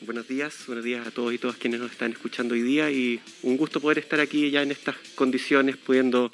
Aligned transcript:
Buenos 0.00 0.26
días, 0.26 0.66
buenos 0.66 0.84
días 0.84 1.06
a 1.06 1.12
todos 1.12 1.32
y 1.32 1.38
todas 1.38 1.56
quienes 1.56 1.78
nos 1.78 1.92
están 1.92 2.10
escuchando 2.10 2.54
hoy 2.54 2.62
día 2.62 2.90
y 2.90 3.20
un 3.42 3.56
gusto 3.56 3.80
poder 3.80 3.98
estar 3.98 4.18
aquí 4.18 4.50
ya 4.50 4.62
en 4.62 4.72
estas 4.72 4.96
condiciones 5.14 5.76
pudiendo 5.76 6.32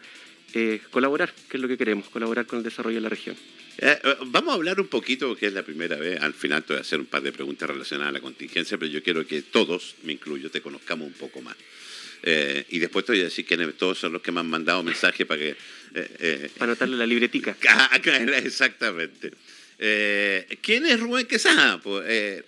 eh, 0.55 0.81
colaborar, 0.91 1.35
que 1.51 1.59
es 1.59 1.61
lo 1.61 1.69
que 1.69 1.77
queremos, 1.77 2.09
colaborar 2.09 2.47
con 2.47 2.61
el 2.61 2.65
desarrollo 2.65 2.97
de 2.97 3.03
la 3.03 3.11
región. 3.11 3.37
Eh, 3.77 3.99
eh, 4.03 4.15
vamos 4.29 4.53
a 4.53 4.55
hablar 4.55 4.81
un 4.81 4.87
poquito, 4.87 5.29
porque 5.29 5.49
es 5.49 5.53
la 5.53 5.63
primera 5.63 5.97
vez, 5.97 6.19
al 6.23 6.33
final 6.33 6.65
te 6.65 6.73
voy 6.73 6.79
a 6.79 6.81
hacer 6.81 6.99
un 6.99 7.07
par 7.07 7.21
de 7.21 7.31
preguntas 7.31 7.69
relacionadas 7.69 8.09
a 8.09 8.13
la 8.13 8.21
contingencia, 8.21 8.79
pero 8.79 8.91
yo 8.91 9.03
quiero 9.03 9.27
que 9.27 9.43
todos, 9.43 9.97
me 10.05 10.15
incluyo, 10.15 10.51
te 10.51 10.63
conozcamos 10.63 11.07
un 11.07 11.15
poco 11.15 11.43
más. 11.43 11.57
y 12.71 12.79
después 12.79 13.05
te 13.05 13.13
voy 13.13 13.21
a 13.21 13.25
decir 13.25 13.45
que 13.45 13.59
todos 13.73 13.99
son 13.99 14.15
los 14.15 14.23
que 14.23 14.33
me 14.33 14.41
han 14.41 14.49
mandado 14.49 14.83
mensajes 14.83 15.27
para 15.27 15.41
que... 15.41 15.57
para 16.57 16.73
anotarle 16.73 16.97
la 16.97 17.07
libretica. 17.07 17.55
Exactamente. 18.43 19.33
Eh, 19.79 20.59
¿Quién 20.63 20.87
es 20.87 20.99
Rubén 20.99 21.27
Quesada? 21.27 21.81
Pues, 21.81 22.05
eh, 22.09 22.43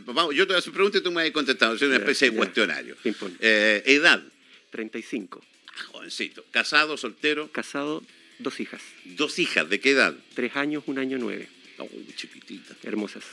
vamos, 0.00 0.34
yo 0.34 0.46
te 0.46 0.52
voy 0.52 0.56
a 0.56 0.58
hacer 0.58 0.72
pregunta 0.72 0.98
y 0.98 1.02
tú 1.02 1.10
me 1.10 1.22
has 1.22 1.30
contestado. 1.30 1.74
Es 1.74 1.82
una 1.82 1.96
especie 1.96 2.30
de 2.30 2.36
cuestionario. 2.36 2.96
Eh, 3.40 3.82
¿Edad? 3.86 4.22
35. 4.70 5.42
Ah, 5.66 5.82
jovencito. 5.92 6.44
¿Casado, 6.50 6.96
soltero? 6.96 7.50
Casado, 7.50 8.04
dos 8.38 8.60
hijas. 8.60 8.82
¿Dos 9.04 9.38
hijas? 9.38 9.68
¿De 9.68 9.80
qué 9.80 9.90
edad? 9.90 10.14
Tres 10.34 10.54
años, 10.56 10.84
un 10.86 10.98
año 10.98 11.18
nueve. 11.18 11.48
Oh, 11.78 11.88
chiquitita. 12.14 12.76
Hermosas. 12.84 13.24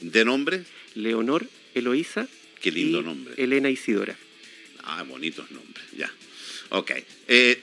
¿De 0.00 0.24
nombre? 0.24 0.64
Leonor, 0.94 1.46
Eloísa. 1.74 2.26
Qué 2.60 2.72
lindo 2.72 3.02
nombre. 3.02 3.34
Elena 3.36 3.70
Isidora. 3.70 4.16
Ah, 4.84 5.02
bonitos 5.04 5.50
nombres, 5.50 5.84
ya. 5.96 6.10
Ok. 6.70 6.92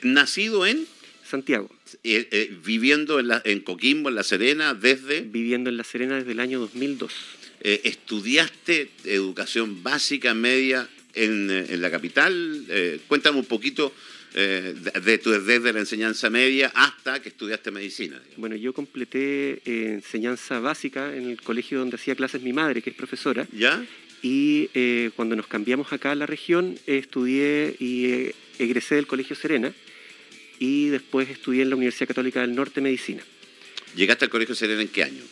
¿Nacido 0.03 0.65
en? 0.65 0.87
Santiago. 1.25 1.69
Eh, 2.03 2.27
eh, 2.31 2.57
viviendo 2.65 3.19
en, 3.19 3.59
Coquimbo, 3.61 4.09
en 4.09 4.15
La 4.15 4.23
Serena, 4.23 4.73
desde... 4.73 5.21
Viviendo 5.21 5.69
en 5.69 5.77
La 5.77 5.83
Serena 5.83 6.17
desde 6.17 6.31
el 6.31 6.39
año 6.39 6.59
2002. 6.59 7.11
Eh, 7.61 7.81
¿Estudiaste 7.83 8.89
educación 9.05 9.83
básica, 9.83 10.33
media 10.33 10.87
en, 11.13 11.81
la 11.81 11.91
capital? 11.91 12.65
cuéntame 13.07 13.39
un 13.39 13.45
poquito 13.45 13.93
de 14.33 15.19
tu, 15.21 15.31
desde 15.31 15.73
la 15.73 15.79
enseñanza 15.79 16.29
media 16.29 16.71
hasta 16.73 17.21
que 17.21 17.29
estudiaste 17.29 17.71
medicina. 17.71 18.21
Bueno, 18.37 18.55
yo 18.55 18.73
completé 18.73 19.61
enseñanza 19.65 20.59
básica 20.59 21.15
en 21.15 21.29
el 21.29 21.41
colegio 21.41 21.79
donde 21.79 21.95
hacía 21.95 22.15
clases 22.15 22.41
mi 22.41 22.53
madre, 22.53 22.81
que 22.81 22.91
es 22.91 22.95
profesora. 22.95 23.47
¿Ya? 23.51 23.83
Y 24.21 24.67
cuando 25.15 25.35
nos 25.35 25.47
cambiamos 25.47 25.91
acá 25.91 26.11
a 26.11 26.15
la 26.15 26.25
región, 26.25 26.77
estudié 26.85 27.75
y 27.79 28.31
egresé 28.59 28.95
del 28.95 29.07
Colegio 29.07 29.35
Serena 29.35 29.73
y 30.59 30.89
después 30.89 31.29
estudié 31.29 31.63
en 31.63 31.69
la 31.69 31.75
Universidad 31.75 32.09
Católica 32.09 32.41
del 32.41 32.53
Norte 32.53 32.81
Medicina. 32.81 33.23
¿Llegaste 33.95 34.25
al 34.25 34.31
Colegio 34.31 34.53
Serena 34.53 34.81
en 34.81 34.89
qué 34.89 35.03
año? 35.03 35.23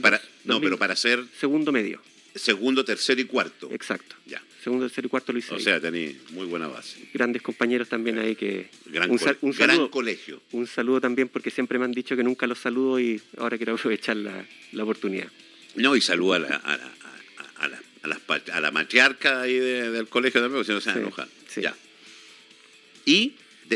para, 0.00 0.20
no, 0.44 0.60
pero 0.60 0.78
para 0.78 0.96
ser... 0.96 1.24
Segundo 1.38 1.72
medio. 1.72 2.00
Segundo, 2.34 2.84
tercero 2.84 3.20
y 3.20 3.24
cuarto. 3.24 3.68
Exacto. 3.72 4.16
Ya. 4.24 4.42
Segundo, 4.62 4.86
tercero 4.86 5.06
y 5.06 5.10
cuarto 5.10 5.32
lo 5.32 5.40
hice. 5.40 5.54
O 5.54 5.58
sea, 5.58 5.80
tenía 5.80 6.12
muy 6.30 6.46
buena 6.46 6.68
base. 6.68 7.08
Grandes 7.12 7.42
compañeros 7.42 7.88
también 7.88 8.18
ahí 8.18 8.36
que... 8.36 8.70
Gran, 8.86 9.10
un, 9.10 9.18
saludo, 9.18 9.90
colegio. 9.90 10.40
Un 10.52 10.66
saludo 10.66 11.00
también 11.00 11.28
porque 11.28 11.50
siempre 11.50 11.78
me 11.78 11.84
han 11.84 11.92
dicho 11.92 12.16
que 12.16 12.22
nunca 12.22 12.46
los 12.46 12.58
saludo 12.58 13.00
y 13.00 13.20
ahora 13.36 13.56
quiero 13.56 13.74
aprovechar 13.78 14.16
la, 14.16 14.46
la 14.72 14.82
oportunidad. 14.84 15.28
No, 15.74 15.96
y 15.96 16.00
saludo 16.00 16.34
a 16.34 16.38
la, 16.38 16.48
a 16.56 16.76
la, 16.76 16.92
a 17.56 17.68
la, 17.68 18.20
a 18.52 18.60
la, 18.60 18.70
matriarca 18.70 19.42
ahí 19.42 19.58
del 19.58 20.08
colegio 20.08 20.40
también, 20.40 20.64
porque 20.64 20.66
si 20.66 20.72
no 20.72 20.80
se 20.80 21.00
van 21.00 21.12
a 21.12 21.28
Sí. 21.48 21.62
Ya. 21.62 21.74
¿Y 23.04 23.34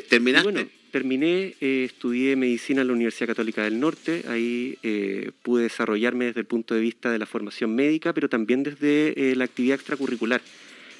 terminaste? 0.08 0.68
Terminé, 0.92 1.54
eh, 1.62 1.84
estudié 1.86 2.36
medicina 2.36 2.82
en 2.82 2.88
la 2.88 2.92
Universidad 2.92 3.28
Católica 3.28 3.64
del 3.64 3.80
Norte, 3.80 4.24
ahí 4.28 4.76
eh, 4.82 5.30
pude 5.42 5.62
desarrollarme 5.62 6.26
desde 6.26 6.40
el 6.40 6.46
punto 6.46 6.74
de 6.74 6.82
vista 6.82 7.10
de 7.10 7.18
la 7.18 7.24
formación 7.24 7.74
médica, 7.74 8.12
pero 8.12 8.28
también 8.28 8.62
desde 8.62 9.14
eh, 9.16 9.34
la 9.34 9.44
actividad 9.44 9.76
extracurricular. 9.76 10.42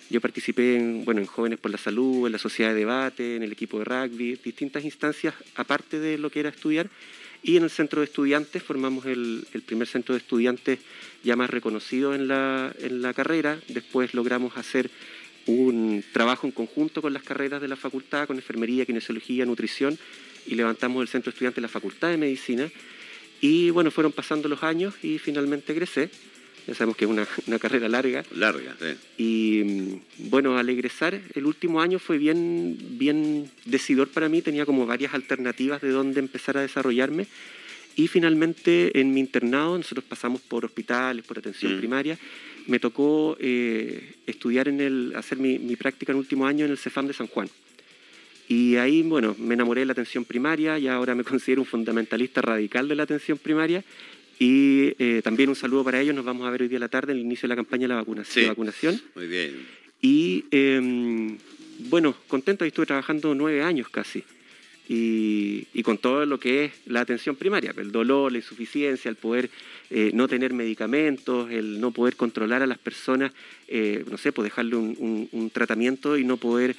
Yo 0.09 0.23
participé 0.23 0.77
en, 0.77 1.05
bueno, 1.05 1.21
en 1.21 1.27
Jóvenes 1.27 1.59
por 1.59 1.71
la 1.71 1.77
Salud, 1.77 2.25
en 2.25 2.33
la 2.33 2.39
Sociedad 2.39 2.71
de 2.71 2.79
Debate, 2.79 3.37
en 3.37 3.43
el 3.43 3.53
equipo 3.53 3.81
de 3.81 3.85
rugby, 3.85 4.39
distintas 4.43 4.83
instancias 4.83 5.35
aparte 5.57 6.01
de 6.01 6.17
lo 6.17 6.31
que 6.31 6.41
era 6.41 6.49
estudiar. 6.49 6.89
Y 7.43 7.59
en 7.59 7.65
el 7.65 7.71
centro 7.71 8.01
de 8.01 8.07
estudiantes 8.07 8.63
formamos 8.63 9.05
el, 9.05 9.47
el 9.53 9.61
primer 9.61 9.89
centro 9.89 10.15
de 10.15 10.21
estudiantes 10.21 10.79
ya 11.23 11.37
más 11.37 11.51
reconocido 11.51 12.15
en 12.15 12.29
la, 12.29 12.75
en 12.79 13.03
la 13.03 13.13
carrera. 13.13 13.59
Después 13.69 14.15
logramos 14.15 14.57
hacer 14.57 14.91
un 15.47 16.05
trabajo 16.13 16.47
en 16.47 16.53
conjunto 16.53 17.03
con 17.03 17.13
las 17.13 17.23
carreras 17.23 17.61
de 17.61 17.69
la 17.69 17.77
facultad, 17.77 18.27
con 18.27 18.37
enfermería, 18.37 18.87
kinesiología, 18.87 19.45
nutrición, 19.45 19.99
y 20.47 20.55
levantamos 20.55 21.03
el 21.03 21.09
centro 21.09 21.31
estudiante 21.31 21.57
de 21.57 21.63
la 21.63 21.69
Facultad 21.69 22.09
de 22.09 22.17
Medicina. 22.17 22.71
Y 23.41 23.71
bueno, 23.71 23.91
fueron 23.91 24.13
pasando 24.13 24.49
los 24.49 24.63
años 24.63 24.95
y 25.03 25.19
finalmente 25.19 25.73
egresé. 25.73 26.11
Ya 26.67 26.75
sabemos 26.75 26.97
que 26.97 27.07
es 27.07 27.11
una, 27.11 27.59
carrera 27.59 27.89
larga. 27.89 28.25
Larga, 28.37 28.77
sí. 28.81 28.97
Y 29.19 29.65
mm, 29.65 30.31
bueno, 30.31 30.57
al 30.57 30.69
egresar, 30.69 31.21
el 31.35 31.47
último 31.47 31.81
año 31.81 31.99
fue 31.99 32.19
bien, 32.19 32.79
bien 32.99 33.51
decidor 33.65 34.09
para 34.09 34.29
mí. 34.29 34.43
Tenía 34.43 34.65
como 34.65 34.87
varias 34.87 35.15
alternativas 35.15 35.83
de 35.83 35.91
dónde 35.91 36.21
empezar 36.21 36.57
a 36.57 36.61
desarrollarme. 36.61 37.27
Y 37.97 38.09
finalmente 38.09 38.99
en 38.99 39.13
mi 39.13 39.21
internado, 39.21 39.77
nosotros 39.77 40.05
pasamos 40.09 40.41
por 40.41 40.65
hospitales, 40.65 41.25
por 41.25 41.39
atención 41.39 41.77
mm. 41.77 41.79
primaria, 41.79 42.19
me 42.67 42.79
tocó 42.79 43.37
eh, 43.41 44.15
estudiar 44.27 44.69
en 44.69 44.81
el, 44.81 45.13
hacer 45.17 45.39
mi, 45.39 45.59
práctica 45.77 46.13
en 46.13 46.19
último 46.19 46.47
año 46.47 46.65
en 46.65 46.71
el 46.71 46.79
CEFAM 46.79 47.07
de 47.07 47.13
San 47.13 47.27
Juan. 47.27 47.49
Y 48.49 48.77
ahí, 48.77 49.03
bueno, 49.03 49.35
me 49.39 49.55
enamoré 49.55 49.81
de 49.81 49.87
la 49.87 49.93
atención 49.93 50.25
primaria 50.25 50.79
y 50.79 50.89
ahora 50.89 51.15
me 51.15 51.25
considero 51.25 51.63
un 51.63 51.67
fundamentalista 51.67 52.41
radical 52.41 52.89
de 52.89 52.95
la 52.95 53.03
atención 53.03 53.39
primaria. 53.39 53.85
Y 54.39 54.95
eh, 54.99 55.21
también 55.23 55.51
un 55.51 55.57
saludo 55.57 55.85
para 55.85 56.01
ellos. 56.01 56.15
Nos 56.15 56.25
vamos 56.25 56.47
a 56.47 56.51
ver 56.51 56.63
hoy 56.63 56.69
día 56.69 56.79
a 56.79 56.81
la 56.81 56.89
tarde, 56.89 57.13
en 57.13 57.19
el 57.19 57.25
inicio 57.25 57.43
de 57.43 57.49
la 57.49 57.57
campaña 57.57 57.83
de 57.83 57.89
la 57.89 57.97
vacunación. 57.97 58.49
vacunación. 58.49 59.01
Muy 59.15 59.27
bien. 59.27 59.67
Y 60.01 60.45
em, 60.51 61.39
bueno, 61.91 62.17
contento, 62.27 62.65
ahí 62.65 62.69
estuve 62.69 62.87
trabajando 62.87 63.35
nueve 63.35 63.63
años 63.63 63.89
casi 63.89 64.25
y, 64.95 65.83
con 65.83 65.97
todo 65.97 66.27
lo 66.27 66.39
que 66.39 66.67
es 66.67 66.73
la 66.87 67.01
atención 67.01 67.35
primaria, 67.37 67.73
el 67.77 67.93
dolor, 67.93 68.31
la 68.31 68.39
insuficiencia, 68.39 69.09
el 69.09 69.17
poder 69.17 69.49
eh, 69.91 70.11
no 70.13 70.29
tener 70.29 70.53
medicamentos, 70.53 71.51
el 71.51 71.81
no 71.81 71.93
poder 71.93 72.15
controlar 72.15 72.63
a 72.63 72.67
las 72.67 72.79
personas, 72.79 73.33
eh, 73.69 74.05
no 74.11 74.19
sé, 74.19 74.33
pues 74.33 74.45
dejarle 74.45 74.77
un, 74.77 75.51
tratamiento 75.53 76.19
y 76.19 76.25
no 76.25 76.37
poder 76.37 76.77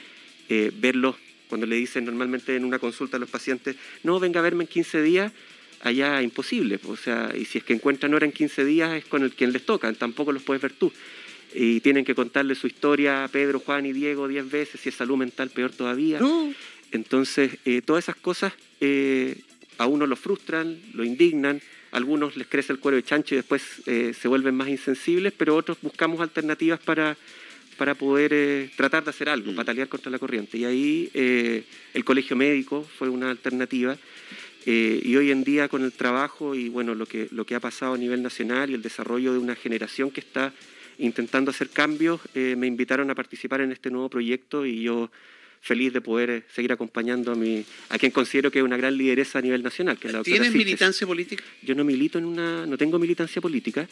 eh, 0.50 0.72
verlos 0.76 1.16
cuando 1.50 1.66
le 1.66 1.76
dicen 1.76 2.06
normalmente 2.06 2.56
en 2.56 2.66
una 2.66 2.80
consulta 2.80 3.18
a 3.18 3.20
los 3.20 3.30
pacientes, 3.30 3.76
no, 4.04 4.20
venga 4.20 4.40
a 4.40 4.44
verme 4.44 4.64
en 4.64 4.68
15 4.68 5.02
días, 5.02 5.32
allá 5.82 6.22
imposible, 6.22 6.78
pues, 6.78 7.00
o 7.00 7.04
sea, 7.04 7.32
y 7.36 7.46
si 7.46 7.58
es 7.58 7.64
que 7.64 7.74
encuentran 7.74 8.14
hora 8.14 8.26
en 8.26 8.32
15 8.32 8.64
días 8.64 8.94
es 8.94 9.06
con 9.06 9.24
el 9.24 9.32
quien 9.32 9.52
les 9.52 9.66
toca, 9.66 9.92
tampoco 9.94 10.32
los 10.32 10.44
puedes 10.44 10.62
ver 10.62 10.74
tú. 10.74 10.92
Y 11.56 11.82
tienen 11.82 12.04
que 12.04 12.16
contarle 12.16 12.56
su 12.56 12.66
historia 12.66 13.24
a 13.24 13.28
Pedro, 13.28 13.60
Juan 13.60 13.86
y 13.86 13.94
Diego 13.94 14.28
10 14.28 14.50
veces, 14.50 14.82
si 14.82 14.90
es 14.90 14.96
salud 14.96 15.18
mental 15.18 15.52
peor 15.52 15.72
todavía. 15.72 16.20
Entonces, 16.94 17.58
eh, 17.66 17.82
todas 17.82 18.06
esas 18.06 18.16
cosas 18.16 18.54
eh, 18.80 19.42
a 19.80 19.88
uno 19.88 20.06
lo 20.06 20.16
frustran, 20.16 20.80
lo 20.94 21.04
indignan, 21.04 21.60
a 21.92 21.98
algunos 21.98 22.38
les 22.38 22.46
crece 22.46 22.72
el 22.72 22.80
cuero 22.80 22.96
de 22.96 23.04
chancho 23.04 23.34
y 23.34 23.38
después 23.38 23.64
eh, 23.88 24.14
se 24.14 24.28
vuelven 24.28 24.54
más 24.56 24.68
insensibles, 24.68 25.34
pero 25.36 25.56
otros 25.56 25.80
buscamos 25.82 26.22
alternativas 26.22 26.80
para, 26.80 27.18
para 27.78 27.96
poder 27.96 28.70
tratar 28.78 29.04
de 29.04 29.10
hacer 29.10 29.28
algo, 29.28 29.52
mm. 29.52 29.56
batalear 29.56 29.88
contra 29.88 30.12
la 30.12 30.20
corriente. 30.20 30.60
Y 30.60 30.66
ahí 30.66 31.10
el 31.14 32.06
colegio 32.06 32.36
médico 32.36 32.88
fue 32.98 33.10
una 33.10 33.32
alternativa. 33.32 33.98
y 34.66 35.16
hoy 35.16 35.32
en 35.32 35.44
día 35.44 35.68
con 35.68 35.84
el 35.84 35.92
trabajo 35.92 36.54
y 36.54 36.70
bueno 36.70 36.94
lo 36.96 37.06
que, 37.06 37.28
lo 37.32 37.44
que 37.44 37.56
ha 37.56 37.60
pasado 37.60 37.96
a 37.96 37.98
nivel 37.98 38.22
nacional 38.22 38.70
y 38.70 38.76
el 38.76 38.84
desarrollo 38.84 39.34
de 39.34 39.40
una 39.40 39.56
generación 39.56 40.12
que 40.12 40.22
está 40.22 40.54
intentando 41.00 41.50
hacer 41.50 41.70
cambios, 41.70 42.22
me 42.36 42.68
invitaron 42.68 43.10
a 43.10 43.16
participar 43.16 43.62
en 43.62 43.72
este 43.72 43.90
nuevo 43.90 44.10
proyecto 44.10 44.64
y 44.66 44.84
yo 44.84 45.10
feliz 45.64 45.94
de 45.94 46.02
poder 46.02 46.30
eh, 46.30 46.44
seguir 46.54 46.74
acompañando 46.74 47.32
a, 47.32 47.36
mi, 47.36 47.64
a 47.88 47.98
quien 47.98 48.12
considero 48.12 48.52
que 48.52 48.60
es 48.60 48.66
una 48.66 48.76
gran 48.76 48.98
lideresa 48.98 49.40
a 49.40 49.42
nivel 49.42 49.64
nacional. 49.64 49.98
Que 49.98 50.10
¿Tienes 50.22 50.54
militancia 50.54 51.08
política? 51.08 51.42
Yo 51.62 51.74
no 51.74 51.86
milito 51.86 52.18
en 52.18 52.26
una, 52.26 52.66
no 52.66 52.78
tengo 52.78 53.00
militancia 53.00 53.42
política. 53.42 53.88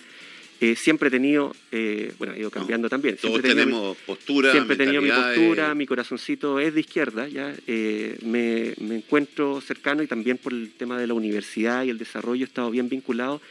Eh, 0.59 0.75
siempre 0.75 1.07
he 1.07 1.11
tenido, 1.11 1.55
eh, 1.71 2.13
bueno, 2.19 2.33
he 2.33 2.39
ido 2.39 2.51
cambiando 2.51 2.89
también. 2.89 3.15
Todos 3.15 3.41
tenemos 3.41 3.97
postura, 4.05 4.51
Siempre 4.51 4.75
he 4.75 4.77
tenido 4.77 5.01
mi 5.01 5.09
postura, 5.09 5.73
mi 5.73 5.87
corazoncito 5.87 6.59
es 6.59 6.73
de 6.73 6.81
izquierda, 6.81 7.27
ya 7.29 7.55
me, 7.65 8.73
me, 8.79 8.97
encuentro 8.97 9.59
cercano 9.61 10.03
y 10.03 10.07
también 10.07 10.37
por 10.37 10.51
el 10.53 10.71
tema 10.71 10.99
de 10.99 11.07
la 11.07 11.13
universidad 11.13 11.85
y 11.85 11.89
el 11.89 11.97
desarrollo 11.97 12.43
he 12.43 12.47
estado 12.47 12.69
bien 12.69 12.89
vinculado 12.89 13.41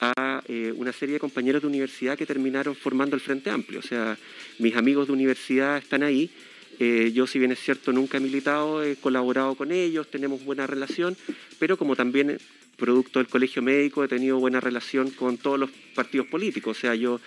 a 0.00 0.42
una 0.76 0.92
serie 0.92 1.14
de 1.14 1.18
compañeros 1.18 1.62
de 1.62 1.68
universidad 1.68 2.16
que 2.16 2.26
terminaron 2.26 2.76
formando 2.76 3.16
el 3.16 3.20
Frente 3.20 3.50
Amplio. 3.50 3.80
O 3.80 3.82
sea, 3.82 4.16
mis 4.58 4.76
amigos 4.76 5.08
de 5.08 5.12
universidad 5.12 5.78
están 5.78 6.04
ahí 6.04 6.30
eh, 6.78 7.12
yo, 7.14 7.26
si 7.26 7.38
bien 7.38 7.52
es 7.52 7.60
cierto, 7.60 7.92
nunca 7.92 8.18
he 8.18 8.20
militado, 8.20 8.82
he 8.82 8.96
colaborado 8.96 9.54
con 9.54 9.72
ellos, 9.72 10.10
tenemos 10.10 10.44
buena 10.44 10.66
relación, 10.66 11.16
pero 11.58 11.76
como 11.76 11.96
también 11.96 12.30
eh, 12.30 12.38
producto 12.76 13.18
del 13.18 13.28
colegio 13.28 13.62
médico 13.62 14.04
he 14.04 14.08
tenido 14.08 14.38
buena 14.38 14.60
relación 14.60 15.10
con 15.10 15.38
todos 15.38 15.58
los 15.58 15.70
partidos 15.94 16.26
políticos. 16.26 16.76
O 16.76 16.80
sea, 16.80 16.94
yo 16.94 17.20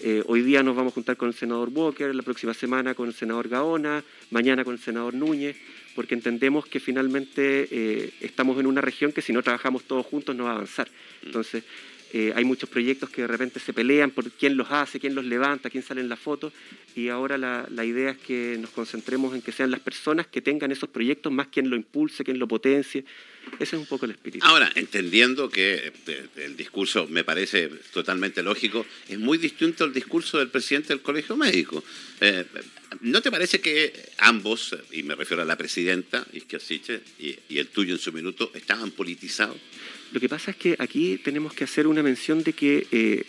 eh, 0.00 0.22
hoy 0.26 0.42
día 0.42 0.62
nos 0.62 0.76
vamos 0.76 0.92
a 0.92 0.94
juntar 0.94 1.16
con 1.16 1.28
el 1.28 1.34
senador 1.34 1.70
Walker, 1.70 2.14
la 2.14 2.22
próxima 2.22 2.54
semana 2.54 2.94
con 2.94 3.08
el 3.08 3.14
senador 3.14 3.48
Gaona, 3.48 4.04
mañana 4.30 4.64
con 4.64 4.74
el 4.74 4.80
senador 4.80 5.14
Núñez, 5.14 5.56
porque 5.94 6.14
entendemos 6.14 6.66
que 6.66 6.80
finalmente 6.80 8.14
estamos 8.20 8.58
en 8.58 8.66
una 8.66 8.80
región 8.80 9.12
que 9.12 9.20
si 9.20 9.32
no 9.32 9.42
trabajamos 9.42 9.84
todos 9.84 10.06
juntos 10.06 10.34
no 10.34 10.44
va 10.44 10.52
a 10.52 10.54
avanzar. 10.54 10.88
Entonces, 11.22 11.64
Eh, 12.14 12.30
hay 12.36 12.44
muchos 12.44 12.68
proyectos 12.68 13.08
que 13.08 13.22
de 13.22 13.26
repente 13.26 13.58
se 13.58 13.72
pelean 13.72 14.10
por 14.10 14.30
quién 14.32 14.58
los 14.58 14.70
hace, 14.70 15.00
quién 15.00 15.14
los 15.14 15.24
levanta, 15.24 15.70
quién 15.70 15.82
sale 15.82 16.02
en 16.02 16.10
la 16.10 16.16
foto. 16.16 16.52
Y 16.94 17.08
ahora 17.08 17.38
la, 17.38 17.84
idea 17.84 18.10
es 18.10 18.18
que 18.18 18.58
nos 18.60 18.68
concentremos 18.68 19.34
en 19.34 19.40
que 19.40 19.50
sean 19.50 19.70
las 19.70 19.80
personas 19.80 20.26
que 20.26 20.42
tengan 20.42 20.70
esos 20.70 20.90
proyectos, 20.90 21.32
más 21.32 21.46
quien 21.46 21.70
lo 21.70 21.76
impulse, 21.76 22.22
quien 22.22 22.38
lo 22.38 22.46
potencie. 22.46 23.06
Ese 23.58 23.76
es 23.76 23.80
un 23.80 23.86
poco 23.86 24.04
el 24.04 24.10
espíritu. 24.10 24.46
Ahora, 24.46 24.70
entendiendo 24.74 25.48
que 25.48 25.90
eh, 26.06 26.26
el 26.36 26.54
discurso 26.54 27.06
me 27.08 27.24
parece 27.24 27.70
totalmente 27.94 28.42
lógico, 28.42 28.84
es 29.08 29.18
muy 29.18 29.38
distinto 29.38 29.84
al 29.84 29.94
discurso 29.94 30.38
del 30.38 30.48
presidente 30.48 30.88
del 30.88 31.00
Colegio 31.00 31.34
Médico. 31.34 31.82
Eh, 32.20 32.44
¿No 33.00 33.22
te 33.22 33.30
parece 33.30 33.62
que 33.62 34.10
ambos, 34.18 34.76
y 34.90 35.02
me 35.02 35.14
refiero 35.14 35.42
a 35.42 35.46
la 35.46 35.56
presidenta 35.56 36.26
Isquiasiche 36.34 37.00
y, 37.18 37.38
y 37.48 37.58
el 37.58 37.68
tuyo 37.68 37.94
en 37.94 38.00
su 38.00 38.12
minuto, 38.12 38.50
estaban 38.54 38.90
politizados? 38.90 39.56
Lo 40.12 40.20
que 40.20 40.28
pasa 40.28 40.50
es 40.50 40.56
que 40.56 40.76
aquí 40.78 41.18
tenemos 41.18 41.52
que 41.54 41.64
hacer 41.64 41.86
una 41.86 42.02
mención 42.02 42.42
de 42.42 42.52
que 42.52 42.86
eh, 42.92 43.24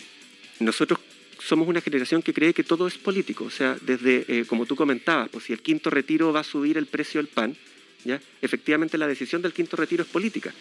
nosotros 0.60 1.00
somos 1.44 1.68
una 1.68 1.82
generación 1.82 2.22
que 2.22 2.34
cree 2.34 2.54
que 2.54 2.64
todo 2.64 2.88
es 2.88 2.98
político. 2.98 3.46
O 3.46 3.50
sea, 3.50 3.78
desde, 3.82 4.26
eh, 4.28 4.46
como 4.46 4.66
tú 4.66 4.76
comentabas, 4.76 5.30
pues 5.30 5.46
si 5.46 5.54
el 5.54 5.60
quinto 5.60 5.90
retiro 5.90 6.32
va 6.32 6.40
a 6.40 6.44
subir 6.44 6.78
el 6.78 6.86
precio 6.86 7.20
del 7.20 7.28
pan, 7.28 7.56
¿ya? 8.06 8.22
efectivamente 8.42 8.98
la 8.98 9.08
decisión 9.08 9.42
del 9.42 9.54
quinto 9.54 9.76
retiro 9.76 10.04
es 10.04 10.10
política. 10.10 10.54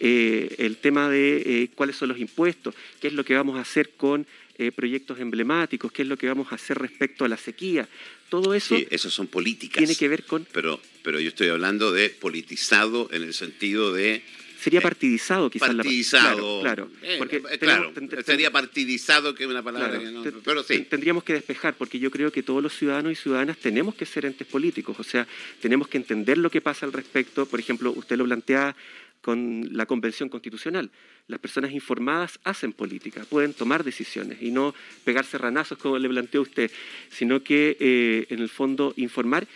Eh, 0.00 0.54
el 0.58 0.76
tema 0.76 1.10
de 1.10 1.42
eh, 1.44 1.70
cuáles 1.74 1.96
son 1.96 2.08
los 2.08 2.18
impuestos, 2.18 2.74
qué 3.00 3.08
es 3.08 3.14
lo 3.14 3.24
que 3.24 3.34
vamos 3.34 3.58
a 3.58 3.62
hacer 3.62 3.90
con 3.96 4.26
proyectos 4.74 5.20
emblemáticos, 5.20 5.92
qué 5.92 6.02
es 6.02 6.08
lo 6.08 6.16
que 6.16 6.26
vamos 6.26 6.50
a 6.50 6.56
hacer 6.56 6.76
respecto 6.78 7.24
a 7.24 7.28
la 7.28 7.36
sequía. 7.36 7.88
Todo 8.28 8.54
eso, 8.54 8.76
sí, 8.76 8.88
eso 8.90 9.08
son 9.08 9.28
políticas. 9.28 9.78
tiene 9.78 9.94
que 9.94 10.08
ver 10.08 10.24
con... 10.24 10.48
Pero, 10.50 10.80
pero 11.04 11.20
yo 11.20 11.28
estoy 11.28 11.46
hablando 11.46 11.92
de 11.92 12.10
politizado 12.10 13.08
en 13.12 13.22
el 13.22 13.34
sentido 13.34 13.92
de 13.92 14.20
Sería 14.58 14.80
partidizado, 14.80 15.48
quizás. 15.50 15.74
Partidizado. 15.74 16.56
La, 16.56 16.62
claro, 16.62 16.88
claro. 16.88 16.90
Eh, 17.02 17.16
porque 17.18 17.40
claro, 17.58 17.92
tenemos, 17.92 18.24
sería 18.24 18.50
partidizado, 18.50 19.34
que 19.34 19.44
es 19.44 19.50
una 19.50 19.62
palabra 19.62 19.90
claro, 20.00 20.04
que 20.04 20.10
no. 20.10 20.40
Pero 20.44 20.62
sí. 20.64 20.80
Tendríamos 20.80 21.22
que 21.22 21.34
despejar, 21.34 21.74
porque 21.74 21.98
yo 22.00 22.10
creo 22.10 22.32
que 22.32 22.42
todos 22.42 22.62
los 22.62 22.76
ciudadanos 22.76 23.12
y 23.12 23.14
ciudadanas 23.14 23.58
tenemos 23.58 23.94
que 23.94 24.04
ser 24.04 24.26
entes 24.26 24.46
políticos. 24.46 24.98
O 24.98 25.04
sea, 25.04 25.28
tenemos 25.60 25.86
que 25.86 25.98
entender 25.98 26.38
lo 26.38 26.50
que 26.50 26.60
pasa 26.60 26.86
al 26.86 26.92
respecto. 26.92 27.46
Por 27.46 27.60
ejemplo, 27.60 27.92
usted 27.92 28.16
lo 28.16 28.24
plantea 28.24 28.74
con 29.20 29.68
la 29.72 29.86
Convención 29.86 30.28
Constitucional. 30.28 30.90
Las 31.26 31.38
personas 31.38 31.72
informadas 31.72 32.40
hacen 32.44 32.72
política, 32.72 33.24
pueden 33.28 33.52
tomar 33.52 33.84
decisiones 33.84 34.40
y 34.40 34.50
no 34.50 34.74
pegarse 35.04 35.38
ranazos 35.38 35.78
como 35.78 35.98
le 35.98 36.08
planteó 36.08 36.42
usted, 36.42 36.70
sino 37.10 37.42
que 37.42 37.76
eh, 37.78 38.26
en 38.30 38.40
el 38.40 38.48
fondo 38.48 38.94
informar 38.96 39.46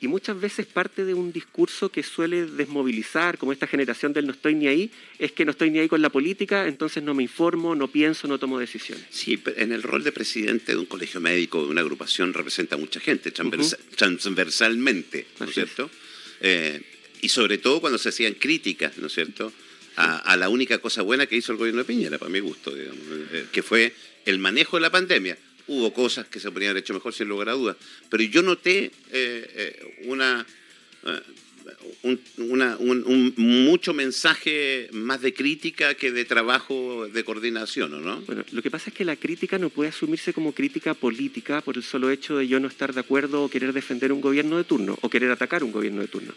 y 0.00 0.08
muchas 0.08 0.40
veces 0.40 0.66
parte 0.66 1.04
de 1.04 1.12
un 1.12 1.30
discurso 1.30 1.90
que 1.90 2.02
suele 2.02 2.46
desmovilizar, 2.46 3.36
como 3.36 3.52
esta 3.52 3.66
generación 3.66 4.14
del 4.14 4.26
no 4.26 4.32
estoy 4.32 4.54
ni 4.54 4.66
ahí, 4.66 4.90
es 5.18 5.32
que 5.32 5.44
no 5.44 5.50
estoy 5.50 5.70
ni 5.70 5.78
ahí 5.78 5.88
con 5.88 6.00
la 6.00 6.08
política, 6.08 6.66
entonces 6.66 7.02
no 7.02 7.12
me 7.12 7.22
informo, 7.22 7.74
no 7.74 7.88
pienso, 7.88 8.26
no 8.26 8.38
tomo 8.38 8.58
decisiones. 8.58 9.04
Sí, 9.10 9.38
en 9.56 9.72
el 9.72 9.82
rol 9.82 10.02
de 10.02 10.12
presidente 10.12 10.72
de 10.72 10.78
un 10.78 10.86
colegio 10.86 11.20
médico, 11.20 11.62
de 11.62 11.70
una 11.70 11.82
agrupación, 11.82 12.32
representa 12.32 12.76
a 12.76 12.78
mucha 12.78 12.98
gente, 12.98 13.28
uh 13.28 13.32
-huh. 13.32 13.76
transversalmente, 13.96 15.26
¿no 15.38 15.46
es 15.46 15.54
cierto? 15.54 15.90
Eh, 16.40 16.80
y 17.20 17.28
sobre 17.28 17.58
todo 17.58 17.80
cuando 17.80 17.98
se 17.98 18.08
hacían 18.08 18.34
críticas, 18.34 18.96
¿no 18.96 19.08
es 19.08 19.12
cierto?, 19.12 19.52
a, 19.96 20.16
a, 20.16 20.36
la 20.36 20.48
única 20.48 20.78
cosa 20.78 21.02
buena 21.02 21.26
que 21.26 21.36
hizo 21.36 21.52
el 21.52 21.58
gobierno 21.58 21.80
de 21.80 21.84
Piñera, 21.84 22.16
para 22.16 22.30
mi 22.30 22.40
gusto, 22.40 22.74
digamos, 22.74 23.04
eh, 23.32 23.46
que 23.52 23.62
fue 23.62 23.92
el 24.24 24.38
manejo 24.38 24.78
de 24.78 24.80
la 24.80 24.90
pandemia 24.90 25.36
hubo 25.70 25.92
cosas 25.92 26.26
que 26.26 26.40
se 26.40 26.50
podrían 26.50 26.70
haber 26.70 26.82
hecho 26.82 26.94
mejor 26.94 27.14
sin 27.14 27.28
lugar 27.28 27.48
a 27.48 27.52
dudas, 27.52 27.76
pero 28.10 28.22
yo 28.24 28.42
noté 28.42 28.86
eh, 28.86 28.90
eh, 29.12 30.04
una, 30.06 30.44
eh, 31.04 31.20
un, 32.02 33.34
mucho 33.36 33.94
mensaje 33.94 34.88
más 34.92 35.20
de 35.20 35.32
crítica 35.32 35.94
que 35.94 36.10
de 36.10 36.24
trabajo 36.24 37.06
de 37.06 37.22
coordinación, 37.22 38.04
¿no? 38.04 38.20
Bueno, 38.22 38.44
lo 38.50 38.62
que 38.62 38.70
pasa 38.70 38.90
es 38.90 38.96
que 38.96 39.04
la 39.04 39.14
crítica 39.14 39.58
no 39.58 39.70
puede 39.70 39.90
asumirse 39.90 40.32
como 40.32 40.52
crítica 40.52 40.94
política 40.94 41.60
por 41.60 41.76
el 41.76 41.84
solo 41.84 42.10
hecho 42.10 42.38
de 42.38 42.48
yo 42.48 42.58
no 42.58 42.66
estar 42.66 42.92
de 42.92 43.00
acuerdo 43.00 43.44
o 43.44 43.48
querer 43.48 43.72
defender 43.72 44.12
un 44.12 44.20
gobierno 44.20 44.56
de 44.56 44.64
turno 44.64 44.98
o 45.02 45.08
querer 45.08 45.30
atacar 45.30 45.62
un 45.62 45.70
gobierno 45.70 46.00
de 46.00 46.08
turno. 46.08 46.34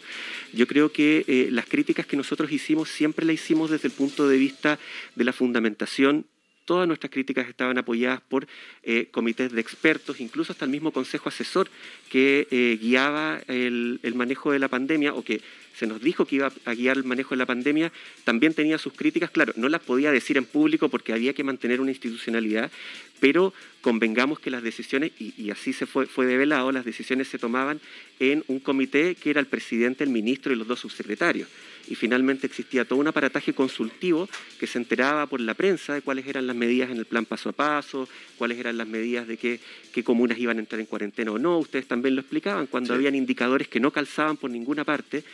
Yo 0.52 0.68
creo 0.68 0.92
que 0.92 1.48
las 1.50 1.66
críticas 1.66 2.06
que 2.06 2.16
nosotros 2.16 2.52
hicimos 2.52 2.88
siempre 2.88 3.26
las 3.26 3.34
hicimos 3.34 3.70
desde 3.70 3.88
el 3.88 3.94
punto 3.94 4.28
de 4.28 4.38
vista 4.38 4.78
de 5.16 5.24
la 5.24 5.32
fundamentación 5.32 6.24
todas 6.64 6.88
nuestras 6.88 7.10
críticas 7.10 7.48
estaban 7.48 7.78
apoyadas 7.78 8.20
por 8.20 8.46
eh, 8.82 9.08
comités 9.10 9.52
de 9.52 9.60
expertos, 9.60 10.20
incluso 10.20 10.52
hasta 10.52 10.64
el 10.64 10.70
mismo 10.70 10.92
consejo 10.92 11.28
asesor 11.28 11.68
que 12.10 12.46
eh, 12.50 12.78
guiaba 12.80 13.40
el, 13.48 14.00
manejo 14.14 14.52
de 14.52 14.58
la 14.58 14.68
pandemia 14.68 15.14
o 15.14 15.22
que 15.22 15.40
se 15.76 15.86
nos 15.86 16.00
dijo 16.00 16.24
que 16.24 16.36
iba 16.36 16.52
a 16.64 16.74
guiar 16.74 16.96
el 16.96 17.04
manejo 17.04 17.30
de 17.30 17.38
la 17.38 17.46
pandemia, 17.46 17.92
también 18.22 18.54
tenía 18.54 18.78
sus 18.78 18.92
críticas, 18.92 19.30
claro, 19.30 19.52
no 19.56 19.68
las 19.68 19.82
podía 19.82 20.12
decir 20.12 20.36
en 20.36 20.44
público 20.44 20.88
porque 20.88 21.12
había 21.12 21.32
que 21.32 21.42
mantener 21.42 21.80
una 21.80 21.90
institucionalidad, 21.90 22.70
pero 23.18 23.52
convengamos 23.80 24.38
que 24.38 24.50
las 24.50 24.62
decisiones, 24.62 25.10
y, 25.18 25.34
y 25.36 25.50
así 25.50 25.72
se 25.72 25.86
fue, 25.86 26.06
fue 26.06 26.26
develado, 26.26 26.70
las 26.70 26.84
decisiones 26.84 27.26
se 27.26 27.38
tomaban 27.38 27.80
en 28.20 28.44
un 28.46 28.60
comité 28.60 29.16
que 29.16 29.30
era 29.30 29.40
el 29.40 29.46
presidente, 29.46 30.04
el 30.04 30.10
ministro 30.10 30.52
y 30.52 30.56
los 30.56 30.68
dos 30.68 30.78
subsecretarios 30.78 31.48
y 31.88 31.94
finalmente 31.94 32.46
existía 32.46 32.84
todo 32.84 32.98
un 32.98 33.08
aparataje 33.08 33.52
consultivo 33.52 34.28
que 34.58 34.66
se 34.66 34.78
enteraba 34.78 35.26
por 35.26 35.40
la 35.40 35.54
prensa 35.54 35.94
de 35.94 36.02
cuáles 36.02 36.26
eran 36.26 36.46
las 36.46 36.56
medidas 36.56 36.90
en 36.90 36.98
el 36.98 37.04
plan 37.04 37.24
paso 37.24 37.50
a 37.50 37.52
paso, 37.52 38.08
cuáles 38.38 38.58
eran 38.58 38.78
las 38.78 38.86
medidas 38.86 39.26
de 39.26 39.36
qué, 39.36 39.60
qué 39.92 40.04
comunas 40.04 40.38
iban 40.38 40.56
a 40.58 40.60
entrar 40.60 40.80
en 40.80 40.86
cuarentena 40.86 41.32
o 41.32 41.38
no. 41.38 41.58
Ustedes 41.58 41.86
también 41.86 42.14
lo 42.14 42.20
explicaban 42.20 42.66
cuando 42.66 42.88
sí. 42.88 42.94
habían 42.94 43.14
indicadores 43.14 43.68
que 43.68 43.80
no 43.80 43.90
calzaban 43.90 44.36
por 44.36 44.50
ninguna 44.50 44.84
parte 44.84 45.24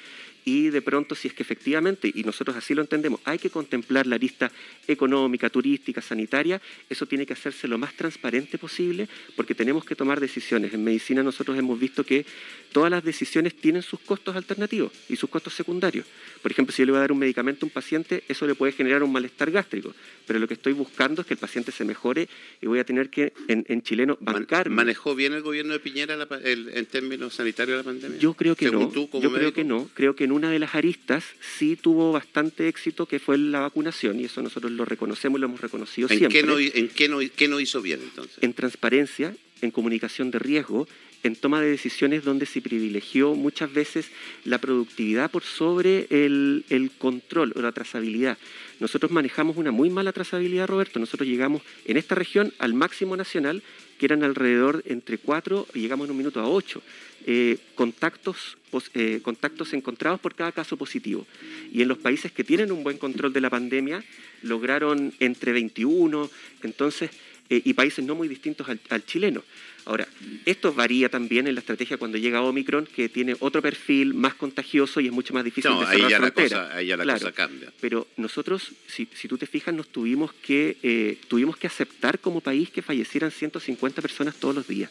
y 0.45 0.71
de 0.71 0.83
pronto 0.83 1.15
si 1.15 1.29
es 1.29 1.35
que 1.35 1.43
efectivamente, 1.43 2.11
y 2.15 2.23
nosotros 2.25 2.57
así 2.57 2.75
lo 2.75 2.83
entendemos, 2.83 3.21
hay 3.25 3.39
que 3.39 3.51
contemplar 3.51 4.07
la 4.07 4.19
lista 4.19 4.51
económica, 4.89 5.51
turística, 5.51 6.01
sanitaria, 6.01 6.61
eso 6.89 7.07
tiene 7.07 7.27
que 7.27 7.33
hacerse 7.33 7.69
lo 7.69 7.79
más 7.79 7.95
transparente 7.95 8.59
posible 8.59 9.09
porque 9.37 9.55
tenemos 9.55 9.85
que 9.85 9.95
tomar 9.95 10.21
decisiones. 10.21 10.73
En 10.75 10.85
medicina 10.85 11.23
nosotros 11.23 11.59
hemos 11.59 11.79
visto 11.79 12.05
que 12.05 12.25
todas 12.73 12.91
las 12.91 13.05
decisiones 13.05 13.55
tienen 13.55 13.83
sus 13.83 14.01
costos 14.01 14.37
alternativos 14.37 14.93
y 15.09 15.17
sus 15.17 15.29
costos 15.31 15.55
secundarios. 15.55 16.07
Por 16.43 16.51
ejemplo, 16.51 16.73
si 16.73 16.83
yo 16.83 16.87
le 16.87 16.93
voy 16.93 16.99
a 16.99 17.03
dar 17.03 17.13
un 17.13 17.19
medicamento 17.19 17.65
a 17.65 17.67
un 17.67 17.71
paciente, 17.71 18.25
eso 18.29 18.47
le 18.47 18.55
puede 18.55 18.73
generar 18.73 19.03
un 19.03 19.13
malestar 19.13 19.51
gástrico, 19.51 19.95
pero 20.27 20.39
lo 20.39 20.49
que 20.49 20.55
estoy 20.55 20.73
buscando 20.73 21.23
es 21.23 21.27
que 21.27 21.35
el 21.35 21.41
paciente 21.41 21.73
se 21.73 21.85
mejore 21.85 22.29
y 22.61 22.67
voy 22.67 22.79
a 22.79 22.85
tener 22.85 23.11
que, 23.11 23.33
en, 23.49 23.65
en 23.69 23.83
chileno, 23.83 24.17
bancar. 24.21 24.71
¿Manejó 24.71 25.15
bien 25.15 25.33
el 25.33 25.43
gobierno 25.43 25.73
de 25.73 25.81
Piñera 25.81 26.17
la, 26.17 26.29
el, 26.45 26.71
en 26.75 26.87
términos 26.87 27.35
sanitarios 27.35 27.79
la 27.79 27.85
pandemia? 27.85 28.19
Yo 28.19 28.35
creo 28.35 28.55
que 28.57 28.67
Según 28.67 28.85
no. 28.85 28.89
Tú, 28.91 29.09
yo 29.13 29.31
médico? 29.31 29.35
creo 29.35 29.53
que 29.53 29.65
no. 29.65 29.91
Creo 29.95 30.17
que 30.17 30.27
en 30.31 30.37
una 30.37 30.51
de 30.51 30.61
las 30.61 30.77
aristas 30.77 31.25
sí 31.59 31.75
tuvo 31.75 32.13
bastante 32.13 32.69
éxito, 32.69 33.07
que 33.07 33.19
fue 33.19 33.37
la 33.37 33.61
vacunación, 33.61 34.21
y 34.21 34.27
eso 34.27 34.41
nosotros 34.43 34.71
lo 34.71 34.85
reconocemos 34.85 35.39
y 35.39 35.41
lo 35.41 35.49
hemos 35.49 35.61
reconocido 35.61 36.09
¿En 36.09 36.19
siempre. 36.19 36.41
Qué 36.41 36.47
no, 36.47 36.59
¿En 36.59 36.89
qué 36.89 37.09
no, 37.09 37.19
qué 37.35 37.49
no 37.49 37.59
hizo 37.59 37.83
bien 37.83 38.01
entonces? 38.01 38.39
En 38.41 38.55
transparencia, 38.55 39.35
en 39.61 39.73
comunicación 39.73 40.31
de 40.31 40.39
riesgo, 40.39 40.87
en 41.23 41.37
toma 41.37 41.61
de 41.61 41.71
decisiones 41.71 42.25
donde 42.25 42.47
se 42.47 42.61
privilegió 42.61 43.35
muchas 43.35 43.73
veces 43.73 44.11
la 44.45 44.59
productividad 44.59 45.31
por 45.31 45.43
sobre 45.43 46.07
el, 46.11 46.65
el, 46.71 46.91
control 46.91 47.53
o 47.57 47.63
la 47.63 47.73
trazabilidad. 47.73 48.39
Nosotros 48.79 49.11
manejamos 49.11 49.57
una 49.57 49.71
muy 49.71 49.91
mala 49.91 50.13
trazabilidad, 50.13 50.67
Roberto. 50.67 50.99
Nosotros 50.99 51.29
llegamos 51.29 51.63
en 51.85 51.97
esta 51.97 52.15
región 52.15 52.53
al 52.59 52.75
máximo 52.75 53.17
nacional, 53.17 53.63
que 53.99 54.07
eran 54.07 54.25
alrededor 54.25 54.83
entre 54.87 55.19
4 55.19 55.67
y 55.75 55.81
llegamos 55.81 56.07
en 56.07 56.13
un 56.13 56.17
minuto 56.17 56.41
a 56.41 56.49
8 56.49 56.83
eh, 57.27 57.59
contactos, 57.75 58.57
eh, 58.95 59.21
contactos 59.23 59.75
encontrados 59.75 60.21
por 60.21 60.35
cada 60.35 60.53
caso 60.53 60.79
positivo. 60.79 61.27
Y 61.71 61.83
en 61.83 61.89
los 61.89 61.99
países 61.99 62.33
que 62.33 62.45
tienen 62.45 62.73
un 62.73 62.83
buen 62.83 62.97
control 62.97 63.35
de 63.35 63.43
la 63.43 63.51
pandemia, 63.51 64.03
lograron 64.43 65.13
entre 65.21 65.53
21, 65.53 66.31
entonces, 66.63 67.11
eh, 67.51 67.61
y 67.65 67.75
países 67.75 68.05
no 68.05 68.15
muy 68.15 68.29
distintos 68.29 68.69
al, 68.69 68.81
al 68.89 69.05
chileno. 69.05 69.43
Ahora, 69.85 70.07
esto 70.45 70.73
varía 70.73 71.09
también 71.09 71.47
en 71.47 71.55
la 71.55 71.61
estrategia 71.61 71.97
cuando 71.97 72.17
llega 72.17 72.43
Omicron, 72.43 72.87
que 72.87 73.09
tiene 73.09 73.35
otro 73.41 73.61
perfil 73.61 74.15
más 74.15 74.35
contagioso 74.35 75.01
y 75.01 75.07
es 75.07 75.13
mucho 75.13 75.35
más 75.35 75.43
difícil 75.43 75.71
no, 75.71 75.81
de 75.81 75.87
cerrar 75.87 76.05
ahí 76.05 76.11
ya 76.11 76.19
frontera. 76.19 76.57
La 76.57 76.63
cosa, 76.65 76.77
ahí 76.77 76.87
ya 76.87 76.97
la 76.97 77.03
claro, 77.03 77.19
cosa 77.19 77.33
cambia. 77.33 77.73
Pero 77.81 78.07
nosotros, 78.17 78.73
si, 78.87 79.09
si, 79.15 79.27
tú 79.27 79.37
te 79.37 79.47
fijas, 79.47 79.75
nos 79.75 79.89
tuvimos 79.89 80.33
que, 80.33 80.77
eh, 80.83 81.19
tuvimos 81.29 81.57
que 81.57 81.67
aceptar 81.67 82.19
como 82.21 82.41
país 82.41 82.71
que 82.71 82.83
fallecieran 82.83 83.31
150 83.31 84.01
personas 84.01 84.37
todos 84.37 84.55
los 84.55 84.69
días. 84.69 84.91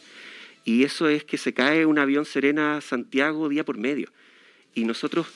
Y 0.64 0.84
eso 0.84 1.08
es 1.08 1.24
que 1.24 1.38
se 1.38 1.54
cae 1.54 1.86
un 1.86 1.98
avión 1.98 2.26
Serena 2.26 2.76
a 2.76 2.80
Santiago 2.80 3.48
día 3.48 3.64
por 3.64 3.78
medio. 3.78 4.10
Y 4.74 4.84
nosotros 4.84 5.26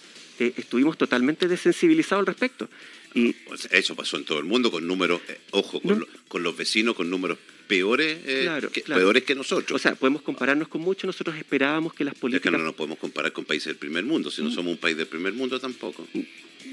eh, 0.40 0.52
estuvimos 0.56 0.98
totalmente 0.98 1.48
desensibilizados 1.48 2.20
al 2.22 2.26
respecto. 2.26 2.68
Eso 3.70 3.94
pasó 3.94 4.16
en 4.16 4.24
todo 4.24 4.38
el 4.38 4.44
mundo 4.44 4.70
con 4.70 4.86
números, 4.86 5.20
eh, 5.28 5.38
ojo, 5.52 5.80
con, 5.80 5.90
no, 5.90 5.98
lo, 6.00 6.08
con, 6.28 6.42
los 6.42 6.56
vecinos 6.56 6.94
con 6.94 7.08
números 7.08 7.38
peores, 7.68 8.18
eh, 8.26 8.42
claro, 8.42 8.70
que, 8.70 8.82
claro. 8.82 9.00
peores 9.00 9.22
que 9.22 9.34
nosotros. 9.34 9.80
O 9.80 9.82
sea, 9.82 9.94
podemos 9.94 10.22
compararnos 10.22 10.68
con 10.68 10.80
mucho, 10.80 11.06
nosotros 11.06 11.36
esperábamos 11.36 11.94
que 11.94 12.04
las 12.04 12.14
políticas... 12.14 12.46
Es 12.46 12.52
que 12.52 12.58
no 12.58 12.64
nos 12.64 12.74
podemos 12.74 12.98
comparar 12.98 13.32
con 13.32 13.44
países 13.44 13.66
del 13.66 13.76
primer 13.76 14.04
mundo, 14.04 14.30
si 14.30 14.42
no 14.42 14.50
somos 14.50 14.72
un 14.72 14.78
país 14.78 14.96
del 14.96 15.06
primer 15.06 15.32
mundo 15.32 15.60
tampoco. 15.60 16.06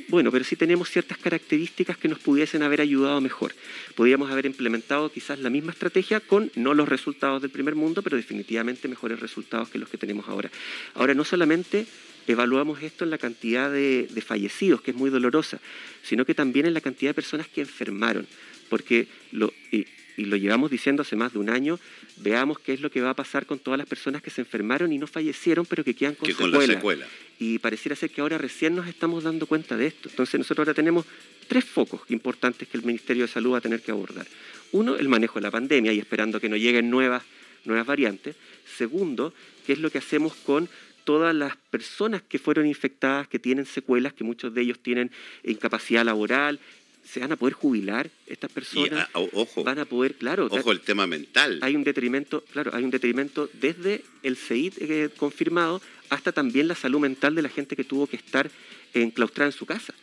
Bueno, 0.08 0.32
pero 0.32 0.44
sí 0.44 0.56
tenemos 0.56 0.90
ciertas 0.90 1.18
características 1.18 1.98
que 1.98 2.08
nos 2.08 2.20
pudiesen 2.20 2.64
haber 2.64 2.82
ayudado 2.82 3.22
mejor. 3.22 3.54
Podríamos 3.96 4.32
haber 4.32 4.46
implementado 4.46 5.12
quizás 5.12 5.40
la 5.40 5.50
misma 5.50 5.72
estrategia 5.72 6.20
con 6.20 6.52
no 6.56 6.74
los 6.74 6.88
resultados 6.88 7.42
del 7.42 7.52
primer 7.52 7.76
mundo, 7.76 8.02
pero 8.02 8.18
definitivamente 8.18 8.88
mejores 8.88 9.20
resultados 9.20 9.70
que 9.70 9.80
los 9.80 9.90
que 9.90 9.98
tenemos 9.98 10.28
ahora. 10.28 10.52
Ahora, 10.96 11.14
no 11.14 11.24
solamente 11.24 11.86
evaluamos 12.28 12.82
esto 12.84 13.04
en 13.04 13.10
la 13.10 13.18
cantidad 13.18 13.72
de, 13.72 14.08
de, 14.10 14.22
fallecidos, 14.22 14.82
que 14.82 14.92
es 14.92 14.98
muy 14.98 15.10
dolorosa, 15.10 15.60
sino 16.04 16.26
que 16.26 16.36
también 16.36 16.66
en 16.66 16.74
la 16.74 16.82
cantidad 16.82 17.12
de 17.12 17.16
personas 17.16 17.48
que 17.48 17.62
enfermaron. 17.62 18.28
porque 18.70 19.08
lo, 19.32 19.54
y, 19.72 19.86
y 20.18 20.26
lo 20.26 20.38
llevamos 20.38 20.72
diciendo 20.72 21.02
hace 21.02 21.16
más 21.16 21.34
de 21.34 21.40
un 21.40 21.50
año, 21.50 21.80
veamos 22.18 22.60
qué 22.60 22.74
es 22.74 22.82
lo 22.82 22.92
que 22.92 23.02
va 23.02 23.12
a 23.12 23.14
pasar 23.16 23.46
con 23.46 23.60
todas 23.60 23.78
las 23.78 23.88
personas 23.88 24.22
que 24.22 24.30
se 24.30 24.42
enfermaron 24.42 24.92
y 24.92 24.98
no 24.98 25.08
fallecieron, 25.08 25.66
pero 25.66 25.84
que 25.84 25.94
quedan 25.94 26.16
con 26.16 26.28
que 26.28 26.34
con 26.34 26.48
secuelas. 26.48 26.68
la 26.68 26.76
secuela. 26.76 27.08
Y 27.40 27.60
pareciera 27.60 27.96
ser 27.96 28.12
que 28.12 28.22
ahora 28.22 28.38
recién 28.38 28.76
nos 28.76 28.88
estamos 28.88 29.24
dando 29.24 29.48
cuenta 29.48 29.76
de 29.78 29.88
esto. 29.88 30.10
Entonces 30.10 30.38
nosotros 30.38 30.68
ahora 30.68 30.76
tenemos 30.76 31.06
tres 31.48 31.66
focos 31.66 32.02
importantes 32.10 32.68
que 32.68 32.78
el 32.78 32.84
Ministerio 32.84 33.24
de 33.24 33.32
Salud 33.32 33.54
va 33.54 33.58
a 33.58 33.62
tener 33.62 33.82
que 33.82 33.92
abordar. 33.92 34.28
Uno, 34.72 34.96
el 34.96 35.10
manejo 35.10 35.40
de 35.40 35.44
la 35.44 35.52
pandemia 35.52 35.92
y 35.92 36.00
esperando 36.00 36.40
que 36.40 36.50
no 36.50 36.56
lleguen 36.56 36.90
nuevas, 36.90 37.24
nuevas 37.66 37.86
variantes. 37.86 38.36
Segundo, 38.78 39.34
qué 39.66 39.74
es 39.74 39.80
lo 39.80 39.90
que 39.90 39.98
hacemos 39.98 40.34
con 40.36 40.70
todas 41.04 41.34
las 41.36 41.56
personas 41.70 42.22
que 42.22 42.40
fueron 42.40 42.66
infectadas, 42.66 43.28
que 43.28 43.40
tienen 43.40 43.66
secuelas, 43.66 44.14
que 44.14 44.24
muchos 44.24 44.54
de 44.54 44.62
ellos 44.62 44.80
tienen 44.80 45.12
incapacidad 45.44 46.04
laboral, 46.06 46.60
se 47.04 47.20
van 47.20 47.32
a 47.32 47.36
poder 47.36 47.54
jubilar 47.56 48.10
estas 48.28 48.52
personas, 48.52 49.08
ah, 49.14 49.20
ojo, 49.34 49.64
van 49.64 49.80
a 49.80 49.86
poder, 49.86 50.16
claro, 50.16 50.48
ojo 50.52 50.72
el 50.72 50.82
tema 50.82 51.08
mental. 51.08 51.60
hay 51.64 51.76
un 51.76 51.84
detrimento, 51.84 52.44
claro, 52.52 52.72
hay 52.76 52.84
un 52.84 52.92
detrimento 52.92 53.50
desde 53.54 54.04
el 54.24 54.38
CEID 54.38 54.74
eh, 54.80 55.10
confirmado 55.18 55.82
hasta 56.10 56.32
también 56.32 56.68
la 56.68 56.76
salud 56.76 57.00
mental 57.00 57.34
de 57.36 57.42
la 57.42 57.50
gente 57.50 57.76
que 57.76 57.84
tuvo 57.84 58.06
que 58.06 58.18
estar 58.18 58.52
enclaustrada 58.94 59.50
en 59.50 59.58
su 59.58 59.66
casa. 59.66 59.94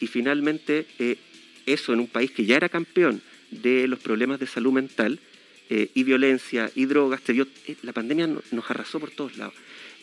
Y 0.00 0.08
finalmente, 0.08 0.86
eh, 0.98 1.16
eso 1.66 1.92
en 1.92 2.00
un 2.00 2.08
país 2.08 2.30
que 2.32 2.44
ya 2.44 2.56
era 2.56 2.68
campeón 2.68 3.22
de 3.50 3.86
los 3.86 3.98
problemas 4.00 4.38
de 4.40 4.46
salud 4.46 4.72
mental 4.72 5.20
eh, 5.70 5.88
y 5.94 6.02
violencia 6.02 6.70
y 6.74 6.84
drogas, 6.86 7.22
te 7.22 7.32
dio, 7.32 7.46
la 7.82 7.92
pandemia 7.92 8.26
no- 8.26 8.42
nos 8.50 8.70
arrasó 8.70 8.98
por 9.00 9.10
todos 9.10 9.36
lados. 9.38 9.54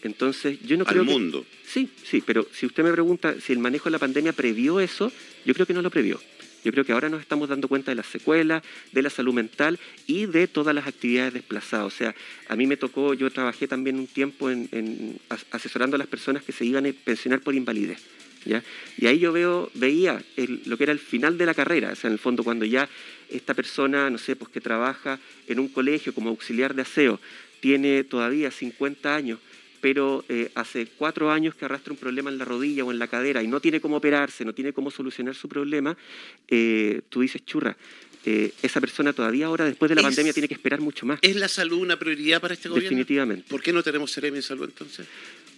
Entonces, 0.04 0.60
yo 0.66 0.78
no 0.78 0.84
al 0.86 0.92
creo 0.94 1.04
que- 1.06 1.12
mundo. 1.12 1.46
Sí, 1.66 1.90
sí, 2.04 2.24
pero 2.26 2.48
si 2.54 2.66
usted 2.66 2.84
me 2.84 2.92
pregunta 2.92 3.36
si 3.40 3.54
el 3.54 3.60
manejo 3.60 3.86
de 3.86 3.92
la 3.92 4.00
pandemia 4.00 4.34
previó 4.34 4.80
eso, 4.80 5.12
yo 5.46 5.54
creo 5.54 5.66
que 5.66 5.74
no 5.74 5.82
lo 5.82 5.90
previó. 5.90 6.20
Yo 6.64 6.72
creo 6.74 6.84
que 6.84 6.92
ahora 6.92 7.08
nos 7.10 7.22
estamos 7.22 7.48
dando 7.48 7.68
cuenta 7.70 7.92
de 7.92 7.96
las 7.96 8.08
secuelas, 8.08 8.64
de 8.92 9.02
la 9.02 9.10
salud 9.10 9.34
mental 9.34 9.80
y 10.08 10.26
de 10.26 10.48
todas 10.48 10.76
las 10.76 10.88
actividades 10.88 11.34
desplazadas. 11.34 11.86
O 11.86 11.90
sea, 11.96 12.14
a 12.50 12.56
mí 12.58 12.68
me 12.68 12.76
tocó, 12.76 13.14
yo 13.14 13.30
trabajé 13.32 13.68
también 13.68 13.98
un 13.98 14.08
tiempo 14.08 14.50
en, 14.50 14.68
en 14.74 15.18
as- 15.30 15.46
asesorando 15.52 15.96
a 15.96 16.00
las 16.00 16.08
personas 16.08 16.44
que 16.44 16.52
se 16.52 16.66
iban 16.66 16.86
a 16.86 16.92
pensionar 16.92 17.40
por 17.42 17.56
invalidez. 17.56 18.00
¿ya? 18.46 18.62
Y 18.98 19.06
ahí 19.08 19.20
yo 19.20 19.32
veo, 19.32 19.70
veía 19.76 20.22
el- 20.38 20.62
lo 20.66 20.78
que 20.78 20.84
era 20.84 20.92
el 20.94 21.00
final 21.00 21.38
de 21.38 21.46
la 21.46 21.54
carrera, 21.54 21.92
o 21.92 21.96
sea, 21.96 22.08
en 22.10 22.14
el 22.14 22.20
fondo 22.20 22.44
cuando 22.44 22.66
ya 22.66 22.90
esta 23.30 23.54
persona, 23.54 24.10
no 24.10 24.18
sé, 24.18 24.36
pues 24.36 24.50
que 24.52 24.60
trabaja 24.62 25.20
en 25.48 25.60
un 25.60 25.68
colegio 25.70 26.14
como 26.14 26.30
auxiliar 26.30 26.74
de 26.74 26.82
aseo, 26.82 27.20
tiene 27.62 28.04
todavía 28.06 28.50
50 28.52 29.16
años, 29.16 29.40
pero 29.82 30.24
eh, 30.30 30.52
hace 30.56 30.88
cuatro 30.98 31.32
años 31.32 31.56
que 31.56 31.66
arrastra 31.66 31.94
un 31.94 32.00
problema 32.00 32.30
en 32.30 32.38
la 32.38 32.46
rodilla 32.46 32.84
o 32.84 32.92
en 32.92 33.00
la 33.00 33.08
cadera 33.08 33.42
y 33.44 33.48
no 33.48 33.60
tiene 33.60 33.80
cómo 33.80 33.98
operarse, 33.98 34.44
no 34.46 34.54
tiene 34.54 34.74
cómo 34.74 34.92
solucionar 34.92 35.36
su 35.36 35.48
problema, 35.50 35.96
eh, 36.48 37.02
tú 37.10 37.22
dices, 37.22 37.46
churra, 37.46 37.76
eh, 38.26 38.52
esa 38.62 38.82
persona 38.82 39.14
todavía 39.14 39.46
ahora, 39.46 39.66
después 39.66 39.88
de 39.90 39.96
la 39.96 40.02
Es- 40.02 40.08
pandemia, 40.08 40.34
tiene 40.34 40.48
que 40.48 40.54
esperar 40.54 40.82
mucho 40.82 41.06
más. 41.06 41.20
¿Es 41.22 41.36
la 41.36 41.48
salud 41.48 41.78
una 41.80 41.98
prioridad 41.98 42.42
para 42.42 42.54
este 42.54 42.68
gobierno? 42.70 42.90
Definitivamente. 42.90 43.46
¿Por 43.48 43.62
qué 43.62 43.72
no 43.72 43.82
tenemos 43.82 44.12
Ceremi 44.14 44.38
en 44.38 44.44
salud 44.44 44.66
entonces? 44.66 45.08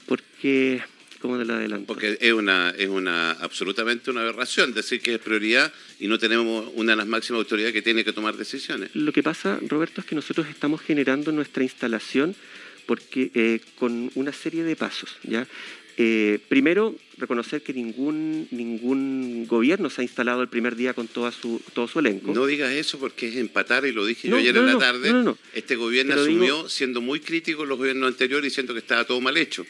Porque, 0.05 0.81
¿cómo 1.21 1.37
te 1.37 1.45
lo 1.45 1.53
adelanto? 1.55 1.87
Porque 1.87 2.17
es 2.19 2.33
una, 2.33 2.71
es 2.71 2.87
una 2.89 3.31
absolutamente 3.31 4.11
una 4.11 4.21
aberración 4.21 4.73
decir 4.73 5.01
que 5.01 5.15
es 5.15 5.19
prioridad 5.19 5.71
y 5.99 6.07
no 6.07 6.17
tenemos 6.19 6.69
una 6.75 6.93
de 6.93 6.97
las 6.97 7.07
máximas 7.07 7.39
autoridades 7.39 7.73
que 7.73 7.81
tiene 7.81 8.03
que 8.03 8.13
tomar 8.13 8.35
decisiones. 8.37 8.89
Lo 8.95 9.11
que 9.13 9.23
pasa, 9.23 9.59
Roberto, 9.67 10.01
es 10.01 10.07
que 10.07 10.15
nosotros 10.15 10.47
estamos 10.47 10.81
generando 10.81 11.31
nuestra 11.31 11.63
instalación 11.63 12.35
porque 12.85 13.31
eh, 13.33 13.59
con 13.79 14.11
una 14.15 14.33
serie 14.33 14.63
de 14.63 14.75
pasos, 14.75 15.17
¿ya? 15.23 15.47
Eh, 15.97 16.39
primero, 16.47 16.95
reconocer 17.17 17.61
que 17.61 17.73
ningún, 17.73 18.47
ningún 18.51 19.45
gobierno 19.45 19.89
se 19.89 20.01
ha 20.01 20.03
instalado 20.03 20.41
el 20.41 20.47
primer 20.47 20.75
día 20.75 20.93
con 20.93 21.07
toda 21.07 21.31
su, 21.31 21.61
todo 21.73 21.87
su 21.87 21.99
elenco. 21.99 22.33
No 22.33 22.45
digas 22.45 22.71
eso 22.71 22.97
porque 22.97 23.27
es 23.27 23.35
empatar 23.35 23.85
y 23.85 23.91
lo 23.91 24.05
dije 24.05 24.27
No, 24.29 24.37
yo 24.37 24.41
ayer 24.41 24.53
no, 24.55 24.61
en 24.61 24.65
la 24.67 24.71
no, 24.73 24.79
tarde. 24.79 25.35
Este 25.53 25.75
gobierno 25.75 26.13
asumió 26.15 26.55
digo- 26.57 26.69
siendo 26.69 27.01
muy 27.01 27.19
crítico 27.19 27.63
en 27.63 27.69
los 27.69 27.77
gobiernos 27.77 28.07
anteriores 28.07 28.45
diciendo 28.45 28.73
que 28.73 28.79
estaba 28.79 29.03
todo 29.05 29.19
mal 29.21 29.37
hecho. 29.37 29.65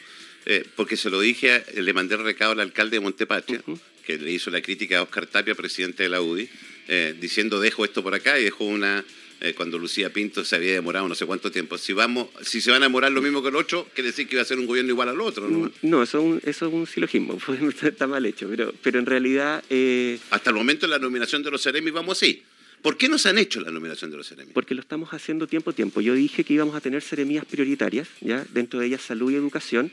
Eh, 0.46 0.64
porque 0.76 0.96
se 0.96 1.10
lo 1.10 1.20
dije, 1.20 1.52
a- 1.52 1.64
le 1.80 1.92
mandé 1.92 2.14
el 2.14 2.22
recado 2.24 2.52
al 2.52 2.60
alcalde 2.60 2.96
de 2.96 3.00
Montepatria, 3.00 3.62
que 4.06 4.16
le 4.16 4.32
hizo 4.32 4.50
la 4.50 4.62
crítica 4.62 4.98
a 4.98 5.02
Oscar 5.02 5.26
Tapia, 5.26 5.54
presidente 5.54 6.04
de 6.04 6.08
la 6.08 6.22
UDI, 6.22 6.48
eh, 6.88 7.14
diciendo 7.20 7.60
dejo 7.60 7.84
esto 7.84 8.02
por 8.02 8.14
acá 8.14 8.38
y 8.40 8.44
dejó 8.44 8.64
una 8.64 9.04
eh, 9.44 9.54
cuando 9.54 9.76
Lucía 9.76 10.12
Pinto 10.12 10.44
se 10.44 10.54
había 10.54 10.74
demorado 10.74 11.08
no 11.08 11.16
sé 11.16 11.26
cuánto 11.26 11.50
tiempo. 11.50 11.76
Si 11.76 11.92
vamos, 11.92 12.28
si 12.42 12.60
se 12.60 12.70
van 12.70 12.82
a 12.82 12.86
demorar 12.86 13.10
lo 13.10 13.20
mismo 13.20 13.42
que 13.42 13.48
el 13.48 13.56
otro, 13.56 13.88
quiere 13.92 14.10
decir 14.10 14.28
que 14.28 14.36
iba 14.36 14.42
a 14.42 14.44
ser 14.44 14.60
un 14.60 14.66
gobierno 14.66 14.92
igual 14.92 15.08
al 15.08 15.20
otro. 15.20 15.48
¿no? 15.48 15.72
No, 15.82 16.02
eso 16.04 16.18
es 16.18 16.24
un, 16.24 16.40
eso 16.44 16.68
es 16.68 16.72
un 16.72 16.86
silogismo, 16.86 17.36
está 17.82 18.06
mal 18.06 18.24
hecho, 18.24 18.48
pero, 18.48 18.72
pero 18.82 19.00
en 19.00 19.06
realidad, 19.06 19.64
eh, 19.68 20.20
Hasta 20.30 20.50
el 20.50 20.56
momento 20.56 20.86
en 20.86 20.90
la 20.90 21.00
nominación 21.00 21.42
de 21.42 21.50
los 21.50 21.60
Ceremi 21.60 21.90
vamos 21.90 22.18
así. 22.18 22.44
¿Por 22.82 22.96
qué 22.96 23.08
no 23.08 23.18
se 23.18 23.28
han 23.28 23.38
hecho 23.38 23.60
la 23.60 23.72
nominación 23.72 24.12
de 24.12 24.16
los 24.16 24.28
Ceremi? 24.28 24.52
porque 24.52 24.76
lo 24.76 24.80
estamos 24.80 25.12
haciendo 25.12 25.48
tiempo 25.48 25.70
a 25.70 25.72
tiempo. 25.72 26.00
Yo 26.00 26.14
dije 26.14 26.44
que 26.44 26.54
íbamos 26.54 26.76
a 26.76 26.80
tener 26.80 27.02
seremías 27.02 27.44
prioritarias, 27.44 28.08
¿ya? 28.20 28.44
dentro 28.52 28.78
de 28.78 28.86
ellas 28.86 29.02
salud 29.02 29.32
y 29.32 29.34
educación, 29.34 29.90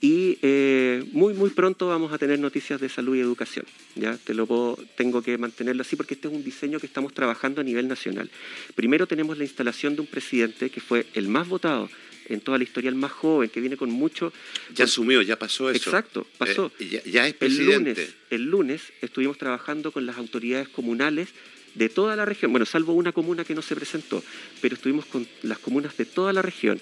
y 0.00 0.38
eh, 0.42 1.04
muy, 1.12 1.34
muy 1.34 1.50
pronto 1.50 1.88
vamos 1.88 2.12
a 2.12 2.18
tener 2.18 2.38
noticias 2.38 2.80
de 2.80 2.88
salud 2.88 3.16
y 3.16 3.20
educación. 3.20 3.64
¿ya? 3.94 4.16
Te 4.18 4.34
lo 4.34 4.46
puedo- 4.46 4.78
tengo 4.96 5.22
que 5.22 5.38
mantenerlo 5.38 5.82
así 5.82 5.96
porque 5.96 6.14
este 6.14 6.28
es 6.28 6.34
un 6.34 6.44
diseño 6.44 6.78
que 6.78 6.86
estamos 6.86 7.14
trabajando 7.14 7.60
a 7.60 7.64
nivel 7.64 7.88
nacional. 7.88 8.30
Primero 8.74 9.06
tenemos 9.06 9.38
la 9.38 9.44
instalación 9.44 9.94
de 9.94 10.02
un 10.02 10.06
presidente 10.06 10.70
que 10.70 10.80
fue 10.80 11.06
el 11.14 11.28
más 11.28 11.48
votado 11.48 11.88
en 12.28 12.40
toda 12.40 12.56
la 12.58 12.64
historia, 12.64 12.88
el 12.88 12.94
más 12.96 13.12
joven, 13.12 13.50
que 13.50 13.60
viene 13.60 13.76
con 13.76 13.90
mucho... 13.90 14.32
Ya 14.74 14.84
asumió, 14.84 15.20
ya 15.22 15.38
pasó 15.38 15.68
eso. 15.70 15.90
Exacto, 15.90 16.26
pasó. 16.38 16.72
Eh, 16.78 16.88
ya, 16.88 17.02
ya 17.04 17.28
es 17.28 17.36
El 17.40 17.66
lunes, 17.66 18.14
el 18.30 18.44
lunes 18.44 18.82
estuvimos 19.02 19.36
trabajando 19.36 19.92
con 19.92 20.06
las 20.06 20.16
autoridades 20.16 20.68
comunales 20.68 21.28
de 21.74 21.88
toda 21.88 22.14
la 22.16 22.24
región, 22.24 22.52
bueno, 22.52 22.64
salvo 22.66 22.92
una 22.94 23.10
comuna 23.12 23.44
que 23.44 23.54
no 23.54 23.60
se 23.60 23.74
presentó, 23.74 24.22
pero 24.62 24.74
estuvimos 24.76 25.06
con 25.06 25.26
las 25.42 25.58
comunas 25.58 25.96
de 25.96 26.04
toda 26.04 26.32
la 26.32 26.40
región. 26.40 26.80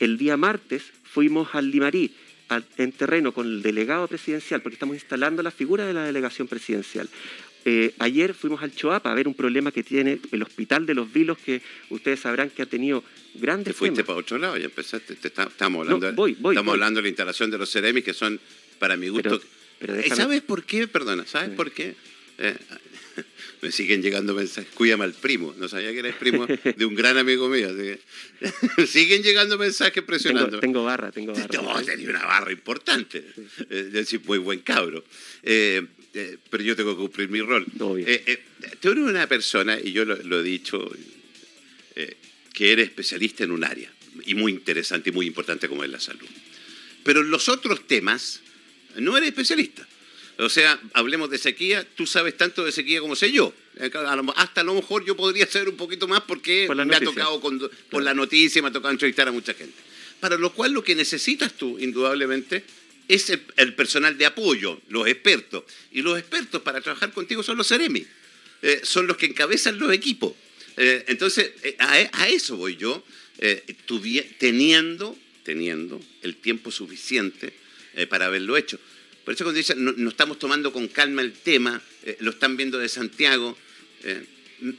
El 0.00 0.18
día 0.18 0.36
martes 0.36 0.82
fuimos 1.04 1.54
al 1.54 1.70
Limarí, 1.70 2.12
en 2.76 2.92
terreno 2.92 3.32
con 3.32 3.46
el 3.46 3.62
delegado 3.62 4.06
presidencial, 4.06 4.60
porque 4.62 4.74
estamos 4.74 4.94
instalando 4.96 5.42
la 5.42 5.50
figura 5.50 5.86
de 5.86 5.94
la 5.94 6.04
delegación 6.04 6.46
presidencial. 6.46 7.08
Eh, 7.66 7.94
ayer 7.98 8.34
fuimos 8.34 8.62
al 8.62 8.74
Choapa 8.74 9.10
a 9.10 9.14
ver 9.14 9.26
un 9.26 9.32
problema 9.34 9.72
que 9.72 9.82
tiene 9.82 10.20
el 10.32 10.42
Hospital 10.42 10.84
de 10.84 10.94
los 10.94 11.10
Vilos, 11.10 11.38
que 11.38 11.62
ustedes 11.88 12.20
sabrán 12.20 12.50
que 12.50 12.60
ha 12.60 12.66
tenido 12.66 13.02
Te 13.32 13.38
grandes 13.38 13.74
fuiste 13.74 13.96
temas. 13.96 14.06
para 14.06 14.18
otro 14.18 14.36
lado, 14.38 14.56
ya 14.58 14.66
empezaste. 14.66 15.14
Te 15.16 15.28
está- 15.28 15.44
estamos 15.44 15.80
hablando, 15.86 16.10
No, 16.10 16.14
voy, 16.16 16.36
voy, 16.38 16.54
estamos 16.54 16.72
voy. 16.72 16.74
hablando 16.74 16.98
de 16.98 17.02
la 17.04 17.08
instalación 17.08 17.50
de 17.50 17.56
los 17.58 17.70
Ceremi, 17.72 18.02
que 18.02 18.12
son, 18.12 18.38
para 18.78 18.96
mi 18.98 19.08
gusto... 19.08 19.30
Pero- 19.40 19.42
pero 19.78 19.94
Eh, 19.94 19.96
déjame- 20.04 20.16
¿Sabes 20.16 20.42
por 20.42 20.64
qué? 20.64 20.86
Perdona, 20.88 21.24
¿sabes 21.26 21.50
Sí. 21.50 21.56
por 21.56 21.70
qué? 21.72 21.94
Eh, 22.38 22.56
me 23.62 23.70
siguen 23.72 24.02
llegando 24.02 24.34
mensajes. 24.34 24.72
Cuídame 24.74 25.04
al 25.04 25.12
primo. 25.14 25.54
No 25.58 25.68
sabía 25.68 25.92
que 25.92 26.00
eres 26.00 26.16
primo 26.16 26.46
de 26.46 26.84
un 26.84 26.94
gran 26.94 27.16
amigo 27.18 27.48
mío. 27.48 27.68
así 27.68 27.98
que- 28.78 28.86
siguen 28.86 29.22
llegando 29.22 29.56
mensajes 29.58 30.02
presionando. 30.02 30.50
Tengo, 30.50 30.60
tengo 30.60 30.84
barra, 30.84 31.10
tengo 31.12 31.32
barra. 31.32 31.46
Te 31.48 31.58
vos 31.58 31.84
tenés 31.86 32.08
una 32.08 32.24
barra 32.24 32.52
importante. 32.52 33.24
Es 33.70 33.92
decir, 33.92 34.20
muy 34.24 34.38
buen 34.38 34.60
cabro. 34.60 35.04
Eh, 35.42 35.82
eh, 36.14 36.38
pero 36.50 36.62
yo 36.62 36.76
tengo 36.76 36.92
que 36.94 37.02
cumplir 37.02 37.28
mi 37.28 37.40
rol. 37.40 37.66
Eh, 38.06 38.22
eh, 38.26 38.42
tú 38.80 38.90
eres 38.90 39.04
una 39.04 39.26
persona, 39.26 39.78
y 39.82 39.92
yo 39.92 40.04
lo, 40.04 40.14
lo 40.16 40.40
he 40.40 40.42
dicho, 40.44 40.88
eh, 41.96 42.16
que 42.52 42.70
eres 42.72 42.86
especialista 42.88 43.42
en 43.44 43.50
un 43.50 43.64
área, 43.64 43.90
y 44.24 44.34
muy 44.34 44.52
interesante 44.52 45.10
y 45.10 45.12
muy 45.12 45.26
importante 45.26 45.68
como 45.68 45.82
es 45.84 45.90
la 45.90 45.98
salud. 45.98 46.28
Pero 47.02 47.20
en 47.22 47.30
los 47.30 47.48
otros 47.48 47.86
temas, 47.88 48.40
no 48.96 49.16
eres 49.16 49.30
especialista. 49.30 49.86
O 50.38 50.48
sea, 50.48 50.80
hablemos 50.94 51.30
de 51.30 51.38
sequía, 51.38 51.86
tú 51.94 52.06
sabes 52.06 52.36
tanto 52.36 52.64
de 52.64 52.72
sequía 52.72 53.00
como 53.00 53.14
sé 53.14 53.30
yo. 53.30 53.52
Hasta 54.36 54.60
a 54.60 54.64
lo 54.64 54.74
mejor 54.74 55.04
yo 55.04 55.16
podría 55.16 55.46
saber 55.46 55.68
un 55.68 55.76
poquito 55.76 56.08
más 56.08 56.22
porque 56.22 56.64
Por 56.66 56.84
me 56.84 56.96
ha 56.96 57.00
tocado 57.00 57.40
con, 57.40 57.58
por 57.58 57.70
Claro. 57.90 58.04
la 58.04 58.14
noticia, 58.14 58.60
me 58.62 58.68
ha 58.68 58.72
tocado 58.72 58.92
entrevistar 58.92 59.28
a 59.28 59.32
mucha 59.32 59.54
gente. 59.54 59.74
Para 60.20 60.36
lo 60.36 60.52
cual 60.52 60.72
lo 60.72 60.82
que 60.82 60.94
necesitas 60.94 61.52
tú, 61.52 61.78
indudablemente, 61.78 62.64
es 63.06 63.30
el, 63.30 63.42
el 63.56 63.74
personal 63.74 64.16
de 64.16 64.26
apoyo, 64.26 64.80
los 64.88 65.06
expertos. 65.06 65.64
Y 65.92 66.02
los 66.02 66.18
expertos 66.18 66.62
para 66.62 66.80
trabajar 66.80 67.12
contigo 67.12 67.42
son 67.42 67.56
los 67.56 67.68
Ceremi. 67.68 68.04
Eh, 68.62 68.80
son 68.82 69.06
los 69.06 69.16
que 69.16 69.26
encabezan 69.26 69.78
los 69.78 69.92
equipos. 69.92 70.32
Eh, 70.76 71.04
entonces, 71.08 71.52
eh, 71.62 71.76
a, 71.78 71.92
a 72.12 72.28
eso 72.28 72.56
voy 72.56 72.76
yo, 72.76 73.04
teniendo, 74.38 75.16
teniendo 75.42 76.00
el 76.22 76.36
tiempo 76.36 76.70
suficiente 76.70 77.52
para 78.08 78.26
haberlo 78.26 78.56
hecho. 78.56 78.78
Por 79.24 79.34
eso 79.34 79.44
cuando 79.44 79.56
dicen, 79.58 79.82
no, 79.84 79.92
no 79.96 80.08
estamos 80.10 80.38
tomando 80.38 80.72
con 80.72 80.88
calma 80.88 81.22
el 81.22 81.32
tema, 81.32 81.80
eh, 82.04 82.16
lo 82.20 82.30
están 82.30 82.56
viendo 82.56 82.78
de 82.78 82.88
Santiago, 82.88 83.56
eh, 84.02 84.24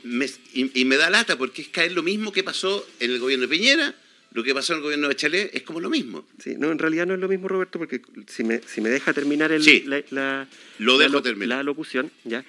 me- 0.03 0.29
y, 0.53 0.81
y 0.81 0.85
me 0.85 0.97
da 0.97 1.09
lata 1.09 1.37
porque 1.37 1.61
es 1.63 1.67
caer 1.69 1.91
lo 1.93 2.03
mismo 2.03 2.31
que 2.31 2.43
pasó 2.43 2.87
en 2.99 3.11
el 3.11 3.19
gobierno 3.19 3.47
de 3.47 3.55
Piñera, 3.55 3.95
lo 4.33 4.43
que 4.43 4.53
pasó 4.53 4.73
en 4.73 4.77
el 4.77 4.83
gobierno 4.83 5.07
de 5.07 5.15
Chalet, 5.15 5.55
es 5.55 5.63
como 5.63 5.79
lo 5.79 5.89
mismo. 5.89 6.27
Sí, 6.43 6.55
no, 6.57 6.71
en 6.71 6.77
realidad 6.77 7.07
no 7.07 7.13
es 7.13 7.19
lo 7.19 7.27
mismo, 7.27 7.47
Roberto, 7.47 7.79
porque 7.79 8.01
si 8.27 8.43
me, 8.43 8.61
si 8.67 8.81
me 8.81 8.89
deja 8.89 9.13
terminar 9.13 9.51
el, 9.51 9.63
Sí. 9.63 9.83
la, 9.85 10.03
la- 10.11 10.47
Lo 10.79 10.93
la 10.97 11.03
dejo 11.05 11.13
lo- 11.13 11.21
terminar. 11.23 11.57
la 11.59 11.63
locución, 11.63 12.11
¿ya? 12.23 12.43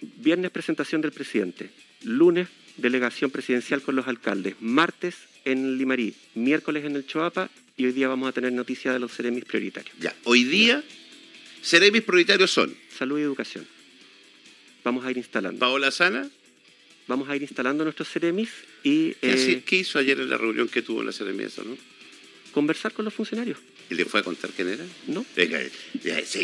Viernes 0.00 0.50
presentación 0.50 1.00
del 1.00 1.12
presidente, 1.12 1.70
lunes 2.04 2.48
delegación 2.76 3.30
presidencial 3.30 3.82
con 3.82 3.96
los 3.96 4.06
alcaldes, 4.06 4.54
martes 4.60 5.14
en 5.44 5.76
Limarí, 5.78 6.14
miércoles 6.34 6.84
en 6.84 6.96
el 6.96 7.06
Choapa 7.06 7.50
y 7.76 7.84
hoy 7.86 7.92
día 7.92 8.08
vamos 8.08 8.28
a 8.28 8.32
tener 8.32 8.52
noticias 8.52 8.94
de 8.94 9.00
los 9.00 9.12
seremis 9.12 9.44
prioritarios. 9.44 9.94
Ya, 9.98 10.14
hoy 10.24 10.44
día, 10.44 10.82
Ceremis 11.62 12.02
prioritarios 12.02 12.50
son 12.50 12.74
Salud 12.96 13.18
y 13.18 13.22
educación. 13.22 13.66
Vamos 14.84 15.04
a 15.04 15.10
ir 15.10 15.16
instalando. 15.18 15.58
Paola 15.58 15.90
Sana, 15.90 16.28
vamos 17.06 17.28
a 17.28 17.36
ir 17.36 17.42
instalando 17.42 17.84
nuestros 17.84 18.08
Ceremis 18.08 18.48
y 18.82 19.12
¿Qué, 19.14 19.18
eh, 19.52 19.62
qué 19.64 19.76
hizo 19.76 19.98
ayer 19.98 20.18
en 20.20 20.30
la 20.30 20.38
reunión 20.38 20.68
que 20.68 20.82
tuvo 20.82 21.00
en 21.00 21.06
la 21.06 21.12
Seremia 21.12 21.46
eso, 21.46 21.62
no? 21.64 21.76
conversar 22.52 22.92
con 22.92 23.04
los 23.04 23.14
funcionarios, 23.14 23.58
¿Y 23.90 23.94
le 23.94 24.04
fue 24.04 24.20
a 24.20 24.22
contar 24.24 24.50
quién 24.50 24.68
era? 24.68 24.84
¿no? 25.06 25.24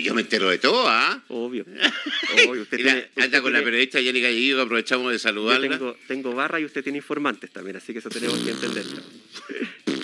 Yo 0.03 0.15
me 0.15 0.21
entero 0.21 0.49
de 0.51 0.59
todo, 0.59 0.89
¿ah? 0.89 1.23
Obvio. 1.29 1.65
Obvio. 2.49 2.63
Usted 2.63 2.77
Mira, 2.79 2.93
tiene- 2.93 3.09
anda 3.17 3.25
usted 3.27 3.43
con 3.43 3.53
la 3.53 3.63
periodista 3.65 4.01
Jenny 4.01 4.21
Gallego, 4.21 4.61
aprovechamos 4.63 5.09
de 5.11 5.15
Yo 5.19 5.23
saludarla. 5.23 5.69
tengo, 5.69 5.97
tengo 6.07 6.33
barra 6.35 6.61
y 6.61 6.65
usted 6.65 6.83
tiene 6.85 6.99
informantes 6.99 7.51
también, 7.51 7.77
así 7.77 7.93
que 7.93 7.99
eso 8.01 8.09
tenemos 8.09 8.39
que 8.39 8.51
entenderlo. 8.51 9.01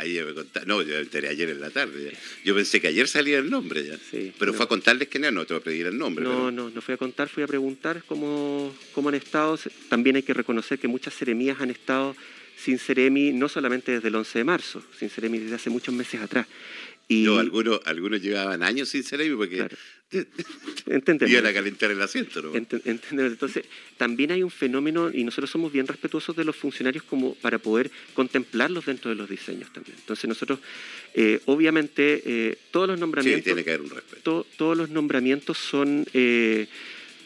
Ahí 0.00 0.14
ya 0.14 0.24
me 0.24 0.34
contaron. 0.34 0.68
No, 0.68 0.82
yo 0.82 0.98
enteré 0.98 1.28
ayer 1.28 1.50
en 1.50 1.60
la 1.60 1.70
tarde. 1.70 2.10
ya. 2.12 2.18
Yo 2.44 2.54
pensé 2.54 2.80
que 2.80 2.88
ayer 2.88 3.06
salía 3.06 3.38
el 3.38 3.50
nombre 3.50 3.84
ya. 3.86 3.96
Sí, 4.10 4.32
pero 4.38 4.52
no. 4.52 4.56
fue 4.56 4.64
a 4.64 4.68
contarles 4.68 5.08
quién 5.08 5.24
era, 5.24 5.30
no 5.30 5.44
te 5.44 5.54
voy 5.54 5.60
a 5.60 5.64
pedir 5.64 5.86
el 5.86 5.98
nombre. 5.98 6.24
No, 6.24 6.30
pero- 6.30 6.50
no, 6.50 6.70
no 6.70 6.80
fui 6.80 6.94
a 6.94 6.96
contar, 6.96 7.28
fui 7.28 7.42
a 7.42 7.46
preguntar 7.46 8.02
cómo, 8.06 8.74
cómo 8.92 9.08
han 9.10 9.14
estado. 9.16 9.58
También 9.88 10.16
hay 10.16 10.22
que 10.22 10.34
reconocer 10.34 10.78
que 10.78 10.88
muchas 10.88 11.14
seremías 11.14 11.60
han 11.60 11.70
estado 11.70 12.16
sin 12.56 12.78
Ceremi, 12.78 13.32
no 13.32 13.48
solamente 13.48 13.92
desde 13.92 14.08
el 14.08 14.14
11 14.16 14.38
de 14.40 14.44
marzo, 14.44 14.82
sin 14.98 15.08
Ceremi 15.08 15.38
desde 15.38 15.54
hace 15.54 15.70
muchos 15.70 15.94
meses 15.94 16.20
atrás. 16.20 16.46
Y 17.10 17.24
No, 17.24 17.38
algunos, 17.40 17.80
algunos 17.86 18.22
llevaban 18.22 18.62
años 18.62 18.88
sin 18.88 19.02
Ceremi 19.02 19.34
porque 19.34 19.56
Claro. 19.56 19.76
iban 21.28 21.46
a 21.46 21.52
calentar 21.52 21.90
el 21.90 22.00
asiento. 22.00 22.40
¿no? 22.40 22.52
Ent- 22.54 22.80
entendemos. 22.84 23.32
Entonces, 23.32 23.64
también 23.96 24.30
hay 24.30 24.44
un 24.44 24.50
fenómeno, 24.50 25.10
y 25.12 25.24
nosotros 25.24 25.50
somos 25.50 25.72
bien 25.72 25.88
respetuosos 25.88 26.36
de 26.36 26.44
los 26.44 26.54
funcionarios 26.54 27.02
como 27.04 27.34
para 27.34 27.58
poder 27.58 27.90
contemplarlos 28.14 28.86
dentro 28.86 29.08
de 29.10 29.16
los 29.16 29.28
diseños 29.28 29.72
también. 29.72 29.96
Entonces, 29.98 30.28
nosotros, 30.28 30.60
eh, 31.14 31.40
obviamente, 31.46 32.22
eh, 32.24 32.58
todos 32.70 32.86
los 32.86 32.96
Sí, 32.96 33.00
nombramientos... 33.00 33.44
tiene 33.44 33.64
que 33.64 33.70
haber 33.70 33.82
un 33.82 33.90
respeto. 33.90 34.22
to- 34.22 34.46
todos 34.56 34.76
los 34.76 34.90
nombramientos 34.90 35.58
son, 35.58 36.06
eh, 36.12 36.68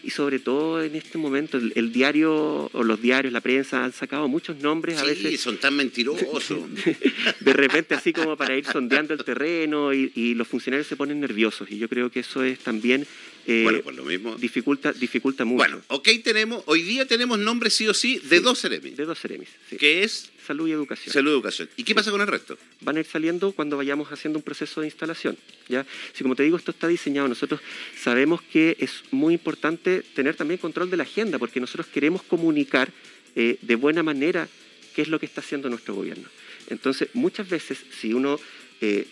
y 0.05 0.11
sobre 0.11 0.39
todo 0.39 0.83
en 0.83 0.95
este 0.95 1.19
momento, 1.19 1.57
el, 1.57 1.73
el 1.77 1.93
diario 1.93 2.69
o 2.73 2.83
los 2.85 3.01
diarios, 3.01 3.33
la 3.33 3.41
prensa 3.41 3.85
han 3.85 3.93
sacado 3.93 4.29
muchos 4.29 4.59
nombres 4.59 4.99
a 4.99 5.03
Sí, 5.03 5.09
veces. 5.25 5.41
son 5.41 5.57
tan 5.59 5.75
mentirosos. 5.77 6.51
De 7.41 7.53
repente, 7.53 7.95
así 7.95 8.13
como 8.13 8.37
para 8.37 8.57
ir 8.57 8.65
sondeando 8.67 9.15
el 9.15 9.25
terreno 9.25 9.93
y, 9.95 10.13
y 10.15 10.35
los 10.35 10.47
funcionarios 10.49 10.87
se 10.87 10.97
ponen 10.97 11.21
nerviosos. 11.21 11.71
Y 11.71 11.79
yo 11.79 11.89
creo 11.89 12.11
que 12.11 12.21
eso 12.21 12.43
es 12.43 12.59
también 12.61 13.07
eh, 13.47 13.63
bueno, 13.63 13.81
por 13.83 13.95
lo 13.95 14.05
mismo. 14.05 14.37
dificulta, 14.37 14.93
dificulta 14.93 15.45
mucho. 15.45 15.59
Bueno, 15.59 15.83
ok, 15.89 16.09
tenemos, 16.23 16.63
hoy 16.67 16.83
día 16.83 17.07
tenemos 17.07 17.39
nombres 17.39 17.75
sí 17.75 17.87
o 17.89 17.95
sí 17.95 18.19
de 18.19 18.41
dos 18.41 18.61
Ceremi, 18.61 18.91
de 18.91 19.05
dos 19.05 19.19
seremis. 19.19 19.49
sí. 19.71 19.77
que 19.77 20.03
es 20.03 20.31
Salud 20.47 20.69
y 20.69 20.73
educación. 20.73 21.11
salud 21.11 21.31
y 21.31 21.35
educación. 21.35 21.71
¿Y 21.77 21.85
qué 21.85 21.95
pasa 21.95 22.11
con 22.11 22.21
el 22.21 22.27
resto? 22.27 22.59
van 22.83 22.99
a 22.99 23.01
ir 23.01 23.07
saliendo 23.07 23.53
cuando 23.53 23.79
vayamos 23.79 24.13
haciendo 24.13 24.39
un 24.39 24.43
proceso 24.43 24.83
de 24.83 24.89
instalación. 24.89 25.39
¿ya? 25.69 25.87
Si 26.13 26.23
como 26.23 26.37
te 26.37 26.43
digo, 26.43 26.59
esto 26.59 26.71
está 26.71 26.87
diseñado, 26.87 27.29
nosotros 27.29 27.61
sabemos 27.99 28.43
que 28.43 28.77
es 28.79 29.05
muy 29.11 29.33
importante 29.33 30.03
tener 30.15 30.37
también 30.37 30.59
control 30.59 30.91
de 30.91 30.99
la 30.99 31.05
agenda, 31.05 31.39
porque 31.39 31.61
nosotros 31.61 31.87
queremos 31.87 32.23
comunicar 32.23 32.93
eh, 33.37 33.57
de 33.63 33.75
buena 33.75 34.03
manera 34.03 34.47
qué 34.95 35.01
es 35.03 35.09
lo 35.09 35.19
que 35.19 35.25
está 35.27 35.41
haciendo 35.41 35.71
nuestro 35.71 35.95
gobierno. 35.95 36.29
Entonces, 36.69 37.09
muchas 37.15 37.49
veces, 37.49 37.79
si 37.99 38.13
uno 38.13 38.39
eh, 38.83 39.07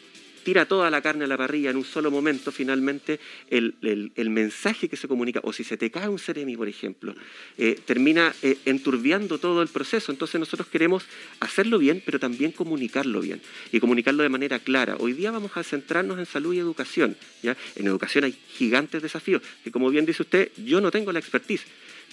tira 0.44 0.66
toda 0.66 0.90
la 0.90 1.00
carne 1.02 1.24
a 1.24 1.28
la 1.28 1.36
parrilla 1.36 1.70
en 1.70 1.76
un 1.76 1.84
solo 1.84 2.10
momento, 2.10 2.50
finalmente 2.52 3.20
el, 3.50 3.74
el- 3.82 4.12
el 4.16 4.30
mensaje 4.30 4.88
que 4.88 4.96
se 4.96 5.08
comunica, 5.08 5.40
o 5.42 5.52
si 5.52 5.64
se 5.64 5.76
te 5.76 5.90
cae 5.90 6.08
un 6.08 6.18
Ceremi, 6.18 6.56
por 6.56 6.68
ejemplo, 6.68 7.14
eh, 7.58 7.78
termina 7.84 8.32
eh, 8.42 8.58
enturbiando 8.64 9.38
todo 9.38 9.62
el 9.62 9.68
proceso. 9.68 10.12
Entonces 10.12 10.38
nosotros 10.38 10.68
queremos 10.68 11.04
hacerlo 11.40 11.78
bien, 11.78 12.02
pero 12.04 12.18
también 12.18 12.52
comunicarlo 12.52 13.20
bien 13.20 13.40
y 13.72 13.80
comunicarlo 13.80 14.22
de 14.22 14.28
manera 14.28 14.58
clara. 14.58 14.96
Hoy 14.98 15.12
día 15.12 15.30
vamos 15.30 15.56
a 15.56 15.62
centrarnos 15.62 16.18
en 16.18 16.26
salud 16.26 16.54
y 16.54 16.58
educación. 16.58 17.16
¿ya? 17.42 17.56
En 17.76 17.86
educación 17.86 18.24
hay 18.24 18.32
gigantes 18.56 19.02
desafíos, 19.02 19.42
que 19.64 19.70
como 19.70 19.90
bien 19.90 20.06
dice 20.06 20.22
usted, 20.22 20.50
yo 20.64 20.80
no 20.80 20.90
tengo 20.90 21.12
la 21.12 21.18
expertise. 21.18 21.64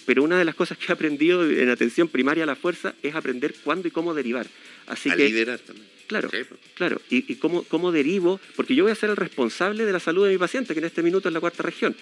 Pero 0.06 0.22
una 0.22 0.38
de 0.38 0.44
las 0.44 0.54
cosas 0.54 0.78
que 0.78 0.86
he 0.88 0.92
aprendido 0.92 1.48
en 1.48 1.68
atención 1.68 2.08
primaria 2.08 2.44
a 2.44 2.46
la 2.46 2.56
fuerza 2.56 2.94
es 3.02 3.14
aprender 3.14 3.54
cuándo 3.62 3.88
y 3.88 3.90
cómo 3.90 4.14
derivar. 4.14 4.46
Así 4.86 5.10
a 5.10 5.16
que, 5.16 5.26
liderar 5.26 5.58
también. 5.58 5.86
claro, 6.06 6.28
Sí, 6.30 6.38
pues. 6.48 6.60
Claro, 6.74 7.00
y, 7.10 7.32
y 7.32 7.36
cómo, 7.36 7.62
cómo 7.64 7.92
derivo, 7.92 8.40
porque 8.56 8.74
yo 8.74 8.84
voy 8.84 8.92
a 8.92 8.96
ser 8.96 9.10
el 9.10 9.16
responsable 9.16 9.84
de 9.84 9.92
la 9.92 10.00
salud 10.00 10.26
de 10.26 10.32
mi 10.32 10.38
paciente, 10.38 10.74
que 10.74 10.80
en 10.80 10.86
este 10.86 11.02
minuto 11.02 11.28
es 11.28 11.34
la 11.34 11.40
cuarta 11.40 11.62
región, 11.62 11.94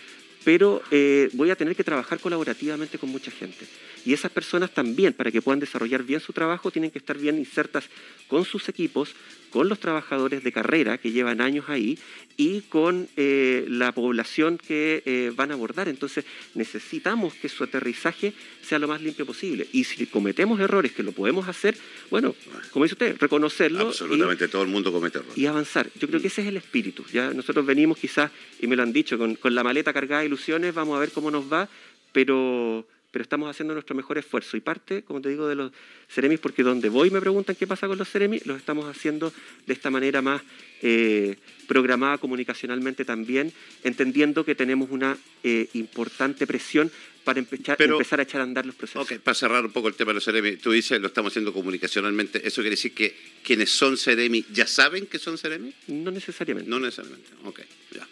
pero 0.45 0.83
eh, 0.91 1.29
voy 1.33 1.51
a 1.51 1.57
tener 1.57 1.75
que 1.77 1.85
trabajar 1.85 2.21
colaborativamente 2.21 2.99
con 2.99 3.11
mucha 3.11 3.31
gente. 3.31 3.67
Y 4.05 4.13
esas 4.13 4.31
personas 4.31 4.73
también, 4.73 5.13
para 5.13 5.31
que 5.31 5.43
puedan 5.43 5.61
desarrollar 5.61 6.03
bien 6.03 6.21
su 6.21 6.33
trabajo, 6.33 6.71
tienen 6.71 6.91
que 6.91 6.99
estar 6.99 7.19
bien 7.19 7.39
insertas 7.39 7.85
con 8.29 8.45
sus 8.45 8.69
equipos, 8.69 9.11
con 9.51 9.69
los 9.69 9.81
trabajadores 9.81 10.43
de 10.45 10.53
carrera 10.53 10.99
que 10.99 11.11
llevan 11.13 11.41
años 11.41 11.67
ahí 11.69 11.99
y 12.37 12.61
con 12.63 13.09
eh, 13.17 13.65
la 13.69 13.91
población 13.93 14.59
que 14.59 15.03
eh, 15.07 15.33
van 15.35 15.51
a 15.51 15.55
abordar. 15.55 15.89
Entonces 15.89 16.25
necesitamos 16.55 17.35
que 17.35 17.49
su 17.49 17.65
aterrizaje 17.65 18.33
sea 18.63 18.79
lo 18.79 18.87
más 18.89 19.01
limpio 19.03 19.27
posible. 19.27 19.67
Y 19.73 19.85
si 19.85 20.07
cometemos 20.07 20.61
errores, 20.61 20.93
que 20.93 21.03
lo 21.03 21.13
podemos 21.13 21.49
hacer, 21.49 21.77
bueno, 22.11 22.35
como 22.73 22.85
dice 22.85 22.95
usted, 22.95 23.17
reconocerlo. 23.19 23.85
y- 23.85 23.87
Absolutamente 23.89 24.49
todo 24.49 24.63
el 24.63 24.69
mundo 24.69 24.93
comete 24.93 25.19
errores. 25.19 25.37
y 25.39 25.47
avanzar. 25.47 25.89
Yo 25.99 26.07
creo 26.09 26.21
que 26.21 26.29
ese 26.29 26.43
es 26.43 26.49
el 26.49 26.57
espíritu. 26.57 27.05
Ya 27.13 27.33
nosotros 27.33 27.65
venimos 27.67 27.99
quizás, 27.99 28.31
y 28.61 28.67
me 28.67 28.77
lo 28.77 28.83
han 28.83 28.93
dicho, 28.93 29.19
con, 29.19 29.35
con 29.37 29.55
la 29.55 29.65
maleta 29.65 29.93
cargada 29.93 30.21
de 30.21 30.27
ilusiones, 30.29 30.75
vamos 30.75 30.97
a 30.97 31.01
ver 31.01 31.11
cómo 31.11 31.31
nos 31.31 31.51
va, 31.53 31.69
pero, 32.13 32.87
pero 33.19 33.25
estamos 33.25 33.51
haciendo 33.51 33.75
nuestro 33.75 33.97
mejor 33.97 34.17
esfuerzo. 34.17 34.57
Y 34.57 34.61
parte, 34.61 35.03
como 35.03 35.21
te 35.21 35.29
digo, 35.29 35.49
de 35.49 35.57
los 35.57 35.73
Ceremis, 36.09 36.39
porque 36.39 36.63
donde 36.63 36.89
voy 36.89 37.11
me 37.11 37.21
preguntan 37.21 37.57
qué 37.57 37.67
pasa 37.67 37.89
con 37.89 37.99
los 37.99 38.09
Ceremis, 38.09 38.47
los 38.47 38.57
estamos 38.57 38.85
haciendo 38.87 39.33
de 39.67 39.73
esta 39.73 39.91
manera 39.91 40.23
más 40.23 40.41
eh, 40.83 41.35
programada 41.67 42.19
comunicacionalmente 42.19 43.05
también, 43.05 43.53
entendiendo 43.83 44.45
que 44.45 44.55
tenemos 44.55 44.89
una 44.93 45.19
eh, 45.43 45.69
importante 45.73 46.47
presión 46.47 46.93
para 47.25 47.41
empezar, 47.41 47.77
Pero- 47.77 47.95
empezar 47.95 48.21
a 48.21 48.23
echar 48.23 48.41
a 48.41 48.45
andar 48.45 48.65
los 48.65 48.77
procesos. 48.77 49.03
Ok, 49.11 49.19
para 49.19 49.35
cerrar 49.35 49.67
un 49.67 49.73
poco 49.73 49.89
el 49.89 49.95
tema 49.97 50.11
de 50.11 50.15
los 50.15 50.25
Ceremi, 50.25 50.55
tú 50.57 50.71
dices, 50.71 51.01
lo 51.01 51.09
estamos 51.09 51.33
haciendo 51.33 51.53
comunicacionalmente, 51.53 52.47
¿eso 52.47 52.61
quiere 52.63 52.77
decir 52.77 52.95
que 52.95 53.17
quienes 53.43 53.69
son 53.71 53.97
Ceremi 53.99 54.45
ya 54.53 54.69
saben 54.69 55.07
que 55.07 55.19
son 55.19 55.37
Ceremi? 55.39 55.75
No 55.89 56.13
necesariamente. 56.13 56.71
No 56.71 56.79
necesariamente, 56.79 57.31
ok, 57.43 57.61
ya. 57.97 58.07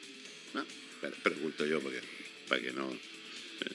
No, 0.54 0.64
pero 1.00 1.14
pregunto 1.22 1.64
yo 1.64 1.78
porque, 1.78 2.00
para 2.48 2.60
que 2.60 2.72
no, 2.72 2.90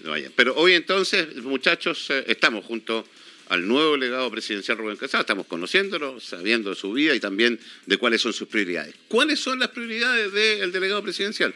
vayan. 0.04 0.32
Pero 0.36 0.56
hoy 0.56 0.74
entonces, 0.74 1.36
muchachos, 1.38 2.10
eh, 2.10 2.24
estamos 2.28 2.66
junto 2.66 3.06
al 3.50 3.68
nuevo 3.68 3.98
legado 3.98 4.32
presidencial 4.32 4.78
Rubén 4.78 4.96
Casado, 4.96 5.22
estamos 5.22 5.46
conociéndolo, 5.46 6.22
sabiendo 6.22 6.70
de 6.70 6.76
su 6.76 6.94
vida 6.94 7.14
y 7.14 7.20
también 7.20 7.60
de 7.86 7.98
cuáles 7.98 8.22
son 8.22 8.32
sus 8.32 8.48
prioridades. 8.48 8.96
¿Cuáles 9.10 9.40
son 9.40 9.60
las 9.60 9.68
prioridades 9.70 10.32
del 10.32 10.72
delegado 10.72 11.04
presidencial? 11.04 11.54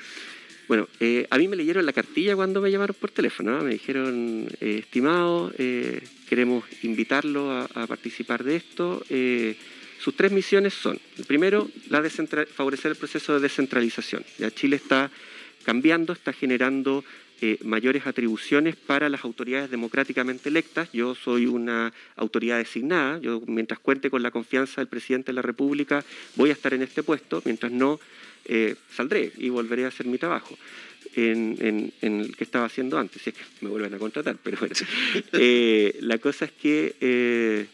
Bueno, 0.67 0.89
eh, 0.99 1.27
a 1.29 1.37
mí 1.37 1.47
me 1.47 1.55
leyeron 1.55 1.85
la 1.85 1.93
cartilla 1.93 2.35
cuando 2.35 2.59
me 2.59 2.71
llamaron 2.71 2.95
por 2.99 3.11
teléfono. 3.11 3.57
¿no? 3.57 3.63
Me 3.63 3.73
dijeron, 3.73 4.47
eh, 4.59 4.79
estimado, 4.79 5.53
eh, 5.57 6.01
queremos 6.27 6.65
invitarlo 6.81 7.51
a, 7.51 7.87
participar 7.87 8.43
de 8.43 8.55
esto. 8.55 9.05
Eh, 9.09 9.55
sus 9.99 10.15
tres 10.15 10.31
misiones 10.31 10.73
son, 10.73 10.99
el 11.17 11.25
primero, 11.25 11.69
la 11.89 12.03
favorecer 12.53 12.91
el 12.91 12.97
proceso 12.97 13.35
de 13.35 13.39
descentralización. 13.39 14.25
Ya 14.37 14.51
Chile 14.51 14.75
está 14.75 15.11
cambiando, 15.63 16.13
está 16.13 16.33
generando 16.33 17.03
eh, 17.41 17.57
mayores 17.63 18.07
atribuciones 18.07 18.75
para 18.75 19.09
las 19.09 19.23
autoridades 19.23 19.69
democráticamente 19.69 20.49
electas. 20.49 20.89
Yo 20.93 21.15
soy 21.15 21.45
una 21.47 21.93
autoridad 22.15 22.57
designada. 22.57 23.19
Yo, 23.19 23.41
mientras 23.47 23.79
cuente 23.79 24.09
con 24.09 24.23
la 24.23 24.31
confianza 24.31 24.81
del 24.81 24.87
presidente 24.87 25.27
de 25.27 25.33
la 25.33 25.41
República, 25.41 26.03
voy 26.35 26.49
a 26.49 26.53
estar 26.53 26.73
en 26.73 26.81
este 26.81 27.03
puesto. 27.03 27.41
Mientras 27.45 27.71
no, 27.71 27.99
eh, 28.45 28.75
saldré 28.95 29.31
y 29.37 29.49
volveré 29.49 29.85
a 29.85 29.89
hacer 29.89 30.05
mi 30.05 30.17
trabajo 30.17 30.57
en, 31.15 31.57
en- 31.59 31.93
en 32.01 32.21
el 32.21 32.35
que 32.35 32.43
estaba 32.43 32.65
haciendo 32.65 32.97
antes, 32.97 33.21
si 33.21 33.29
es 33.31 33.35
que 33.35 33.43
me 33.61 33.69
vuelven 33.69 33.93
a 33.93 33.97
contratar. 33.97 34.37
Pero 34.43 34.57
bueno, 34.59 34.75
Eh, 35.33 35.97
la 36.01 36.17
cosa 36.19 36.45
es 36.45 36.51
que 36.51 36.95
eh, 37.01 37.65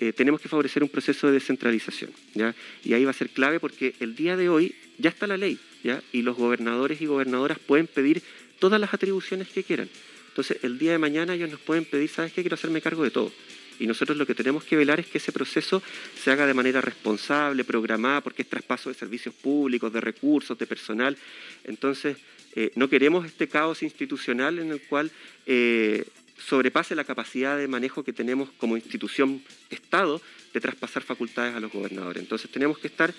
eh, 0.00 0.12
tenemos 0.12 0.40
que 0.40 0.48
favorecer 0.48 0.82
un 0.82 0.88
proceso 0.88 1.26
de 1.28 1.34
descentralización. 1.34 2.10
¿ya? 2.34 2.54
Y 2.84 2.92
ahí 2.94 3.04
va 3.04 3.10
a 3.10 3.14
ser 3.14 3.30
clave 3.30 3.60
porque 3.60 3.94
el 4.00 4.14
día 4.16 4.36
de 4.36 4.48
hoy 4.48 4.74
ya 4.98 5.10
está 5.10 5.26
la 5.26 5.36
ley 5.36 5.58
¿ya? 5.84 6.02
y 6.12 6.22
los 6.22 6.36
gobernadores 6.36 7.00
y 7.00 7.06
gobernadoras 7.06 7.58
pueden 7.58 7.86
pedir 7.86 8.22
todas 8.58 8.80
las 8.80 8.92
atribuciones 8.92 9.48
que 9.48 9.64
quieran. 9.64 9.88
Entonces, 10.28 10.58
el 10.62 10.78
día 10.78 10.92
de 10.92 10.98
mañana 10.98 11.34
ellos 11.34 11.50
nos 11.50 11.60
pueden 11.60 11.84
pedir, 11.84 12.10
¿sabes 12.10 12.32
qué? 12.32 12.42
Quiero 12.42 12.54
hacerme 12.54 12.82
cargo 12.82 13.02
de 13.02 13.10
todo. 13.10 13.32
Y 13.78 13.86
nosotros 13.86 14.16
lo 14.16 14.26
que 14.26 14.34
tenemos 14.34 14.64
que 14.64 14.76
velar 14.76 15.00
es 15.00 15.06
que 15.06 15.18
ese 15.18 15.32
proceso 15.32 15.82
se 16.22 16.30
haga 16.30 16.46
de 16.46 16.54
manera 16.54 16.80
responsable, 16.80 17.64
programada, 17.64 18.20
porque 18.20 18.42
es 18.42 18.48
traspaso 18.48 18.88
de 18.88 18.94
servicios 18.94 19.34
públicos, 19.34 19.92
de 19.92 20.00
recursos, 20.00 20.58
de 20.58 20.66
personal. 20.66 21.16
Entonces, 21.64 22.16
eh, 22.54 22.70
no 22.74 22.88
queremos 22.88 23.26
este 23.26 23.48
caos 23.48 23.82
institucional 23.82 24.58
en 24.58 24.72
el 24.72 24.80
cual 24.82 25.10
eh, 25.44 26.04
sobrepase 26.38 26.94
la 26.94 27.04
capacidad 27.04 27.58
de 27.58 27.68
manejo 27.68 28.02
que 28.04 28.12
tenemos 28.12 28.50
como 28.58 28.76
institución 28.76 29.42
Estado 29.68 30.22
de 30.54 30.60
traspasar 30.60 31.02
facultades 31.02 31.54
a 31.54 31.60
los 31.60 31.72
gobernadores. 31.72 32.22
Entonces, 32.22 32.50
tenemos 32.50 32.78
que 32.78 32.86
estar 32.88 33.12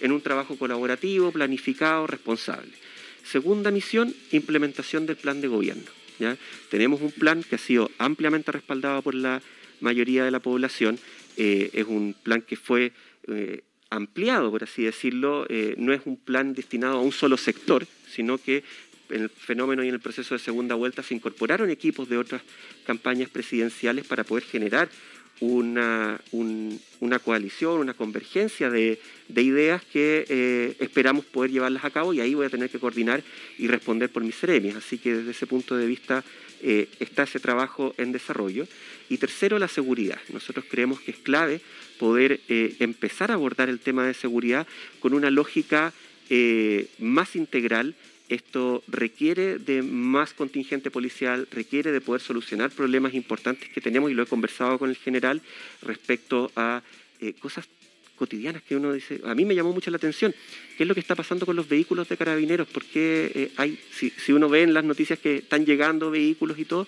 en 0.00 0.12
un 0.12 0.20
trabajo 0.20 0.58
colaborativo, 0.58 1.32
planificado, 1.32 2.06
responsable. 2.06 2.72
Segunda 3.24 3.70
misión, 3.70 4.14
implementación 4.30 5.06
del 5.06 5.16
plan 5.16 5.40
de 5.40 5.48
gobierno. 5.48 5.90
Tenemos 6.70 7.00
un 7.00 7.10
plan 7.10 7.42
que 7.42 7.56
ha 7.56 7.58
sido 7.58 7.90
ampliamente 7.98 8.52
respaldado 8.52 9.02
por 9.02 9.14
la 9.14 9.42
mayoría 9.80 10.24
de 10.24 10.30
la 10.30 10.40
población. 10.40 10.98
Eh, 11.36 11.70
es 11.72 11.86
un 11.86 12.14
plan 12.22 12.42
que 12.42 12.56
fue 12.56 12.92
eh, 13.26 13.62
ampliado, 13.90 14.50
por 14.50 14.62
así 14.62 14.84
decirlo. 14.84 15.46
Eh, 15.48 15.74
no 15.78 15.92
es 15.92 16.02
un 16.04 16.16
plan 16.16 16.54
destinado 16.54 16.98
a 16.98 17.02
un 17.02 17.12
solo 17.12 17.36
sector, 17.36 17.86
sino 18.08 18.38
que 18.38 18.62
en 19.10 19.22
el 19.22 19.30
fenómeno 19.30 19.84
y 19.84 19.88
en 19.88 19.94
el 19.94 20.00
proceso 20.00 20.34
de 20.34 20.38
segunda 20.38 20.74
vuelta 20.74 21.02
se 21.02 21.14
incorporaron 21.14 21.70
equipos 21.70 22.08
de 22.08 22.16
otras 22.16 22.42
campañas 22.86 23.28
presidenciales 23.28 24.06
para 24.06 24.24
poder 24.24 24.44
generar 24.44 24.88
una, 25.42 26.20
una 27.00 27.18
coalición, 27.18 27.80
una 27.80 27.94
convergencia 27.94 28.70
de, 28.70 29.00
ideas 29.34 29.82
que 29.92 30.24
eh, 30.28 30.76
esperamos 30.78 31.24
poder 31.24 31.50
llevarlas 31.50 31.84
a 31.84 31.90
cabo 31.90 32.14
y 32.14 32.20
ahí 32.20 32.34
voy 32.34 32.46
a 32.46 32.48
tener 32.48 32.70
que 32.70 32.78
coordinar 32.78 33.24
y 33.58 33.66
responder 33.66 34.08
por 34.08 34.22
mis 34.22 34.36
seremias. 34.36 34.76
Así 34.76 34.98
que 34.98 35.14
desde 35.14 35.32
ese 35.32 35.48
punto 35.48 35.76
de 35.76 35.86
vista 35.86 36.22
eh, 36.62 36.88
está 37.00 37.24
ese 37.24 37.40
trabajo 37.40 37.92
en 37.98 38.12
desarrollo. 38.12 38.68
Y 39.08 39.18
tercero, 39.18 39.58
la 39.58 39.66
seguridad. 39.66 40.20
Nosotros 40.32 40.64
creemos 40.70 41.00
que 41.00 41.10
es 41.10 41.18
clave 41.18 41.60
poder 41.98 42.38
eh, 42.48 42.76
empezar 42.78 43.32
a 43.32 43.34
abordar 43.34 43.68
el 43.68 43.80
tema 43.80 44.06
de 44.06 44.14
seguridad 44.14 44.66
con 45.00 45.12
una 45.12 45.30
lógica 45.30 45.92
más 46.98 47.36
integral 47.36 47.94
esto 48.34 48.82
requiere 48.88 49.58
de 49.58 49.82
más 49.82 50.32
contingente 50.32 50.90
policial, 50.90 51.48
requiere 51.50 51.92
de 51.92 52.00
poder 52.00 52.20
solucionar 52.20 52.70
problemas 52.70 53.14
importantes 53.14 53.68
que 53.68 53.80
tenemos 53.80 54.10
y 54.10 54.14
lo 54.14 54.22
he 54.22 54.26
conversado 54.26 54.78
con 54.78 54.90
el 54.90 54.96
general 54.96 55.42
respecto 55.82 56.50
a 56.56 56.82
eh, 57.20 57.34
cosas 57.34 57.68
cotidianas 58.16 58.62
que 58.62 58.76
uno 58.76 58.92
dice, 58.92 59.20
a 59.24 59.34
mí 59.34 59.44
me 59.44 59.54
llamó 59.54 59.72
mucho 59.72 59.90
la 59.90 59.96
atención, 59.96 60.34
¿qué 60.76 60.84
es 60.84 60.88
lo 60.88 60.94
que 60.94 61.00
está 61.00 61.16
pasando 61.16 61.44
con 61.44 61.56
los 61.56 61.68
vehículos 61.68 62.08
de 62.08 62.16
carabineros? 62.16 62.68
Porque 62.68 63.32
eh, 63.34 63.52
hay, 63.56 63.78
si, 63.90 64.32
uno 64.32 64.48
ve 64.48 64.62
en 64.62 64.74
las 64.74 64.84
noticias 64.84 65.18
que 65.18 65.36
están 65.38 65.66
llegando 65.66 66.10
vehículos 66.10 66.58
y 66.58 66.64
todo, 66.64 66.86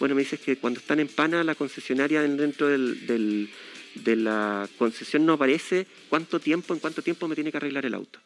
bueno, 0.00 0.14
me 0.14 0.22
dices 0.22 0.40
que 0.40 0.56
cuando 0.56 0.80
están 0.80 0.98
en 0.98 1.08
pana 1.08 1.44
la 1.44 1.54
concesionaria 1.54 2.22
dentro 2.22 2.66
del, 2.66 3.48
de 3.94 4.16
la 4.16 4.68
concesión 4.78 5.24
no 5.24 5.34
aparece 5.34 5.86
cuánto 6.08 6.40
tiempo, 6.40 6.74
en 6.74 6.80
cuánto 6.80 7.02
tiempo 7.02 7.28
me 7.28 7.34
tiene 7.34 7.52
que 7.52 7.58
arreglar 7.58 7.86
el 7.86 7.94
auto. 7.94 8.18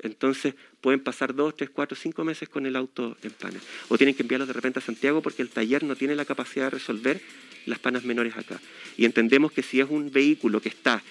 Entonces 0.00 0.54
pueden 0.80 1.00
pasar 1.00 1.34
dos, 1.34 1.56
tres, 1.56 1.70
cuatro, 1.70 1.96
cinco 1.96 2.24
meses 2.24 2.48
con 2.48 2.66
el 2.66 2.76
auto 2.76 3.16
en 3.22 3.30
pana. 3.32 3.58
O 3.88 3.96
tienen 3.96 4.14
que 4.14 4.22
enviarlo 4.22 4.46
de 4.46 4.52
repente 4.52 4.78
a 4.78 4.82
Santiago 4.82 5.22
porque 5.22 5.42
el 5.42 5.50
taller 5.50 5.82
no 5.82 5.96
tiene 5.96 6.14
la 6.14 6.24
capacidad 6.24 6.66
de 6.66 6.70
resolver 6.70 7.20
las 7.66 7.78
panas 7.78 8.04
menores 8.04 8.36
acá. 8.36 8.60
Y 8.96 9.04
entendemos 9.04 9.52
que 9.52 9.62
si 9.62 9.80
es 9.80 9.88
un 9.88 10.10
vehículo 10.10 10.60
que 10.60 10.68
está 10.68 11.02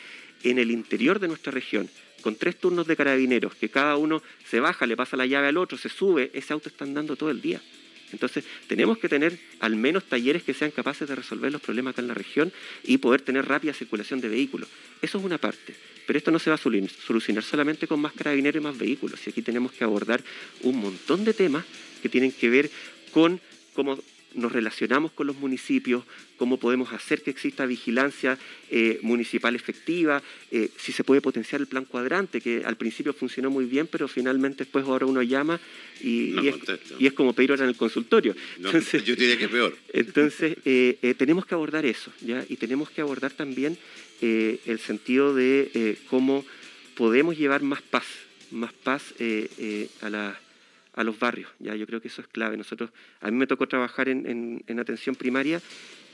en 0.43 0.59
el 0.59 0.71
interior 0.71 1.19
de 1.19 1.27
nuestra 1.27 1.51
región, 1.51 1.89
con 2.21 2.35
tres 2.35 2.57
turnos 2.57 2.87
de 2.87 2.95
carabineros, 2.95 3.55
que 3.55 3.69
cada 3.69 3.95
uno 3.97 4.21
se 4.49 4.59
baja, 4.59 4.85
le 4.85 4.97
pasa 4.97 5.17
la 5.17 5.25
llave 5.25 5.47
al 5.47 5.57
otro, 5.57 5.77
se 5.77 5.89
sube, 5.89 6.31
ese 6.33 6.53
auto 6.53 6.69
está 6.69 6.83
andando 6.83 7.15
todo 7.15 7.29
el 7.29 7.41
día. 7.41 7.61
Entonces, 8.11 8.45
tenemos 8.67 8.97
que 8.97 9.09
tener 9.09 9.37
al 9.59 9.75
menos 9.75 10.05
talleres 10.05 10.43
que 10.43 10.53
sean 10.53 10.71
capaces 10.71 11.07
de 11.07 11.15
resolver 11.15 11.51
los 11.51 11.61
problemas 11.61 11.91
acá 11.91 12.01
en 12.01 12.07
la 12.07 12.13
región 12.13 12.53
y 12.83 12.97
poder 12.97 13.21
tener 13.21 13.45
rápida 13.45 13.73
circulación 13.73 14.21
de 14.21 14.29
vehículos. 14.29 14.69
Eso 15.01 15.17
es 15.17 15.25
una 15.25 15.37
parte. 15.37 15.75
Pero 16.07 16.17
esto 16.17 16.31
no 16.31 16.39
se 16.39 16.49
va 16.49 16.55
a 16.55 16.57
solucionar 16.57 17.43
solamente 17.43 17.85
con 17.85 17.99
más 17.99 18.13
carabineros 18.13 18.61
y 18.61 18.63
más 18.63 18.77
vehículos. 18.77 19.19
Y 19.27 19.29
aquí 19.29 19.43
tenemos 19.43 19.71
que 19.73 19.83
abordar 19.83 20.23
un 20.63 20.77
montón 20.77 21.23
de 21.25 21.33
temas 21.33 21.65
que 22.01 22.09
tienen 22.09 22.31
que 22.31 22.49
ver 22.49 22.71
con 23.11 23.39
cómo 23.73 23.99
nos 24.33 24.51
relacionamos 24.51 25.11
con 25.11 25.27
los 25.27 25.35
municipios, 25.37 26.03
cómo 26.37 26.57
podemos 26.57 26.93
hacer 26.93 27.21
que 27.23 27.31
exista 27.31 27.65
vigilancia 27.65 28.37
eh, 28.69 28.99
municipal 29.01 29.55
efectiva, 29.55 30.21
eh, 30.51 30.69
si 30.77 30.91
se 30.91 31.03
puede 31.03 31.21
potenciar 31.21 31.61
el 31.61 31.67
plan 31.67 31.85
cuadrante, 31.85 32.39
que 32.39 32.63
al 32.63 32.77
principio 32.77 33.13
funcionó 33.13 33.49
muy 33.49 33.65
bien, 33.65 33.87
pero 33.87 34.07
finalmente 34.07 34.63
después 34.63 34.85
ahora 34.85 35.05
uno 35.05 35.23
llama 35.23 35.59
y, 36.01 36.35
es, 36.99 37.13
como 37.13 37.33
pedir 37.33 37.51
ahora 37.51 37.63
en 37.63 37.69
el 37.69 37.77
consultorio. 37.77 38.35
entonces, 38.57 39.03
yo 39.03 39.15
diría 39.15 39.37
que 39.37 39.45
es 39.45 39.51
peor. 39.51 39.75
Entonces, 39.91 40.57
eh, 40.65 41.15
tenemos 41.17 41.45
que 41.45 41.55
abordar 41.55 41.85
eso, 41.85 42.11
¿ya? 42.21 42.45
Y 42.47 42.57
tenemos 42.57 42.89
que 42.91 43.01
abordar 43.01 43.31
también 43.31 43.77
el 44.21 44.79
sentido 44.79 45.33
de 45.33 45.97
cómo 46.09 46.45
podemos 46.95 47.37
llevar 47.37 47.61
más 47.61 47.81
paz, 47.81 48.05
más 48.51 48.73
paz 48.73 49.13
a 50.01 50.09
la 50.09 50.39
a 50.97 51.03
los 51.03 51.17
barrios. 51.17 51.49
¿ya? 51.59 51.75
Yo 51.75 51.85
creo 51.85 52.01
que 52.01 52.09
eso 52.09 52.21
es 52.21 52.27
clave. 52.27 52.57
Nosotros, 52.57 52.89
a 53.21 53.31
mí 53.31 53.37
me 53.37 53.47
tocó 53.47 53.67
trabajar 53.67 54.09
en, 54.09 54.63
atención 54.79 55.15
primaria 55.15 55.61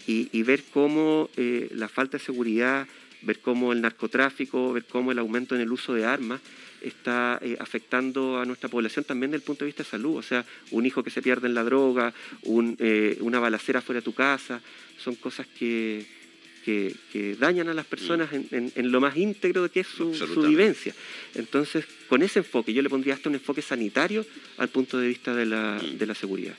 y, 0.05 0.43
ver 0.43 0.63
cómo 0.71 1.29
eh, 1.37 1.69
la 1.73 1.87
falta 1.87 2.17
de 2.17 2.23
seguridad, 2.23 2.85
ver 3.21 3.39
cómo 3.39 3.71
el 3.71 3.81
narcotráfico, 3.81 4.73
ver 4.73 4.83
cómo 4.83 5.11
el 5.13 5.19
aumento 5.19 5.55
en 5.55 5.61
el 5.61 5.71
uso 5.71 5.93
de 5.93 6.05
armas 6.05 6.41
está 6.81 7.39
eh, 7.41 7.55
afectando 7.61 8.39
a 8.39 8.45
nuestra 8.45 8.67
población 8.67 9.05
también 9.05 9.31
desde 9.31 9.43
el 9.43 9.47
punto 9.47 9.63
de 9.63 9.67
vista 9.67 9.83
de 9.83 9.89
salud. 9.89 10.17
O 10.17 10.21
sea, 10.21 10.45
un 10.71 10.85
hijo 10.85 11.01
que 11.01 11.09
se 11.09 11.21
pierde 11.21 11.47
en 11.47 11.53
la 11.53 11.63
droga, 11.63 12.13
eh, 12.43 13.17
una 13.21 13.39
balacera 13.39 13.81
fuera 13.81 14.01
de 14.01 14.05
tu 14.05 14.13
casa, 14.13 14.61
son 14.97 15.15
cosas 15.15 15.47
que, 15.47 16.05
que, 16.63 17.35
dañan 17.39 17.69
a 17.69 17.73
las 17.73 17.85
personas 17.85 18.29
en, 18.33 18.91
lo 18.91 19.01
más 19.01 19.17
íntegro 19.17 19.63
de 19.63 19.69
que 19.69 19.81
es 19.81 19.87
su, 19.87 20.11
vivencia. 20.47 20.93
Entonces, 21.35 21.85
con 22.07 22.23
ese 22.23 22.39
enfoque, 22.39 22.73
yo 22.73 22.81
le 22.81 22.89
pondría 22.89 23.13
hasta 23.13 23.29
un 23.29 23.35
enfoque 23.35 23.61
sanitario 23.61 24.25
al 24.57 24.69
punto 24.69 24.97
de 24.97 25.07
vista 25.07 25.35
de 25.35 25.45
la, 25.45 25.81
mm. 25.81 26.15
seguridad. 26.15 26.55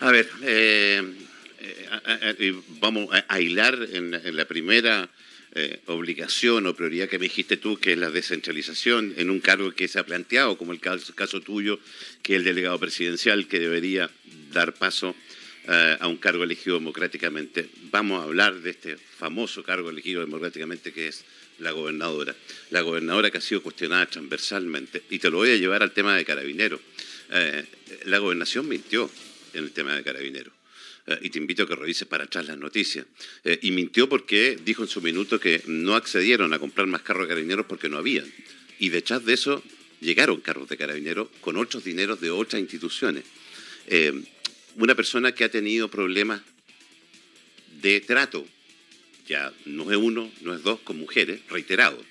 A 0.00 0.12
ver, 0.12 0.28
eh, 0.42 1.02
eh, 1.60 2.54
vamos 2.80 3.08
a 3.12 3.40
hilar 3.40 3.78
en, 3.92 4.36
la 4.36 4.44
primera 4.46 5.08
eh, 5.54 5.80
obligación 5.86 6.66
o 6.66 6.74
prioridad 6.74 7.08
que 7.08 7.18
me 7.18 7.24
dijiste 7.24 7.56
tú, 7.56 7.78
que 7.78 7.92
es 7.92 7.98
la 7.98 8.10
descentralización 8.10 9.14
en 9.16 9.30
un 9.30 9.40
cargo 9.40 9.72
que 9.72 9.88
se 9.88 9.98
ha 9.98 10.04
planteado, 10.04 10.58
como 10.58 10.72
el 10.72 10.80
caso, 10.80 11.14
caso 11.14 11.40
tuyo, 11.40 11.80
que 12.22 12.34
es 12.34 12.38
el 12.38 12.44
delegado 12.44 12.78
presidencial, 12.78 13.48
que 13.48 13.58
debería 13.58 14.10
dar 14.52 14.74
paso 14.74 15.14
a 15.68 16.06
un 16.08 16.16
cargo 16.16 16.44
elegido 16.44 16.78
democráticamente. 16.78 17.68
Vamos 17.90 18.20
a 18.20 18.24
hablar 18.24 18.60
de 18.60 18.70
este 18.70 18.96
famoso 18.96 19.62
cargo 19.62 19.90
elegido 19.90 20.22
democráticamente 20.22 20.92
que 20.92 21.08
es 21.08 21.24
la 21.58 21.72
gobernadora. 21.72 22.34
La 22.70 22.80
gobernadora 22.80 23.30
que 23.30 23.38
ha 23.38 23.42
sido 23.42 23.62
cuestionada 23.62 24.06
transversalmente. 24.06 25.02
Y 25.10 25.18
te 25.18 25.30
lo 25.30 25.38
voy 25.38 25.50
a 25.50 25.56
llevar 25.56 25.82
al 25.82 25.92
tema 25.92 26.16
de 26.16 26.24
carabineros. 26.24 26.80
Eh, 27.30 27.64
la 28.06 28.18
gobernación 28.18 28.68
mintió 28.68 29.10
en 29.52 29.64
el 29.64 29.72
tema 29.72 29.94
de 29.94 30.02
carabineros. 30.02 30.52
Eh, 31.06 31.18
y 31.22 31.30
te 31.30 31.38
invito 31.38 31.64
a 31.64 31.68
que 31.68 31.76
revises 31.76 32.08
para 32.08 32.24
atrás 32.24 32.46
las 32.46 32.58
noticias. 32.58 33.06
y 33.60 33.70
mintió 33.70 34.08
porque 34.08 34.58
dijo 34.64 34.82
en 34.82 34.88
su 34.88 35.02
minuto 35.02 35.38
que 35.38 35.62
no 35.66 35.96
accedieron 35.96 36.52
a 36.52 36.58
comprar 36.58 36.86
más 36.86 37.02
carros 37.02 37.24
de 37.24 37.28
carabineros 37.28 37.66
porque 37.66 37.88
no 37.88 37.98
habían. 37.98 38.26
Y 38.78 38.88
detrás 38.88 39.24
de 39.24 39.34
eso 39.34 39.62
llegaron 40.00 40.40
carros 40.40 40.68
de 40.68 40.76
carabineros 40.76 41.28
con 41.40 41.56
otros 41.56 41.84
dineros 41.84 42.20
de 42.20 42.30
otras 42.30 42.60
instituciones 42.60 43.24
una 44.78 44.94
persona 44.94 45.32
que 45.32 45.44
ha 45.44 45.50
tenido 45.50 45.90
problemas 45.90 46.40
de 47.82 48.00
trato, 48.00 48.46
ya 49.26 49.52
no 49.66 49.90
es 49.90 49.98
uno, 49.98 50.30
no 50.42 50.54
es 50.54 50.62
dos, 50.62 50.80
con 50.80 50.98
mujeres, 50.98 51.40
reiterado, 51.48 52.02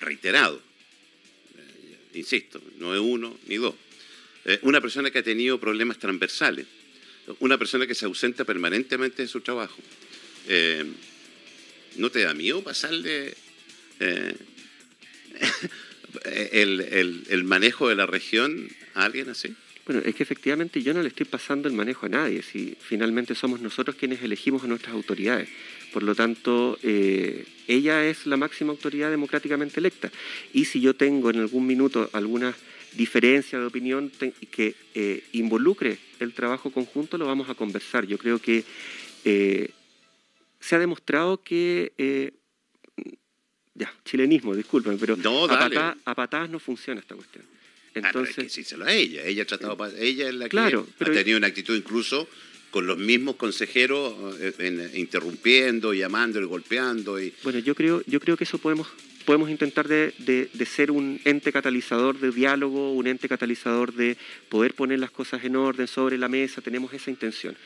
reiterado, 0.00 0.60
eh, 1.56 2.18
insisto, 2.18 2.60
no 2.78 2.94
es 2.94 3.00
uno 3.00 3.38
ni 3.46 3.56
dos. 3.56 3.74
Eh, 4.44 4.58
una 4.62 4.80
persona 4.80 5.10
que 5.10 5.20
ha 5.20 5.22
tenido 5.22 5.60
problemas 5.60 5.98
transversales, 5.98 6.66
una 7.38 7.58
persona 7.58 7.86
que 7.86 7.94
se 7.94 8.06
ausenta 8.06 8.44
permanentemente 8.44 9.22
de 9.22 9.28
su 9.28 9.40
trabajo. 9.40 9.80
Eh, 10.48 10.84
¿No 11.96 12.10
te 12.10 12.20
da 12.20 12.34
miedo 12.34 12.62
pasarle 12.62 13.34
el 16.24 17.44
manejo 17.44 17.88
de 17.88 17.94
la 17.94 18.06
región 18.06 18.68
a 18.94 19.04
alguien 19.04 19.28
así? 19.28 19.54
Bueno, 19.88 20.02
es 20.04 20.14
que 20.14 20.22
efectivamente 20.22 20.82
yo 20.82 20.92
no 20.92 21.00
le 21.00 21.08
estoy 21.08 21.24
pasando 21.24 21.66
el 21.66 21.72
manejo 21.72 22.04
a 22.04 22.10
nadie, 22.10 22.42
si 22.42 22.76
finalmente 22.78 23.34
somos 23.34 23.62
nosotros 23.62 23.96
quienes 23.96 24.22
elegimos 24.22 24.62
a 24.62 24.66
nuestras 24.66 24.94
autoridades. 24.94 25.48
Por 25.94 26.02
lo 26.02 26.14
tanto, 26.14 26.78
eh, 26.82 27.46
ella 27.66 28.04
es 28.04 28.26
la 28.26 28.36
máxima 28.36 28.70
autoridad 28.72 29.10
democráticamente 29.10 29.80
electa. 29.80 30.12
Y 30.52 30.66
si 30.66 30.82
yo 30.82 30.94
tengo 30.94 31.30
en 31.30 31.38
algún 31.40 31.66
minuto 31.66 32.10
alguna 32.12 32.54
diferencia 32.92 33.58
de 33.58 33.64
opinión 33.64 34.12
que 34.50 34.74
eh, 34.94 35.24
involucre 35.32 35.96
el 36.20 36.34
trabajo 36.34 36.70
conjunto, 36.70 37.16
lo 37.16 37.24
vamos 37.24 37.48
a 37.48 37.54
conversar. 37.54 38.06
Yo 38.06 38.18
creo 38.18 38.42
que 38.42 38.64
eh, 39.24 39.70
se 40.60 40.76
ha 40.76 40.78
demostrado 40.78 41.42
que 41.42 42.34
ya, 43.74 43.90
chilenismo, 44.04 44.54
disculpen, 44.54 44.98
pero 44.98 45.16
a, 45.48 45.96
a, 46.04 46.14
patadas 46.14 46.50
no 46.50 46.58
funciona 46.58 47.00
esta 47.00 47.14
cuestión. 47.14 47.57
Entonces, 47.98 48.72
a 48.72 48.92
ella. 48.92 49.24
Ella 49.24 49.42
ha 49.42 49.46
tratado, 49.46 49.76
ella 49.98 50.28
es 50.28 50.34
la 50.34 50.48
que 50.48 50.58
ha 50.58 51.12
tenido 51.12 51.38
una 51.38 51.48
actitud 51.48 51.76
incluso 51.76 52.28
con 52.70 52.86
los 52.86 52.98
mismos 52.98 53.36
consejeros 53.36 54.14
eh, 54.40 54.90
interrumpiendo, 54.94 55.94
llamando, 55.94 56.46
golpeando. 56.46 57.20
Y... 57.20 57.32
Bueno, 57.42 57.58
yo 57.60 57.74
creo, 57.74 58.02
yo 58.06 58.20
creo 58.20 58.36
que 58.36 58.44
eso 58.44 58.58
podemos, 58.58 58.88
podemos 59.24 59.50
intentar 59.50 59.88
de, 59.88 60.12
de, 60.18 60.66
ser 60.66 60.90
un 60.90 61.20
ente 61.24 61.52
catalizador 61.52 62.18
de 62.18 62.30
diálogo, 62.30 62.92
un 62.92 63.06
ente 63.06 63.28
catalizador 63.28 63.94
de 63.94 64.16
poder 64.48 64.74
poner 64.74 64.98
las 64.98 65.10
cosas 65.10 65.44
en 65.44 65.56
orden 65.56 65.86
sobre 65.86 66.18
la 66.18 66.28
mesa, 66.28 66.60
tenemos 66.60 66.92
esa 66.92 67.10
intención. 67.10 67.56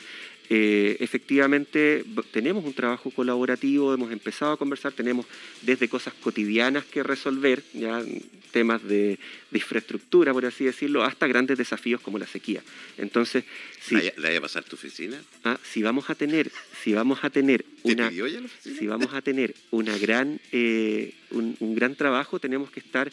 Eh, 0.55 0.97
efectivamente 0.99 2.05
tenemos 2.29 2.63
un 2.63 2.75
trabajo 2.75 3.09
colaborativo, 3.09 3.91
hemos 3.91 4.11
empezado 4.11 4.51
a 4.51 4.57
conversar, 4.57 4.93
tenemos 4.93 5.25
desde 5.63 5.89
cosas 5.89 6.13
cotidianas 6.13 6.85
que 6.85 7.01
resolver, 7.01 7.63
ya 7.73 8.03
temas 8.51 8.83
de, 8.83 9.17
infraestructura, 9.51 10.31
por 10.31 10.45
así 10.45 10.65
decirlo, 10.65 11.03
hasta 11.03 11.25
grandes 11.25 11.57
desafíos 11.57 12.01
como 12.01 12.19
la 12.19 12.27
sequía. 12.27 12.61
Entonces, 12.99 13.45
si, 13.81 13.95
¿La, 13.95 14.11
vaya 14.17 14.37
a 14.37 14.41
pasar 14.41 14.63
tu 14.63 14.75
oficina? 14.75 15.19
Ah, 15.43 15.57
si 15.63 15.81
vamos 15.81 16.11
a 16.11 16.13
tener, 16.13 16.51
si 16.83 16.93
vamos 16.93 17.23
a 17.23 17.31
tener 17.31 17.65
una, 17.81 18.11
si 18.11 18.85
vamos 18.85 19.11
a 19.11 19.23
tener 19.23 19.55
una 19.71 19.97
gran, 19.97 20.39
eh, 20.51 21.15
un, 21.31 21.57
un 21.61 21.73
gran 21.73 21.95
trabajo, 21.95 22.37
tenemos 22.39 22.69
que 22.69 22.79
estar 22.79 23.11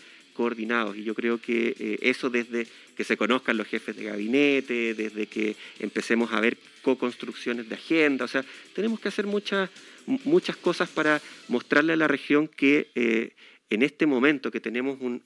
Y 0.97 1.05
yo 1.05 1.15
creo 1.15 1.39
que 1.39 1.75
eh, 1.79 1.99
eso 2.01 2.31
desde 2.31 2.67
que 2.97 3.05
se 3.05 3.19
conozcan 3.19 3.59
los 3.59 3.67
jefes 3.67 3.95
de 3.95 4.05
gabinete, 4.05 4.95
desde 4.95 5.27
que 5.27 5.55
empecemos 5.81 6.33
a 6.33 6.41
ver 6.41 6.57
co-construcciones 6.81 7.69
de 7.69 7.75
agenda, 7.75 8.25
o 8.25 8.29
sea, 8.29 8.43
tenemos 8.75 9.01
que 9.01 9.09
hacer 9.09 9.27
muchas, 9.27 9.69
muchas 10.07 10.57
cosas 10.57 10.89
para 10.89 11.21
mostrarle 11.49 11.93
a 11.93 11.97
la 11.97 12.09
región 12.09 12.49
que 12.49 12.89
eh, 12.95 13.33
en 13.69 13.83
este 13.83 14.07
momento 14.07 14.51
que 14.51 14.61
tenemos 14.61 14.99
un, 15.01 15.21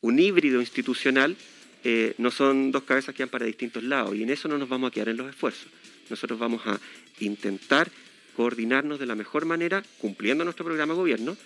un, 0.00 0.18
híbrido 0.18 0.60
institucional, 0.60 1.36
eh, 1.82 2.14
no 2.18 2.30
son 2.30 2.70
dos 2.70 2.84
cabezas 2.84 3.14
que 3.14 3.24
van 3.24 3.30
para 3.30 3.46
distintos 3.46 3.82
lados 3.82 4.14
y 4.14 4.22
en 4.22 4.30
eso 4.30 4.46
no 4.46 4.58
nos 4.58 4.68
vamos 4.68 4.90
a 4.90 4.94
quedar 4.94 5.08
en 5.08 5.16
los 5.16 5.28
esfuerzos. 5.28 5.66
Nosotros 6.08 6.38
vamos 6.38 6.64
a 6.66 6.78
intentar 7.18 7.90
coordinarnos 8.36 9.00
de 9.00 9.06
la 9.06 9.16
mejor 9.16 9.44
manera, 9.44 9.82
cumpliendo 9.98 10.44
nuestro 10.44 10.64
programa 10.64 10.94
de 10.94 11.00
gobierno, 11.00 11.36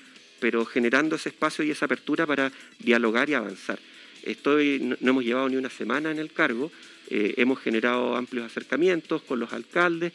pero 0.40 0.64
generando 0.64 1.16
ese 1.16 1.30
espacio 1.30 1.64
y 1.64 1.70
esa 1.70 1.86
apertura 1.86 2.26
para 2.26 2.52
dialogar 2.78 3.30
y 3.30 3.34
avanzar. 3.34 3.78
Estoy, 4.22 4.80
no, 4.80 4.96
hemos 5.10 5.24
llevado 5.24 5.48
ni 5.48 5.56
una 5.56 5.70
semana 5.70 6.10
en 6.10 6.18
el 6.18 6.32
cargo, 6.32 6.72
eh, 7.10 7.34
hemos 7.36 7.60
generado 7.60 8.16
amplios 8.16 8.46
acercamientos 8.46 9.22
con 9.22 9.38
los 9.38 9.52
alcaldes, 9.52 10.12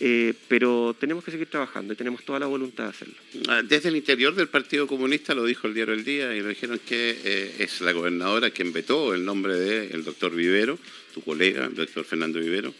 eh, 0.00 0.34
pero 0.48 0.96
tenemos 0.98 1.22
que 1.22 1.30
seguir 1.30 1.46
trabajando 1.46 1.92
y 1.92 1.96
tenemos 1.96 2.24
toda 2.24 2.40
la 2.40 2.46
voluntad 2.46 2.84
de 2.84 2.90
hacerlo. 2.90 3.14
Ah, 3.46 3.62
desde 3.62 3.88
el 3.88 3.96
interior 3.96 4.34
del 4.34 4.48
Partido 4.48 4.88
Comunista, 4.88 5.34
lo 5.34 5.44
dijo 5.44 5.68
el 5.68 5.74
diario 5.74 5.94
El 5.94 6.04
Día, 6.04 6.34
y 6.34 6.40
lo 6.40 6.48
dijeron 6.48 6.80
que 6.84 7.16
eh, 7.24 7.54
es 7.60 7.80
la 7.80 7.92
gobernadora 7.92 8.50
quien 8.50 8.72
vetó 8.72 9.14
el 9.14 9.24
nombre 9.24 9.54
del 9.54 10.02
doctor 10.02 10.34
Vivero, 10.34 10.78
tu 11.14 11.22
colega, 11.22 11.66
el 11.66 11.74
doctor 11.74 12.04
Fernando 12.04 12.40
Vivero, 12.40 12.74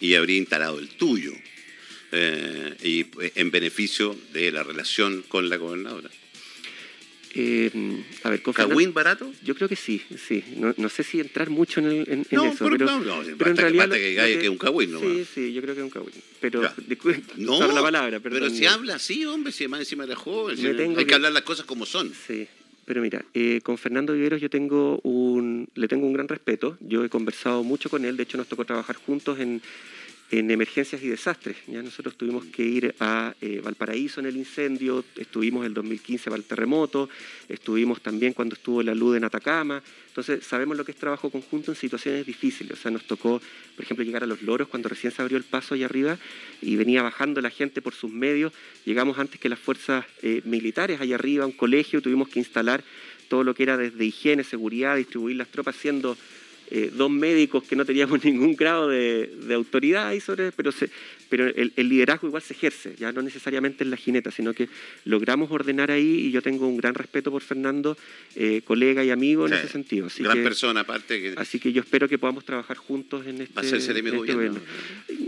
y 0.00 0.14
habría 0.14 0.38
instalado 0.38 0.78
el 0.78 0.88
tuyo. 0.88 1.32
Eh, 2.18 2.76
y 2.82 3.00
eh, 3.22 3.32
en 3.34 3.50
beneficio 3.50 4.16
de 4.32 4.50
la 4.50 4.62
relación 4.62 5.22
con 5.28 5.50
la 5.50 5.56
gobernadora. 5.58 6.08
Eh, 7.38 7.70
a 8.22 8.30
ver, 8.30 8.40
barato? 8.94 9.30
Yo 9.44 9.54
creo 9.54 9.68
que 9.68 9.76
sí, 9.76 10.00
sí. 10.26 10.42
No, 10.56 10.72
no 10.78 10.88
sé 10.88 11.02
si 11.02 11.20
entrar 11.20 11.50
mucho 11.50 11.80
en, 11.80 11.86
en, 11.90 12.06
en 12.08 12.26
no, 12.30 12.46
eso. 12.46 12.66
Pero, 12.70 12.86
no, 12.86 13.00
no, 13.00 13.22
pero 13.36 13.50
en 13.50 13.56
realidad. 13.58 13.90
Que, 13.90 13.98
que, 13.98 14.38
que, 14.38 14.44
es 14.44 14.48
un 14.48 14.56
cagüín, 14.56 14.92
¿no? 14.92 15.00
Sí, 15.00 15.26
sí, 15.34 15.52
yo 15.52 15.60
creo 15.60 15.74
que 15.74 15.80
es 15.82 15.84
un 15.84 15.90
cagüín. 15.90 16.14
Pero, 16.40 16.62
no, 17.36 17.72
la 17.72 17.82
palabra, 17.82 18.20
Pero 18.20 18.48
si 18.48 18.64
habla 18.64 18.94
así, 18.94 19.26
hombre, 19.26 19.52
si 19.52 19.68
más 19.68 19.80
encima 19.80 20.04
de 20.04 20.14
la 20.14 20.16
joven. 20.16 20.58
hay 20.96 21.04
que, 21.04 21.14
hablar 21.14 21.32
las 21.32 21.42
cosas 21.42 21.66
como 21.66 21.84
son. 21.84 22.10
Sí. 22.26 22.48
Pero 22.86 23.02
mira, 23.02 23.22
eh, 23.34 23.60
con 23.62 23.76
Fernando 23.76 24.14
Viveros 24.14 24.40
yo 24.40 24.48
tengo 24.48 25.00
un, 25.02 25.68
le 25.74 25.88
tengo 25.88 26.06
un 26.06 26.14
gran 26.14 26.28
respeto. 26.28 26.78
Yo 26.80 27.04
he 27.04 27.10
conversado 27.10 27.62
mucho 27.64 27.90
con 27.90 28.06
él. 28.06 28.16
De 28.16 28.22
hecho, 28.22 28.38
nos 28.38 28.48
tocó 28.48 28.64
trabajar 28.64 28.96
juntos 28.96 29.38
en 29.40 29.60
en 30.30 30.50
emergencias 30.50 31.02
y 31.02 31.08
desastres. 31.08 31.56
Ya 31.66 31.82
nosotros 31.82 32.16
tuvimos 32.16 32.44
que 32.46 32.62
ir 32.62 32.94
a 33.00 33.34
eh, 33.40 33.60
Valparaíso 33.62 34.20
en 34.20 34.26
el 34.26 34.36
incendio, 34.36 35.04
estuvimos 35.16 35.64
el 35.64 35.74
2015 35.74 36.30
para 36.30 36.36
el 36.36 36.44
terremoto, 36.44 37.08
estuvimos 37.48 38.00
también 38.00 38.32
cuando 38.32 38.54
estuvo 38.54 38.82
la 38.82 38.94
luz 38.94 39.16
en 39.16 39.24
Atacama. 39.24 39.82
Entonces 40.08 40.44
sabemos 40.44 40.76
lo 40.76 40.84
que 40.84 40.92
es 40.92 40.98
trabajo 40.98 41.30
conjunto 41.30 41.70
en 41.70 41.76
situaciones 41.76 42.26
difíciles. 42.26 42.78
O 42.78 42.82
sea, 42.82 42.90
nos 42.90 43.06
tocó, 43.06 43.40
por 43.76 43.84
ejemplo, 43.84 44.04
llegar 44.04 44.24
a 44.24 44.26
Los 44.26 44.42
Loros 44.42 44.68
cuando 44.68 44.88
recién 44.88 45.12
se 45.12 45.22
abrió 45.22 45.38
el 45.38 45.44
paso 45.44 45.74
allá 45.74 45.86
arriba 45.86 46.18
y 46.60 46.76
venía 46.76 47.02
bajando 47.02 47.40
la 47.40 47.50
gente 47.50 47.80
por 47.80 47.94
sus 47.94 48.10
medios. 48.10 48.52
Llegamos 48.84 49.18
antes 49.18 49.38
que 49.38 49.48
las 49.48 49.58
fuerzas 49.58 50.04
eh, 50.22 50.40
militares 50.44 51.00
allá 51.00 51.14
arriba, 51.14 51.46
un 51.46 51.52
colegio, 51.52 52.02
tuvimos 52.02 52.28
que 52.28 52.38
instalar 52.38 52.82
todo 53.28 53.44
lo 53.44 53.54
que 53.54 53.64
era 53.64 53.76
desde 53.76 54.04
higiene, 54.04 54.44
seguridad, 54.44 54.96
distribuir 54.96 55.36
las 55.36 55.48
tropas, 55.48 55.76
siendo 55.76 56.16
eh, 56.70 56.90
dos 56.92 57.10
médicos 57.10 57.64
que 57.64 57.76
no 57.76 57.84
teníamos 57.84 58.24
ningún 58.24 58.56
grado 58.56 58.88
de, 58.88 59.30
autoridad 59.54 60.08
ahí 60.08 60.20
sobre, 60.20 60.52
pero, 60.52 60.70
pero 61.28 61.46
el, 61.46 61.72
liderazgo 61.76 62.26
igual 62.26 62.42
se 62.42 62.54
ejerce, 62.54 62.94
ya 62.98 63.12
no 63.12 63.22
necesariamente 63.22 63.84
en 63.84 63.90
la 63.90 63.96
jineta, 63.96 64.30
sino 64.30 64.52
que 64.52 64.68
logramos 65.04 65.50
ordenar 65.50 65.90
ahí 65.90 66.26
y 66.26 66.30
yo 66.30 66.42
tengo 66.42 66.66
un 66.66 66.76
gran 66.76 66.94
respeto 66.94 67.30
por 67.30 67.42
Fernando, 67.42 67.96
eh, 68.34 68.62
colega 68.64 69.04
y 69.04 69.10
amigo 69.10 69.46
en 69.46 69.54
ese 69.54 69.68
sentido. 69.68 70.06
Así 70.06 70.22
gran 70.22 70.42
persona 70.42 70.80
aparte. 70.80 71.20
Que... 71.20 71.34
Así 71.36 71.58
que 71.58 71.72
yo 71.72 71.82
espero 71.82 72.08
que 72.08 72.18
podamos 72.18 72.44
trabajar 72.44 72.76
juntos 72.76 73.26
en 73.26 73.40
este, 73.42 73.54
¿Va 73.54 73.62
a 73.62 73.64
ser 73.64 73.78
este 73.78 74.00
gobierno? 74.10 74.60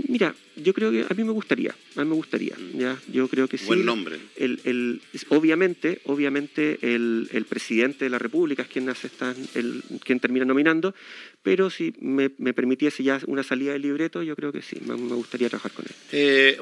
Mira, 0.08 0.34
yo 0.56 0.74
creo 0.74 0.90
que 0.90 1.04
a 1.08 1.14
mí 1.14 1.24
me 1.24 1.32
gustaría, 1.32 1.74
a 1.96 2.02
mí 2.02 2.08
me 2.08 2.14
gustaría, 2.14 2.56
ya, 2.74 2.98
yo 3.12 3.28
creo 3.28 3.46
que 3.46 3.58
sí. 3.58 3.66
Buen 3.66 3.84
nombre. 3.84 4.18
El, 4.36 4.60
el, 4.64 5.00
obviamente, 5.28 6.00
obviamente 6.04 6.78
el, 6.82 7.28
el, 7.32 7.44
presidente 7.44 8.06
de 8.06 8.10
la 8.10 8.18
República 8.18 8.62
es 8.62 8.68
quien, 8.68 8.88
hace 8.88 9.10
el, 9.54 9.82
quien 10.04 10.18
termina 10.18 10.44
nominando, 10.44 10.94
pero 11.42 11.70
si 11.70 11.94
me, 12.00 12.30
permitiese 12.30 13.02
ya 13.02 13.20
una 13.26 13.42
salida 13.42 13.72
del 13.72 13.82
libreto, 13.82 14.22
yo 14.22 14.34
creo 14.36 14.52
que 14.52 14.62
sí, 14.62 14.76
me, 14.84 14.94
gustaría 14.94 15.48
trabajar 15.48 15.72
con 15.72 15.84
él. 15.86 15.94
Eh, 16.12 16.58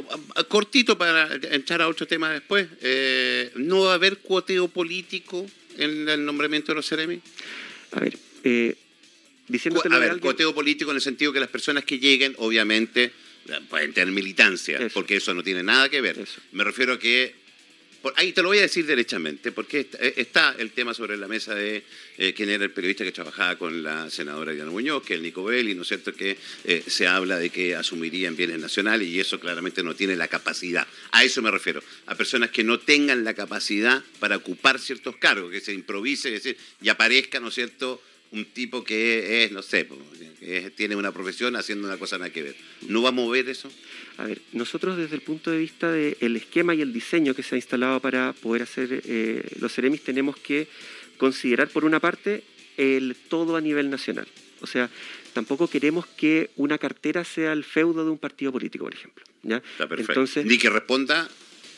cortito 0.49 0.99
para 0.99 1.35
entrar 1.51 1.83
a 1.83 1.89
otro 1.89 2.07
tema 2.07 2.31
después, 2.31 2.69
eh, 2.83 3.51
¿no 3.57 3.83
va 3.83 3.93
a 3.93 3.95
haber 3.95 4.19
cuoteo 4.19 4.69
político 4.69 5.47
en 5.79 6.09
el 6.09 6.25
nombramiento 6.25 6.73
de 6.73 6.77
los 6.77 6.89
Ceremi? 6.89 7.21
A 7.93 8.01
ver, 8.01 8.19
eh, 8.45 8.77
diciéndote 9.49 9.89
A 9.93 9.99
ver, 9.99 10.21
cuoteo 10.21 10.55
político 10.55 10.91
en 10.91 10.97
el 10.97 11.03
sentido 11.03 11.33
que 11.33 11.41
las 11.41 11.51
personas 11.51 11.85
que 11.85 11.99
lleguen, 11.99 12.35
obviamente, 12.39 13.13
pueden 13.69 13.93
tener 13.93 14.13
militancia, 14.13 14.79
porque 14.93 15.17
eso 15.17 15.33
no 15.35 15.43
tiene 15.43 15.63
nada 15.63 15.89
que 15.89 16.01
ver. 16.01 16.17
Me 16.53 16.65
refiero 16.65 16.95
a 16.95 16.99
que 16.99 17.46
ahí 18.17 18.33
te 18.33 18.43
lo 18.43 18.49
voy 18.49 18.59
a 18.59 18.63
decir 18.63 18.87
derechamente, 18.87 19.53
porque 19.53 19.89
eh, 19.99 20.15
está 20.17 20.55
el 20.59 20.71
tema 20.73 20.95
sobre 20.95 21.17
la 21.17 21.27
mesa 21.27 21.55
de 21.55 21.83
eh, 22.19 22.35
quién 22.35 22.49
era 22.51 22.65
el 22.65 22.71
periodista 22.71 23.05
que 23.05 23.13
trabajaba 23.13 23.57
con 23.57 23.83
la 23.83 24.11
senadora 24.11 24.53
Diana 24.53 24.71
Muñoz, 24.71 25.03
que 25.03 25.15
es 25.15 25.19
el 25.19 25.23
Nico 25.23 25.45
Belli, 25.45 25.75
¿no 25.75 25.83
es 25.83 25.89
cierto? 25.89 26.13
Que 26.13 26.37
eh, 26.65 26.85
se 26.87 27.07
habla 27.07 27.39
de 27.39 27.51
que 27.51 27.75
asumirían 27.75 28.37
bienes 28.37 28.59
nacionales 28.59 29.09
y 29.09 29.19
eso 29.19 29.41
claramente 29.41 29.83
no 29.83 29.95
tiene 29.95 30.17
la 30.17 30.29
capacidad. 30.29 30.87
A 31.13 31.25
eso 31.25 31.43
me 31.43 31.51
refiero, 31.51 31.83
a 32.07 32.15
personas 32.15 32.51
que 32.51 32.65
no 32.65 32.79
tengan 32.79 33.25
la 33.25 33.35
capacidad 33.35 34.03
para 34.19 34.37
ocupar 34.37 34.79
ciertos 34.79 35.17
cargos, 35.17 35.51
que 35.51 35.61
se 35.61 35.73
improvise 35.73 36.31
decir, 36.31 36.57
y 36.81 36.89
aparezca, 36.89 37.41
¿no 37.41 37.49
es 37.49 37.55
cierto?, 37.55 38.03
un 38.33 38.45
tipo 38.47 38.85
que 38.85 39.45
es, 39.45 39.53
no 39.53 39.63
sé, 39.63 39.87
que 40.41 40.71
tiene 40.71 40.97
una 40.97 41.13
profesión 41.13 41.57
haciendo 41.57 41.87
una 41.87 41.99
cosa 41.99 42.19
nada 42.19 42.31
que 42.31 42.43
ver. 42.43 42.57
¿No 42.89 43.03
va 43.03 43.11
a 43.11 43.13
mover 43.13 43.49
eso? 43.49 43.71
A 44.19 44.25
ver, 44.25 44.41
nosotros 44.53 44.97
desde 44.97 45.15
el 45.15 45.23
punto 45.23 45.51
de 45.51 45.59
vista 45.59 45.91
del 45.91 46.37
esquema 46.37 46.75
y 46.75 46.83
el 46.83 46.93
diseño 46.93 47.35
que 47.35 47.43
se 47.43 47.55
ha 47.55 47.59
instalado 47.59 48.01
para 48.01 48.33
poder 48.33 48.63
hacer 48.63 49.03
eh, 49.05 49.43
los 49.61 49.73
Ceremis, 49.73 50.03
tenemos 50.03 50.37
que 50.37 50.69
considerar, 51.19 51.69
por 51.69 51.85
una 51.85 52.01
parte, 52.01 52.43
el 52.77 53.17
todo 53.29 53.57
a 53.57 53.61
nivel 53.61 53.91
nacional. 53.91 54.27
O 54.61 54.67
sea, 54.67 54.91
tampoco 55.33 55.69
queremos 55.69 56.07
que 56.07 56.51
una 56.57 56.79
cartera 56.79 57.25
sea 57.25 57.53
el 57.53 57.65
feudo 57.65 58.05
de 58.05 58.11
un 58.11 58.19
partido 58.19 58.53
político, 58.53 58.85
por 58.85 58.95
ejemplo. 58.95 59.25
¿ya? 59.43 59.57
Está 59.57 59.87
perfecto. 59.87 60.13
Entonces, 60.13 60.47
Ni 60.47 60.59
que 60.59 60.71
responda 60.71 61.29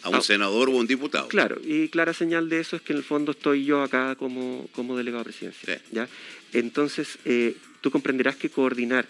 a 0.03 0.09
un 0.11 0.17
ah, 0.17 0.21
senador 0.21 0.69
o 0.69 0.73
un 0.73 0.87
diputado. 0.87 1.29
Claro, 1.29 1.61
y 1.65 1.89
clara 1.89 2.13
señal 2.15 2.49
de 2.49 2.61
eso 2.61 2.77
es 2.77 2.83
que 2.83 2.93
en 2.93 2.99
el 2.99 3.05
fondo 3.05 3.33
estoy 3.33 3.65
yo 3.65 3.83
acá 3.83 4.15
como, 4.15 4.69
como 4.73 4.97
delegado 4.97 5.25
presidencial. 5.25 5.81
¿ya? 5.91 6.09
Entonces, 6.53 7.19
eh, 7.25 7.57
tú 7.81 7.91
comprenderás 7.91 8.37
que 8.37 8.51
coordinar 8.51 9.07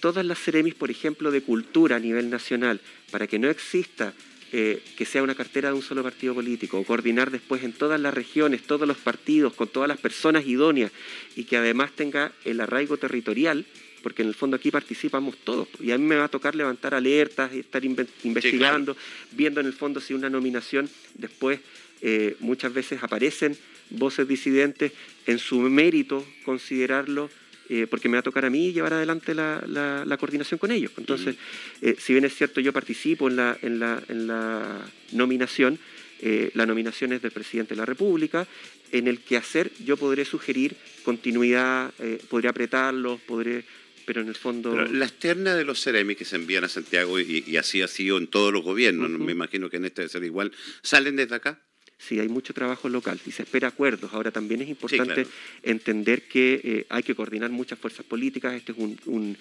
todas 0.00 0.26
las 0.26 0.38
Ceremis, 0.38 0.74
por 0.74 0.90
ejemplo, 0.90 1.30
de 1.30 1.42
cultura 1.42 1.96
a 1.96 2.00
nivel 2.00 2.28
nacional, 2.28 2.80
para 3.10 3.26
que 3.26 3.38
no 3.38 3.48
exista 3.48 4.12
eh, 4.54 4.82
que 4.98 5.06
sea 5.06 5.22
una 5.22 5.34
cartera 5.34 5.70
de 5.70 5.76
un 5.76 5.82
solo 5.82 6.02
partido 6.02 6.34
político, 6.34 6.78
o 6.78 6.84
coordinar 6.84 7.30
después 7.30 7.62
en 7.62 7.72
todas 7.72 7.98
las 7.98 8.12
regiones, 8.12 8.64
todos 8.64 8.86
los 8.86 8.98
partidos, 8.98 9.54
con 9.54 9.68
todas 9.68 9.88
las 9.88 9.98
personas 9.98 10.44
idóneas, 10.44 10.92
y 11.36 11.44
que 11.44 11.56
además 11.56 11.92
tenga 11.92 12.32
el 12.44 12.60
arraigo 12.60 12.98
territorial, 12.98 13.64
porque 14.02 14.20
en 14.20 14.28
el 14.28 14.34
fondo 14.34 14.56
aquí 14.56 14.70
participamos 14.70 15.38
todos, 15.38 15.68
y 15.80 15.92
a 15.92 15.96
mí 15.96 16.04
me 16.04 16.16
va 16.16 16.24
a 16.24 16.28
tocar 16.28 16.54
levantar 16.54 16.92
alertas, 16.94 17.54
y 17.54 17.60
estar 17.60 17.82
investigando, 17.84 18.94
viendo 19.30 19.60
en 19.60 19.66
el 19.66 19.72
fondo 19.72 20.00
si 20.00 20.12
una 20.12 20.28
nominación 20.28 20.90
después 21.14 21.60
eh, 22.02 22.36
muchas 22.40 22.74
veces 22.74 23.02
aparecen 23.02 23.56
voces 23.92 24.26
disidentes, 24.28 24.92
en 25.26 25.38
su 25.38 25.60
mérito 25.60 26.26
considerarlo 26.44 27.30
eh, 27.68 27.86
porque 27.86 28.08
me 28.08 28.16
va 28.16 28.20
a 28.20 28.22
tocar 28.22 28.44
a 28.44 28.50
mí 28.50 28.72
llevar 28.72 28.92
adelante 28.92 29.34
la, 29.34 30.16
coordinación 30.18 30.58
con 30.58 30.70
ellos. 30.72 30.92
Entonces, 30.98 31.36
eh, 31.80 31.96
si 31.98 32.12
bien 32.12 32.26
es 32.26 32.34
cierto, 32.34 32.60
yo 32.60 32.70
participo 32.70 33.28
en 33.28 33.36
la, 33.36 33.56
en 33.62 33.78
la, 33.78 34.02
en 34.08 34.26
la 34.26 34.80
nominación, 35.12 35.78
eh, 36.20 36.50
la 36.52 36.66
nominación 36.66 37.14
es 37.14 37.22
del 37.22 37.30
presidente 37.30 37.74
de 37.74 37.78
la 37.78 37.86
República, 37.86 38.46
en 38.90 39.08
el 39.08 39.20
que 39.20 39.38
hacer 39.38 39.70
yo 39.84 39.96
podré 39.96 40.26
sugerir 40.26 40.76
continuidad, 41.02 41.92
podré 42.28 42.48
apretarlos, 42.48 43.20
podré 43.22 43.64
pero 44.04 44.20
en 44.20 44.28
el 44.28 44.34
fondo... 44.34 44.74
la 44.74 45.06
externa 45.06 45.54
de 45.54 45.64
los 45.64 45.82
Ceremi 45.82 46.16
que 46.16 46.24
se 46.24 46.36
envían 46.36 46.64
a 46.64 46.68
Santiago 46.68 47.20
y, 47.20 47.56
así 47.56 47.80
ha 47.80 47.88
sido 47.88 48.18
en 48.18 48.26
todos 48.26 48.52
los 48.52 48.62
gobiernos, 48.62 49.08
me 49.08 49.32
imagino 49.32 49.70
que 49.70 49.78
en 49.78 49.86
este 49.86 50.02
debe 50.02 50.10
ser 50.10 50.24
igual, 50.24 50.52
¿salen 50.82 51.16
desde 51.16 51.36
acá? 51.36 51.62
Sí, 52.08 52.18
hay 52.18 52.28
mucho 52.28 52.52
trabajo 52.52 52.88
local 52.88 53.20
y 53.24 53.30
se 53.30 53.44
espera 53.44 53.68
acuerdos. 53.68 54.12
Ahora 54.12 54.32
también 54.32 54.60
es 54.60 54.68
importante 54.68 55.24
entender 55.62 56.22
que 56.22 56.60
eh, 56.64 56.86
hay 56.88 57.04
que 57.04 57.14
coordinar 57.14 57.50
muchas 57.50 57.78
fuerzas 57.78 58.04
políticas. 58.04 58.54
Este 58.54 58.72
es 58.72 58.78
un, 58.78 59.36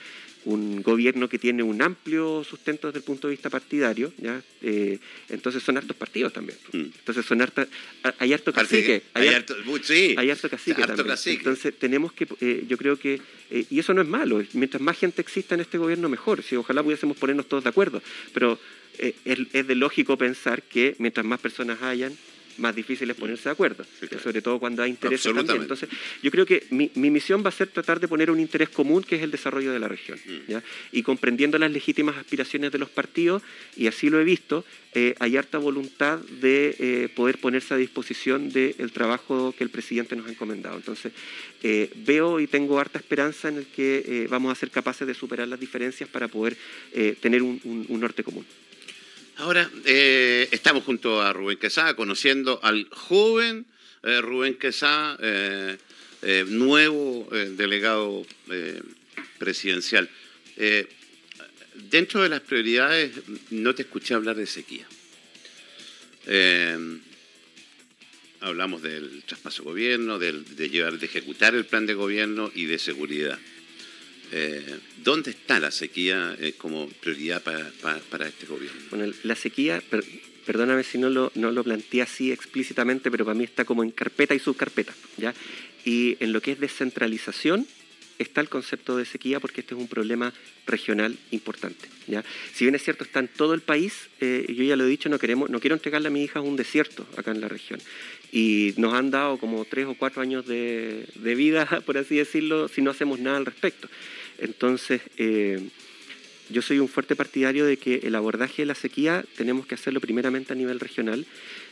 un, 0.45 0.81
gobierno 0.83 1.27
que 1.27 1.39
tiene 1.39 1.63
un 1.63 1.81
amplio 1.81 2.43
sustento 2.43 2.87
desde 2.87 2.99
el 2.99 3.03
punto 3.03 3.27
de 3.27 3.31
vista 3.31 3.49
partidario. 3.49 4.13
¿ya? 4.17 4.39
Eh, 4.61 4.99
entonces 5.29 5.63
son 5.63 5.77
hartos 5.77 5.97
partidos 5.97 6.33
también. 6.33 6.57
Mm. 6.71 6.77
Entonces 6.99 7.25
son 7.25 7.41
hartos, 7.41 7.67
hay 8.19 8.31
harto 8.31 8.53
cacique. 8.53 9.01
Hay, 9.15 9.29
harto, 9.29 9.55
sí, 9.81 10.13
hay 10.15 10.29
harto 10.29 10.47
cacique 10.47 10.83
también. 10.83 11.17
Entonces 11.25 11.73
tenemos 11.79 12.13
que, 12.13 12.27
eh, 12.41 12.65
yo 12.67 12.77
creo 12.77 12.95
que, 12.97 13.19
y 13.49 13.79
eso 13.79 13.93
no 13.95 14.03
es 14.03 14.07
malo. 14.07 14.43
Mientras 14.53 14.81
más 14.81 14.99
gente 14.99 15.21
exista 15.21 15.55
en 15.55 15.61
este 15.61 15.79
gobierno, 15.79 16.09
mejor. 16.09 16.43
Si 16.43 16.55
ojalá 16.55 16.83
pudiésemos 16.83 17.17
ponernos 17.17 17.47
todos 17.47 17.63
de 17.63 17.69
acuerdo. 17.69 18.03
Pero 18.33 18.59
es, 18.97 19.39
es 19.53 19.67
de 19.67 19.75
lógico 19.75 20.17
pensar 20.17 20.63
que 20.63 20.95
mientras 20.99 21.25
más 21.25 21.39
personas 21.39 21.81
hayan, 21.81 22.15
más 22.57 22.75
difícil 22.75 23.09
es 23.09 23.17
ponerse 23.17 23.45
de 23.45 23.51
acuerdo, 23.51 23.85
sobre 24.21 24.41
todo 24.41 24.59
cuando 24.59 24.83
hay 24.83 24.91
intereses 24.91 25.33
también. 25.33 25.61
Entonces, 25.61 25.89
yo 26.21 26.31
creo 26.31 26.45
que 26.45 26.65
mi, 26.69 26.89
misión 26.95 27.43
va 27.43 27.49
a 27.49 27.51
ser 27.51 27.67
tratar 27.69 27.99
de 27.99 28.07
poner 28.07 28.31
un 28.31 28.39
interés 28.39 28.69
común 28.69 29.03
que 29.03 29.15
es 29.15 29.23
el 29.23 29.31
desarrollo 29.31 29.73
de 29.73 29.79
la 29.79 29.87
región, 29.87 30.19
mm. 30.25 30.55
y 30.91 31.03
comprendiendo 31.03 31.57
las 31.57 31.71
legítimas 31.71 32.17
aspiraciones 32.17 32.71
de 32.71 32.77
los 32.77 32.89
partidos, 32.89 33.41
y 33.75 33.87
así 33.87 34.09
lo 34.09 34.19
he 34.19 34.23
visto, 34.23 34.65
eh, 34.93 35.15
hay 35.19 35.37
harta 35.37 35.57
voluntad 35.57 36.19
de 36.19 36.75
eh, 36.79 37.09
poder 37.15 37.37
ponerse 37.37 37.73
a 37.73 37.77
disposición 37.77 38.51
del 38.51 38.91
trabajo 38.91 39.53
que 39.57 39.63
el 39.63 39.69
presidente 39.69 40.15
nos 40.15 40.27
ha 40.27 40.31
encomendado. 40.31 40.75
Entonces, 40.77 41.13
eh, 41.63 41.89
veo 41.95 42.39
y 42.39 42.47
tengo 42.47 42.79
harta 42.79 42.99
esperanza 42.99 43.49
en 43.49 43.57
el 43.57 43.65
que 43.65 44.27
vamos 44.29 44.51
a 44.51 44.55
ser 44.55 44.69
capaces 44.69 45.07
de 45.07 45.13
superar 45.13 45.47
las 45.47 45.59
diferencias 45.59 46.09
para 46.09 46.27
poder 46.27 46.57
tener 47.21 47.41
un 47.41 47.87
norte 47.89 48.23
común. 48.23 48.45
Ahora 49.41 49.67
eh, 49.85 50.47
estamos 50.51 50.83
junto 50.83 51.19
a 51.19 51.33
Rubén 51.33 51.57
Quesada, 51.57 51.95
conociendo 51.95 52.59
al 52.61 52.87
joven 52.91 53.65
eh, 54.03 54.21
Rubén 54.21 54.53
Quesada, 54.53 55.17
eh, 55.19 56.45
nuevo 56.47 57.27
delegado 57.57 58.23
presidencial. 59.39 60.07
dentro 61.89 62.21
de 62.21 62.29
las 62.29 62.41
prioridades, 62.41 63.13
no 63.49 63.73
te 63.73 63.81
escuché 63.81 64.13
hablar 64.13 64.35
de 64.35 64.45
sequía. 64.45 64.85
hablamos 68.41 68.83
del 68.83 69.23
traspaso 69.25 69.63
gobierno, 69.63 70.19
de, 70.19 70.69
llevar, 70.69 70.99
de 70.99 71.05
ejecutar 71.07 71.55
el 71.55 71.65
plan 71.65 71.87
de 71.87 71.95
gobierno 71.95 72.51
y 72.53 72.65
de 72.65 72.77
seguridad. 72.77 73.39
Eh, 74.31 74.79
¿Dónde 75.03 75.31
está 75.31 75.59
la 75.59 75.71
sequía 75.71 76.35
eh, 76.39 76.53
como 76.57 76.87
prioridad 76.87 77.41
para, 77.41 78.27
este 78.27 78.45
gobierno? 78.45 78.79
Bueno, 78.89 79.13
la 79.23 79.35
sequía, 79.35 79.81
perdóname 80.45 80.83
si 80.83 80.97
no 80.97 81.09
lo, 81.09 81.31
no 81.35 81.51
lo 81.51 81.63
planteé 81.63 82.01
así 82.01 82.31
explícitamente, 82.31 83.11
pero 83.11 83.25
para 83.25 83.35
mí 83.35 83.43
está 83.43 83.65
como 83.65 83.83
en 83.83 83.91
carpeta 83.91 84.33
y 84.33 84.39
subcarpeta. 84.39 84.93
¿ya? 85.17 85.33
Y 85.83 86.17
en 86.19 86.31
lo 86.31 86.41
que 86.41 86.53
es 86.53 86.59
descentralización 86.59 87.67
está 88.19 88.39
el 88.39 88.49
concepto 88.49 88.95
de 88.95 89.05
sequía 89.05 89.39
porque 89.39 89.61
este 89.61 89.73
es 89.73 89.81
un 89.81 89.87
problema 89.87 90.33
regional 90.65 91.17
importante. 91.31 91.89
¿ya? 92.07 92.23
Si 92.53 92.63
bien 92.63 92.75
es 92.75 92.83
cierto, 92.83 93.03
está 93.03 93.19
en 93.19 93.27
todo 93.27 93.53
el 93.53 93.61
país, 93.61 94.09
eh, 94.21 94.45
yo 94.47 94.63
ya 94.63 94.75
lo 94.75 94.85
he 94.85 94.89
dicho, 94.89 95.09
no, 95.09 95.19
queremos, 95.19 95.49
no 95.49 95.59
quiero 95.59 95.75
entregarle 95.75 96.07
a 96.07 96.11
mi 96.11 96.23
hija 96.23 96.39
un 96.39 96.55
desierto 96.55 97.05
acá 97.17 97.31
en 97.31 97.41
la 97.41 97.47
región. 97.47 97.81
Y 98.31 98.73
nos 98.77 98.93
han 98.93 99.11
dado 99.11 99.37
como 99.37 99.65
tres 99.65 99.87
o 99.87 99.95
cuatro 99.95 100.21
años 100.21 100.45
de, 100.47 101.05
de 101.15 101.35
vida, 101.35 101.65
por 101.85 101.97
así 101.97 102.15
decirlo, 102.15 102.67
si 102.67 102.81
no 102.81 102.91
hacemos 102.91 103.19
nada 103.19 103.37
al 103.37 103.45
respecto. 103.45 103.89
Entonces, 104.41 105.01
eh, 105.17 105.69
yo 106.49 106.61
soy 106.61 106.79
un 106.79 106.89
fuerte 106.89 107.15
partidario 107.15 107.65
de 107.65 107.77
que 107.77 108.01
el 108.03 108.15
abordaje 108.15 108.63
de 108.63 108.65
la 108.65 108.75
sequía 108.75 109.23
tenemos 109.37 109.65
que 109.65 109.75
hacerlo 109.75 110.01
primeramente 110.01 110.53
a 110.53 110.55
nivel 110.55 110.79
regional. 110.79 111.25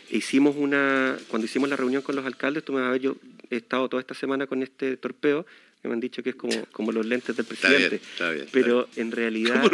Hicimos 0.10 0.56
una, 0.56 1.18
cuando 1.28 1.46
hicimos 1.46 1.70
la 1.70 1.76
reunión 1.76 2.02
con 2.02 2.16
los 2.16 2.26
alcaldes, 2.26 2.64
tú 2.64 2.74
me 2.74 2.82
vas 2.82 2.90
a 2.90 2.92
ver, 2.92 3.02
yo 3.02 3.18
he 3.50 3.58
estado 3.58 3.90
toda 3.90 4.02
esta 4.02 4.14
semana 4.14 4.48
con 4.48 4.64
este 4.64 4.98
torpeo, 4.98 5.46
que 5.82 5.88
me 5.88 5.94
han 5.94 6.00
dicho 6.00 6.24
que 6.24 6.32
es 6.32 6.36
como, 6.36 6.54
como 6.72 6.92
los 6.92 7.06
lentes 7.06 7.36
del 7.36 7.46
presidente. 7.46 7.96
Está 7.96 8.32
bien, 8.32 8.48
pero 8.52 8.88
en 8.96 9.12
realidad, 9.12 9.70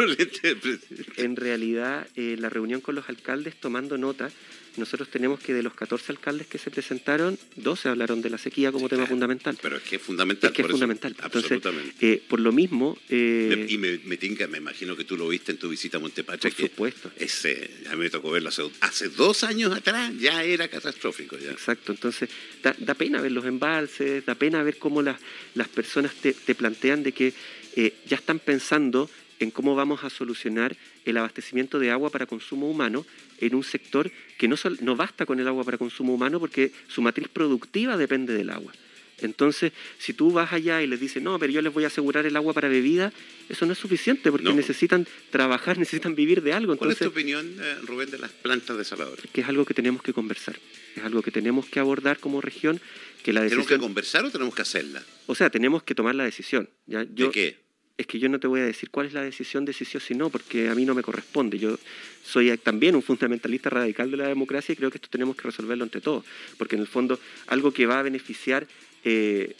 en 1.17 1.35
realidad 1.35 2.07
eh, 2.15 2.35
la 2.39 2.49
reunión 2.49 2.81
con 2.81 2.95
los 2.95 3.07
alcaldes 3.09 3.55
tomando 3.59 3.97
nota 3.97 4.29
nosotros 4.77 5.09
tenemos 5.09 5.39
que 5.39 5.53
de 5.53 5.63
los 5.63 5.73
14 5.73 6.11
alcaldes 6.11 6.47
que 6.47 6.57
se 6.57 6.71
presentaron, 6.71 7.37
12 7.55 7.89
hablaron 7.89 8.21
de 8.21 8.29
la 8.29 8.37
sequía 8.37 8.71
como 8.71 8.89
tema 8.89 9.05
fundamental. 9.05 9.57
Pero 9.61 9.77
es 9.77 9.83
que 9.83 9.97
es 9.97 10.01
fundamental. 10.01 10.49
Es 10.49 10.55
que 10.55 10.61
es 10.61 10.67
fundamental. 10.67 11.15
absolutamente. 11.19 12.13
Eh, 12.13 12.23
por 12.27 12.39
lo 12.39 12.51
mismo... 12.51 12.97
Eh, 13.09 13.65
y 13.69 13.77
me, 13.77 13.99
me, 13.99 14.17
tinca, 14.17 14.47
me 14.47 14.57
imagino 14.57 14.95
que 14.95 15.03
tú 15.03 15.17
lo 15.17 15.27
viste 15.27 15.51
en 15.51 15.57
tu 15.57 15.69
visita 15.69 15.97
a 15.97 15.99
Montepacha. 15.99 16.49
Por 16.49 16.57
supuesto. 16.57 17.11
Ese, 17.17 17.69
a 17.89 17.95
mí 17.95 18.03
me 18.03 18.09
tocó 18.09 18.31
verlo 18.31 18.49
hace, 18.81 19.09
dos 19.09 19.43
años 19.43 19.73
atrás, 19.73 20.13
ya 20.19 20.43
era 20.43 20.67
catastrófico. 20.67 21.37
Ya. 21.37 21.51
Exacto, 21.51 21.91
entonces 21.91 22.29
da, 22.61 22.93
pena 22.95 23.21
ver 23.21 23.31
los 23.31 23.45
embalses, 23.45 24.25
da 24.25 24.35
pena 24.35 24.63
ver 24.63 24.77
cómo 24.77 25.01
las, 25.01 25.19
las 25.53 25.67
personas 25.67 26.13
te, 26.15 26.33
plantean 26.55 27.03
de 27.03 27.11
que 27.11 27.33
eh, 27.75 27.93
ya 28.07 28.17
están 28.17 28.39
pensando 28.39 29.09
en 29.39 29.51
cómo 29.51 29.75
vamos 29.75 30.03
a 30.03 30.09
solucionar 30.09 30.75
el 31.05 31.17
abastecimiento 31.17 31.79
de 31.79 31.91
agua 31.91 32.09
para 32.09 32.25
consumo 32.25 32.69
humano 32.69 33.05
en 33.39 33.55
un 33.55 33.63
sector 33.63 34.11
que 34.37 34.47
no, 34.47 34.55
no 34.81 34.95
basta 34.95 35.25
con 35.25 35.39
el 35.39 35.47
agua 35.47 35.63
para 35.63 35.77
consumo 35.77 36.13
humano 36.13 36.39
porque 36.39 36.71
su 36.87 37.01
matriz 37.01 37.27
productiva 37.27 37.97
depende 37.97 38.33
del 38.33 38.49
agua. 38.49 38.73
Entonces, 39.21 39.71
si 39.97 40.13
tú 40.13 40.31
vas 40.31 40.51
allá 40.51 40.81
y 40.81 40.87
les 40.87 40.99
dices, 40.99 41.23
no, 41.23 41.39
pero 41.39 41.51
yo 41.51 41.61
les 41.61 41.73
voy 41.73 41.85
a 41.85 41.87
asegurar 41.87 42.25
el 42.25 42.35
agua 42.35 42.53
para 42.53 42.67
bebida, 42.67 43.13
eso 43.47 43.65
no 43.65 43.73
es 43.73 43.79
suficiente 43.79 44.29
porque 44.29 44.51
necesitan 44.53 45.07
trabajar, 45.29 45.77
necesitan 45.79 46.15
vivir 46.15 46.41
de 46.41 46.53
algo. 46.53 46.75
¿Cuál 46.75 46.91
es 46.91 46.97
tu 46.97 47.07
opinión, 47.07 47.55
eh, 47.61 47.77
Rubén, 47.83 48.11
de 48.11 48.17
las 48.17 48.31
plantas 48.31 48.77
desaladoras? 48.77 49.25
Que 49.31 49.41
es 49.41 49.47
algo 49.47 49.65
que 49.65 49.73
tenemos 49.73 50.01
que 50.01 50.11
conversar, 50.11 50.57
es 50.95 51.03
algo 51.03 51.21
que 51.21 51.31
tenemos 51.31 51.65
que 51.65 51.79
abordar 51.79 52.19
como 52.19 52.41
región. 52.41 52.81
Que 53.23 53.33
la 53.33 53.41
¿Tenemos 53.41 53.67
que 53.67 53.79
conversar 53.79 54.23
o 54.25 54.31
tenemos 54.31 54.53
que 54.53 54.61
hacerla? 54.61 55.03
O 55.25 55.33
sea, 55.33 55.49
tenemos 55.49 55.81
que 55.81 55.95
tomar 55.95 56.13
la 56.13 56.25
decisión. 56.25 56.69
¿ya? 56.85 57.03
Yo, 57.15 57.27
¿De 57.27 57.31
qué? 57.31 57.64
Es 57.97 58.07
que 58.07 58.19
yo 58.19 58.27
no 58.27 58.39
te 58.39 58.47
voy 58.47 58.59
a 58.59 58.65
decir 58.65 58.89
cuál 58.89 59.07
es 59.07 59.13
la 59.13 59.21
decisión 59.21 59.63
de 59.63 59.73
si 59.73 59.85
sí 59.85 59.97
o 59.97 59.99
si 59.99 60.15
no, 60.15 60.29
porque 60.29 60.69
a 60.69 60.75
mí 60.75 60.85
no 60.85 60.93
me 60.93 61.01
corresponde. 61.01 61.57
Yo 61.57 61.77
soy 62.23 62.57
también 62.57 62.95
un 62.95 63.01
fundamentalista 63.01 63.69
radical 63.69 64.11
de 64.11 64.17
la 64.17 64.27
democracia 64.27 64.73
y 64.73 64.75
creo 64.75 64.91
que 64.91 64.97
esto 64.97 65.07
tenemos 65.09 65.35
que 65.35 65.43
resolverlo 65.43 65.83
entre 65.83 66.01
todos, 66.01 66.25
porque 66.57 66.75
en 66.75 66.81
el 66.81 66.87
fondo 66.87 67.19
algo 67.47 67.71
que 67.71 67.85
va 67.85 67.99
a 67.99 68.03
beneficiar... 68.03 68.67
Eh, 69.03 69.55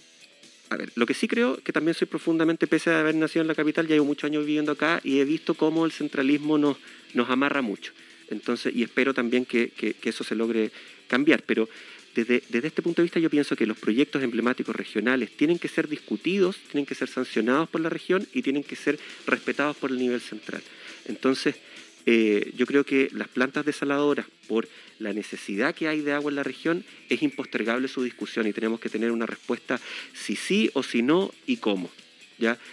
a 0.71 0.78
ver, 0.78 0.91
lo 0.95 1.06
que 1.06 1.13
sí 1.13 1.28
creo 1.28 1.58
que 1.58 1.71
también 1.71 1.93
soy 1.93 2.08
profundamente, 2.08 2.65
pese 2.65 2.89
a 2.89 3.00
haber 3.00 3.13
nacido 3.13 3.43
en 3.43 3.48
la 3.48 3.54
capital, 3.54 3.86
ya 3.88 3.93
llevo 3.93 4.06
muchos 4.06 4.28
años 4.28 4.43
viviendo 4.48 4.71
acá 4.71 5.00
y 5.04 5.19
he 5.19 5.26
visto 5.26 5.54
cómo 5.54 5.86
el 5.86 5.91
centralismo 5.91 6.58
nos, 6.58 6.78
nos 7.13 7.30
amarra 7.30 7.62
mucho. 7.62 7.93
Entonces, 8.32 8.76
y 8.76 8.82
espero 8.82 9.13
también 9.13 9.45
que, 9.45 9.69
que 9.69 9.95
eso 10.10 10.24
se 10.24 10.34
logre 10.34 10.71
cambiar. 11.08 11.43
Pero 11.43 11.69
desde, 12.15 12.67
este 12.67 12.82
punto 12.82 13.01
de 13.01 13.04
vista 13.04 13.19
yo 13.19 13.30
pienso 13.30 13.58
que 13.58 13.65
los 13.65 13.78
proyectos 13.78 14.23
emblemáticos 14.23 14.73
regionales 14.73 15.36
tienen 15.36 15.60
que 15.60 15.67
ser 15.67 15.89
discutidos, 15.89 16.58
tienen 16.71 16.86
que 16.86 16.95
ser 16.95 17.10
sancionados 17.10 17.67
por 17.67 17.82
la 17.82 17.89
región 17.89 18.25
y 18.34 18.41
tienen 18.41 18.63
que 18.63 18.78
ser 18.78 18.97
respetados 19.28 19.75
por 19.75 19.91
el 19.91 19.97
nivel 19.97 20.21
central. 20.21 20.62
Entonces, 21.06 21.56
eh, 22.06 22.54
yo 22.56 22.65
creo 22.65 22.86
que 22.86 23.10
las 23.12 23.28
plantas 23.28 23.65
desaladoras, 23.65 24.28
por 24.47 24.69
la 24.99 25.12
necesidad 25.12 25.75
que 25.75 25.89
hay 25.89 26.01
de 26.01 26.13
agua 26.13 26.32
en 26.32 26.36
la 26.36 26.43
región, 26.43 26.86
es 27.10 27.21
impostergable 27.21 27.89
su 27.89 28.01
discusión 28.01 28.47
y 28.47 28.54
tenemos 28.54 28.80
que 28.80 28.89
tener 28.89 29.12
una 29.12 29.25
respuesta 29.25 29.82
si 30.13 30.38
sí 30.38 30.69
o 30.73 30.84
si 30.84 31.01
no 31.01 31.34
y 31.45 31.58
cómo. 31.58 31.91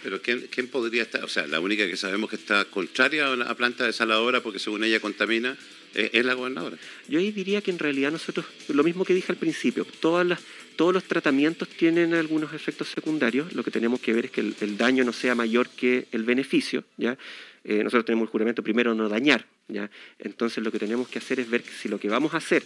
Pero 0.03 0.21
¿quién, 0.21 0.47
¿quién, 0.51 0.67
podría 0.67 1.03
estar? 1.03 1.23
O 1.23 1.29
sea, 1.29 1.47
la 1.47 1.59
única 1.59 1.87
que 1.87 1.97
sabemos 1.97 2.29
que 2.29 2.35
está 2.35 2.65
contraria 2.65 3.31
a 3.31 3.35
la 3.35 3.55
planta 3.55 3.85
desaladora 3.85 4.41
porque 4.41 4.59
según 4.59 4.83
ella 4.83 4.99
contamina 4.99 5.57
es 5.93 6.25
la 6.25 6.33
gobernadora. 6.33 6.77
Yo 7.07 7.19
ahí 7.19 7.31
diría 7.31 7.61
que 7.61 7.71
en 7.71 7.79
realidad 7.79 8.11
nosotros, 8.11 8.45
lo 8.69 8.83
mismo 8.83 9.05
que 9.05 9.13
dije 9.13 9.31
al 9.31 9.37
principio, 9.37 9.85
todas 9.99 10.39
todos 10.75 10.93
los 10.93 11.03
tratamientos 11.03 11.67
tienen 11.69 12.13
algunos 12.13 12.53
efectos 12.53 12.89
secundarios. 12.89 13.53
Lo 13.53 13.63
que 13.63 13.71
tenemos 13.71 13.99
que 13.99 14.13
ver 14.13 14.25
es 14.25 14.31
que 14.31 14.41
el, 14.41 14.77
daño 14.77 15.03
no 15.03 15.13
sea 15.13 15.35
mayor 15.35 15.69
que 15.69 16.07
el 16.11 16.23
beneficio. 16.23 16.83
¿ya? 16.97 17.17
Eh, 17.63 17.83
nosotros 17.83 18.05
tenemos 18.05 18.27
el 18.27 18.31
juramento 18.31 18.63
primero 18.63 18.93
no 18.95 19.07
dañar. 19.07 19.45
¿ya? 19.67 19.89
Entonces 20.19 20.63
lo 20.63 20.71
que 20.71 20.79
tenemos 20.79 21.07
que 21.07 21.19
hacer 21.19 21.39
es 21.39 21.49
ver 21.49 21.63
si 21.63 21.89
lo 21.89 21.99
que 21.99 22.09
vamos 22.09 22.33
a 22.33 22.37
hacer 22.37 22.63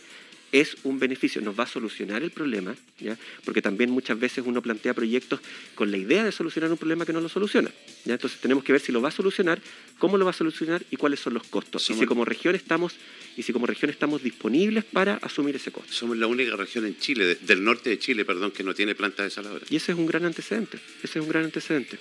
es 0.51 0.77
un 0.83 0.99
beneficio, 0.99 1.41
nos 1.41 1.57
va 1.60 1.63
a 1.63 1.67
solucionar 1.67 2.23
el 2.23 2.31
problema, 2.31 2.75
¿ya? 2.99 3.17
porque 3.43 3.62
también 3.62 3.89
muchas 3.89 4.19
veces 4.19 4.43
uno 4.45 4.62
plantea 4.62 4.93
proyectos 4.93 5.39
con 5.75 5.91
la 5.91 5.97
idea 5.97 6.23
de 6.23 6.31
solucionar 6.31 6.71
un 6.71 6.77
problema 6.77 7.05
que 7.05 7.13
no 7.13 7.21
lo 7.21 7.29
soluciona. 7.29 7.69
¿ya? 8.05 8.13
Entonces 8.13 8.39
tenemos 8.39 8.63
que 8.63 8.71
ver 8.71 8.81
si 8.81 8.91
lo 8.91 9.01
va 9.01 9.10
a 9.10 9.12
solucionar, 9.12 9.62
cómo 9.99 10.17
lo 10.17 10.25
va 10.25 10.31
a 10.31 10.33
solucionar 10.33 10.83
y 10.89 10.95
cuáles 10.95 11.19
son 11.19 11.33
los 11.33 11.43
costos. 11.43 11.89
y 11.89 11.93
si 11.93 12.05
como 12.05 12.25
región 12.25 12.55
estamos 12.55 12.95
y 13.36 13.43
si 13.43 13.53
como 13.53 13.67
región 13.67 13.91
estamos 13.91 14.23
disponibles 14.23 14.83
para 14.83 15.15
asumir 15.15 15.55
ese 15.55 15.71
costo. 15.71 15.91
Somos 15.91 16.17
la 16.17 16.27
única 16.27 16.55
región 16.55 16.86
en 16.86 16.97
Chile, 16.97 17.38
del 17.41 17.63
norte 17.63 17.89
de 17.91 17.99
Chile, 17.99 18.25
perdón, 18.25 18.51
que 18.51 18.63
no 18.63 18.73
tiene 18.73 18.95
planta 18.95 19.23
de 19.23 19.29
desaladora. 19.29 19.65
Y 19.69 19.75
ese 19.75 19.91
es 19.91 19.97
un 19.97 20.07
gran 20.07 20.25
antecedente, 20.25 20.79
ese 21.03 21.19
es 21.19 21.23
un 21.23 21.29
gran 21.29 21.43
antecedente. 21.43 21.99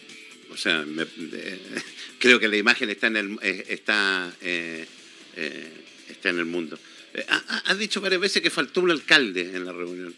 O 0.51 0.57
sea, 0.57 0.85
creo 2.19 2.41
que 2.41 2.49
la 2.49 2.57
imagen 2.57 2.89
está 2.91 3.09
en 3.09 3.17
el, 3.17 3.39
eh, 3.43 3.65
está, 3.69 4.33
eh, 4.41 4.87
eh, 5.37 5.71
está 6.09 6.31
en 6.31 6.39
el 6.39 6.47
mundo. 6.47 6.79
Eh, 7.17 7.25
has 7.65 7.79
dicho 7.79 8.03
varias 8.03 8.21
veces 8.21 8.43
que 8.43 8.51
faltó 8.51 8.83
un 8.83 8.91
alcalde 8.91 9.41
en 9.55 9.65
la 9.65 9.73
reunión. 9.73 10.15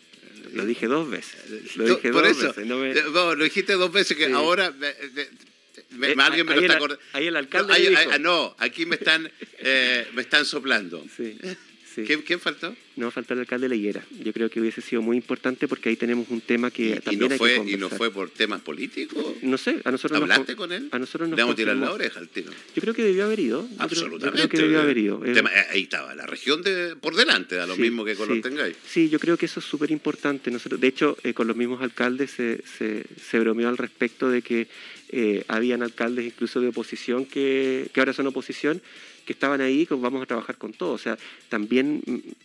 Lo 0.52 0.66
dije 0.66 0.88
dos 0.88 1.08
veces. 1.08 1.76
Lo 1.76 1.84
dije 1.84 2.10
Por 2.10 2.26
dos 2.26 2.36
eso, 2.36 2.48
veces. 2.48 2.66
No, 2.66 3.34
lo 3.34 3.44
dijiste 3.44 3.74
dos 3.74 3.92
veces 3.92 4.16
que 4.16 4.26
ahora 4.32 4.72
me, 4.72 4.88
eh, 4.88 6.14
alguien 6.18 6.44
me 6.46 6.56
lo 6.56 6.60
está 6.60 6.74
acordando. 6.74 7.02
Ahí 7.12 7.28
el 7.28 7.36
alcalde. 7.36 7.90
No, 7.90 8.18
no, 8.18 8.56
aquí 8.58 8.84
me 8.84 8.96
están, 8.96 9.30
eh, 9.58 10.08
me 10.12 10.22
están 10.22 10.44
soplando. 10.44 11.04
Sí. 11.16 11.38
Sí. 12.02 12.06
¿Quién, 12.06 12.22
quién 12.22 12.40
faltó? 12.40 12.74
No 12.96 13.10
falta 13.10 13.34
el 13.34 13.40
alcalde 13.40 13.64
de 13.66 13.68
la 13.70 13.74
Higuera. 13.76 14.04
Yo 14.24 14.32
creo 14.32 14.50
que 14.50 14.60
hubiese 14.60 14.80
sido 14.80 15.02
muy 15.02 15.16
importante 15.16 15.68
porque 15.68 15.88
ahí 15.88 15.96
tenemos 15.96 16.26
un 16.30 16.40
tema 16.40 16.70
que 16.70 16.82
¿Y, 16.88 16.92
y 16.92 17.00
también 17.00 17.28
no 17.28 17.32
hay 17.32 17.38
fue, 17.38 17.48
que 17.50 17.54
¿Y 17.54 17.58
conversar. 17.58 17.80
no 17.90 17.96
fue 17.96 18.10
por 18.12 18.30
temas 18.30 18.60
políticos? 18.62 19.24
No 19.42 19.56
sé, 19.58 19.80
a 19.84 19.90
nosotros 19.90 20.20
nos 20.20 20.30
¿Hablaste 20.30 20.56
con- 20.56 20.68
con 20.68 20.72
él? 20.76 20.88
A 20.92 20.98
nosotros 20.98 21.28
nos 21.28 21.56
tirar 21.56 21.76
la 21.76 21.92
oreja 21.92 22.18
al 22.20 22.28
tiro. 22.28 22.50
Yo 22.74 22.80
creo 22.82 22.94
que 22.94 23.02
debió 23.04 23.24
haber 23.24 23.40
ido. 23.40 23.62
Yo 23.62 23.68
creo- 23.68 23.82
Absolutamente. 23.84 24.42
Yo 24.42 24.48
creo 24.48 24.60
que 24.60 24.66
debió 24.66 24.80
haber 24.80 24.98
ido. 24.98 25.24
Eh, 25.24 25.32
tema- 25.32 25.50
ahí 25.70 25.82
estaba, 25.82 26.14
la 26.14 26.26
región 26.26 26.62
de 26.62 26.96
por 26.96 27.14
delante, 27.16 27.56
da 27.56 27.66
lo 27.66 27.74
Sí, 27.76 27.82
mismo 27.82 28.04
que 28.04 28.14
color 28.16 28.36
sí. 28.36 28.42
tengáis. 28.42 28.76
Sí, 28.86 29.08
yo 29.08 29.18
creo 29.18 29.36
que 29.36 29.46
eso 29.46 29.60
es 29.60 29.66
súper 29.66 29.90
importante. 29.90 30.50
De 30.50 30.86
hecho, 30.86 31.16
eh, 31.24 31.34
con 31.34 31.46
los 31.46 31.56
mismos 31.56 31.80
alcaldes 31.82 32.30
se, 32.32 32.62
se, 32.78 33.04
se 33.30 33.38
bromeó 33.38 33.68
al 33.68 33.76
respecto 33.76 34.28
de 34.30 34.42
que 34.42 34.66
eh, 35.10 35.44
habían 35.48 35.82
alcaldes 35.82 36.26
incluso 36.26 36.60
de 36.60 36.68
oposición 36.68 37.24
que, 37.24 37.88
que 37.94 38.00
ahora 38.00 38.12
son 38.12 38.26
oposición 38.26 38.82
que 39.28 39.34
estaban 39.34 39.60
ahí, 39.60 39.84
que 39.84 39.92
vamos 39.94 40.22
a 40.22 40.26
trabajar 40.26 40.56
con 40.56 40.72
todo. 40.72 40.92
O 40.92 40.98
sea, 40.98 41.18
también 41.50 42.02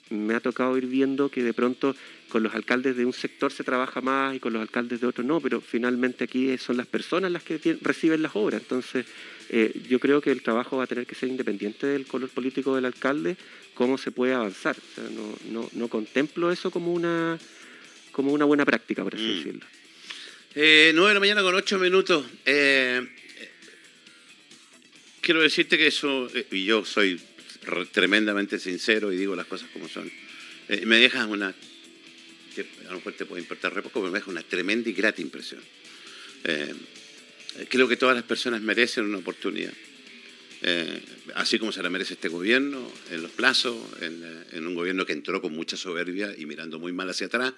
me 0.09 0.33
ha 0.35 0.41
tocado 0.41 0.77
ir 0.77 0.85
viendo 0.85 1.29
que 1.29 1.41
de 1.41 1.53
pronto 1.53 1.95
con 2.27 2.43
los 2.43 2.53
alcaldes 2.53 2.97
de 2.97 3.05
un 3.05 3.13
sector 3.13 3.53
se 3.53 3.63
trabaja 3.63 4.01
más 4.01 4.35
y 4.35 4.41
con 4.41 4.51
los 4.51 4.61
alcaldes 4.61 4.99
de 4.99 5.07
otro 5.07 5.23
no, 5.23 5.39
pero 5.39 5.61
finalmente 5.61 6.25
aquí 6.25 6.57
son 6.57 6.75
las 6.75 6.85
personas 6.85 7.31
las 7.31 7.41
que 7.41 7.57
reciben 7.81 8.21
las 8.21 8.35
obras. 8.35 8.61
Entonces, 8.61 9.05
eh, 9.49 9.71
yo 9.87 9.97
creo 10.01 10.19
que 10.19 10.31
el 10.31 10.41
trabajo 10.41 10.75
va 10.75 10.83
a 10.83 10.87
tener 10.87 11.05
que 11.05 11.15
ser 11.15 11.29
independiente 11.29 11.87
del 11.87 12.05
color 12.05 12.27
político 12.27 12.75
del 12.75 12.83
alcalde, 12.83 13.37
cómo 13.75 13.97
se 13.97 14.11
puede 14.11 14.33
avanzar. 14.33 14.75
O 14.75 14.95
sea, 14.95 15.05
no, 15.09 15.35
no, 15.61 15.69
no 15.71 15.87
contemplo 15.87 16.51
eso 16.51 16.69
como 16.69 16.91
una, 16.91 17.39
como 18.11 18.33
una 18.33 18.43
buena 18.43 18.65
práctica, 18.65 19.03
por 19.05 19.15
así 19.15 19.23
Mm. 19.23 19.35
decirlo. 19.37 19.65
Eh, 20.55 20.91
9 20.93 21.07
de 21.11 21.13
la 21.13 21.19
mañana 21.21 21.41
con 21.43 21.55
8 21.55 21.79
minutos. 21.79 22.25
Eh, 22.45 23.07
quiero 25.23 25.41
decirte 25.41 25.77
que 25.77 25.87
eso, 25.87 26.29
eh, 26.35 26.45
y 26.51 26.65
yo 26.65 26.85
soy 26.85 27.19
re- 27.63 27.85
tremendamente 27.87 28.59
sincero 28.59 29.11
y 29.11 29.17
digo 29.17 29.35
las 29.35 29.47
cosas 29.47 29.69
como 29.71 29.87
son, 29.87 30.11
eh, 30.67 30.85
me 30.85 30.97
dejas 30.99 31.25
una, 31.27 31.55
que 32.53 32.67
a 32.87 32.91
lo 32.91 32.97
mejor 32.97 33.13
te 33.13 33.25
puede 33.25 33.41
importar 33.41 33.73
re 33.73 33.81
poco, 33.81 34.01
pero 34.01 34.11
me 34.11 34.19
deja 34.19 34.29
una 34.29 34.43
tremenda 34.43 34.89
y 34.89 34.93
grata 34.93 35.21
impresión. 35.21 35.61
Eh, 36.43 36.75
creo 37.69 37.87
que 37.87 37.97
todas 37.97 38.15
las 38.15 38.25
personas 38.25 38.61
merecen 38.61 39.05
una 39.05 39.17
oportunidad. 39.17 39.73
Eh, 40.65 41.01
así 41.35 41.57
como 41.57 41.71
se 41.71 41.81
la 41.81 41.89
merece 41.89 42.13
este 42.13 42.29
gobierno, 42.29 42.89
en 43.11 43.21
los 43.21 43.31
plazos, 43.31 43.75
en, 44.01 44.67
un 44.67 44.75
gobierno 44.75 45.05
que 45.05 45.13
entró 45.13 45.41
con 45.41 45.53
mucha 45.53 45.75
soberbia 45.75 46.33
y 46.37 46.45
mirando 46.45 46.79
muy 46.79 46.91
mal 46.93 47.09
hacia 47.09 47.27
atrás, 47.27 47.53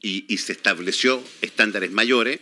y, 0.00 0.24
y 0.26 0.38
se 0.38 0.52
estableció 0.52 1.22
estándares 1.42 1.90
mayores, 1.90 2.40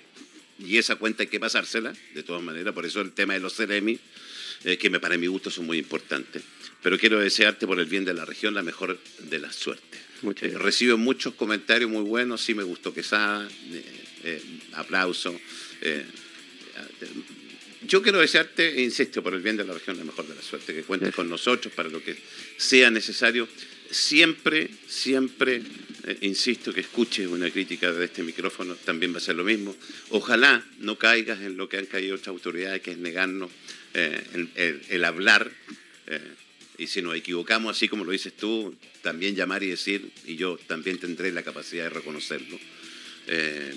y 0.59 0.77
esa 0.77 0.97
cuenta 0.97 1.23
hay 1.23 1.29
que 1.29 1.41
pasársela, 1.41 1.95
de 2.15 2.23
todas 2.23 2.43
maneras, 2.43 2.75
por 2.75 2.85
eso 2.85 3.01
el 3.01 3.13
tema 3.13 3.35
de 3.35 3.41
los 3.41 3.55
CEREMI, 3.55 3.99
eh, 4.65 4.77
que 4.77 4.91
me, 4.91 5.01
para 5.01 5.17
mi 5.17 5.27
gusto 5.27 5.51
son 5.51 5.67
muy 5.67 5.79
importantes. 5.79 6.43
Pero 6.83 6.99
quiero 6.99 7.19
desearte 7.19 7.67
por 7.67 7.81
el 7.81 7.87
bien 7.87 8.05
de 8.05 8.15
la 8.15 8.25
región 8.25 8.55
la 8.55 8.63
mejor 8.63 8.99
de 9.19 9.39
las 9.39 9.57
suertes. 9.57 10.01
Eh, 10.43 10.55
recibo 10.59 10.97
muchos 10.97 11.35
comentarios 11.35 11.91
muy 11.91 12.03
buenos, 12.03 12.41
sí 12.41 12.55
me 12.55 12.63
gustó 12.63 12.93
Quesada, 12.93 13.49
eh, 13.73 13.85
eh, 14.25 14.43
aplauso. 14.73 15.39
eh, 15.81 16.05
yo 17.87 18.03
quiero 18.03 18.19
desearte, 18.19 18.83
insisto, 18.83 19.23
por 19.23 19.35
el 19.35 19.41
bien 19.41 19.57
de 19.57 19.65
la 19.65 19.73
región, 19.73 19.97
la 19.97 20.05
mejor 20.05 20.27
de 20.27 20.35
la 20.35 20.43
suerte, 20.43 20.75
que 20.75 20.83
cuentes 20.83 21.15
con 21.15 21.29
nosotros 21.29 21.73
para 21.73 21.89
lo 21.89 22.03
que 22.03 22.17
sea 22.57 22.91
necesario. 22.91 23.49
Siempre, 23.91 24.69
siempre, 24.87 25.63
eh, 26.05 26.19
insisto, 26.23 26.75
que 26.75 26.81
escuches 26.81 27.29
una 27.29 27.51
crítica 27.51 27.93
de 27.93 28.05
este 28.05 28.23
micrófono, 28.23 28.75
también 28.75 29.15
va 29.15 29.19
a 29.19 29.21
ser 29.21 29.37
lo 29.37 29.45
mismo. 29.45 29.77
Ojalá 30.11 30.67
no 30.81 30.99
caigas 30.99 31.41
en 31.41 31.57
lo 31.57 31.69
que 31.69 31.79
han 31.79 31.87
caído 31.87 32.17
otras 32.17 32.29
autoridades, 32.29 32.83
que 32.83 32.91
es 32.91 32.99
negarnos 32.99 33.51
eh, 33.95 34.23
el, 34.35 34.51
el- 34.57 34.83
el 34.89 35.05
hablar. 35.05 35.51
eh, 36.07 36.21
y 36.79 36.87
si 36.87 37.03
nos 37.03 37.17
equivocamos, 37.17 37.77
así 37.77 37.89
como 37.89 38.05
lo 38.05 38.13
dices 38.13 38.33
tú, 38.37 38.73
también 39.03 39.35
llamar 39.35 39.65
y 39.65 39.67
decir, 39.69 40.11
y 40.27 40.37
yo 40.37 40.57
también 40.69 40.99
tendré 40.99 41.33
la 41.33 41.43
capacidad 41.43 41.85
de 41.85 41.91
reconocerlo. 41.91 42.57
Eh, 43.27 43.75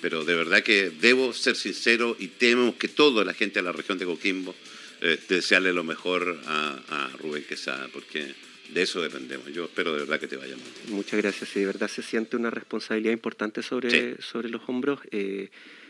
pero 0.00 0.24
de 0.24 0.34
verdad 0.36 0.62
que 0.62 0.90
debo 1.00 1.32
ser 1.32 1.56
sincero 1.56 2.16
y 2.18 2.28
tenemos 2.28 2.76
que 2.76 2.86
toda 2.88 3.24
la 3.24 3.34
gente 3.34 3.58
de 3.58 3.64
la 3.64 3.72
región 3.72 3.98
de 3.98 4.04
Coquimbo 4.04 4.54
eh, 5.00 5.18
desearle 5.28 5.72
lo 5.72 5.82
mejor 5.82 6.40
a, 6.46 6.80
a 6.88 7.16
Rubén 7.18 7.42
Quesada, 7.42 7.88
porque 7.92 8.32
de 8.72 8.82
eso 8.82 9.02
dependemos. 9.02 9.52
Yo 9.52 9.64
espero 9.64 9.92
de 9.94 10.00
verdad 10.00 10.20
que 10.20 10.28
te 10.28 10.36
vaya 10.36 10.54
muy 10.54 10.64
bien. 10.84 10.94
Muchas 10.94 11.20
gracias. 11.20 11.50
Sí, 11.50 11.58
de 11.60 11.66
verdad 11.66 11.88
se 11.88 12.02
siente 12.02 12.36
una 12.36 12.50
responsabilidad 12.50 13.12
importante 13.12 13.62
sobre, 13.64 13.90
Sí. 13.90 14.22
sobre 14.22 14.48
los 14.48 14.62
hombros. 14.68 15.00
Eh, 15.10 15.48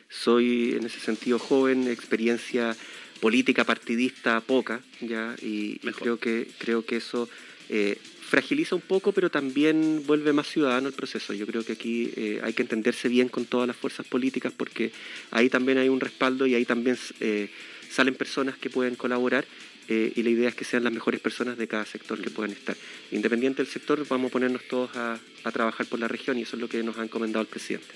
soy 0.09 0.73
en 0.79 0.87
ese 0.87 0.99
sentido 1.01 1.39
joven, 1.39 1.87
experiencia 1.89 2.75
política 3.21 3.65
partidista 3.65 4.41
poca, 4.41 4.81
ya, 5.01 5.35
y, 5.43 5.79
creo 5.79 6.19
que 6.19 6.49
creo 6.59 6.85
que 6.85 6.97
eso 6.97 7.29
eh, 7.69 7.99
fragiliza 8.29 8.75
un 8.75 8.83
poco, 8.83 9.13
pero 9.13 9.31
también 9.31 10.03
vuelve 10.07 10.33
más 10.33 10.47
ciudadano 10.47 10.89
el 10.89 10.95
proceso. 10.95 11.33
Yo 11.33 11.47
creo 11.47 11.65
que 11.65 11.73
aquí 11.73 12.13
eh, 12.17 12.41
hay 12.43 12.53
que 12.53 12.63
entenderse 12.63 13.09
bien 13.09 13.29
con 13.29 13.47
todas 13.47 13.67
las 13.67 13.77
fuerzas 13.77 14.07
políticas 14.07 14.53
porque 14.57 14.93
ahí 15.31 15.49
también 15.49 15.79
hay 15.79 15.89
un 15.89 16.01
respaldo 16.01 16.47
y 16.47 16.55
ahí 16.55 16.65
también 16.65 16.99
eh, 17.21 17.49
salen 17.91 18.15
personas 18.15 18.57
que 18.57 18.71
pueden 18.71 18.97
colaborar 18.97 19.47
y 19.91 20.23
la 20.23 20.29
idea 20.29 20.51
es 20.51 20.55
que 20.55 20.67
sean 20.67 20.85
las 20.85 20.93
mejores 20.93 21.19
personas 21.19 21.57
de 21.57 21.67
cada 21.67 21.87
sector 21.87 22.21
que 22.21 22.29
puedan 22.29 22.53
estar. 22.53 22.77
Independiente 23.11 23.63
del 23.63 23.73
sector, 23.73 24.07
vamos 24.07 24.29
a 24.29 24.33
ponernos 24.35 24.69
todos 24.69 24.95
a, 24.95 25.19
a 25.45 25.51
trabajar 25.51 25.87
por 25.87 25.99
la 25.99 26.07
región 26.07 26.39
y 26.39 26.43
eso 26.43 26.57
es 26.57 26.61
lo 26.61 26.69
que 26.69 26.83
nos 26.83 26.99
ha 26.99 27.05
encomendado 27.05 27.41
el 27.41 27.49
presidente. 27.49 27.87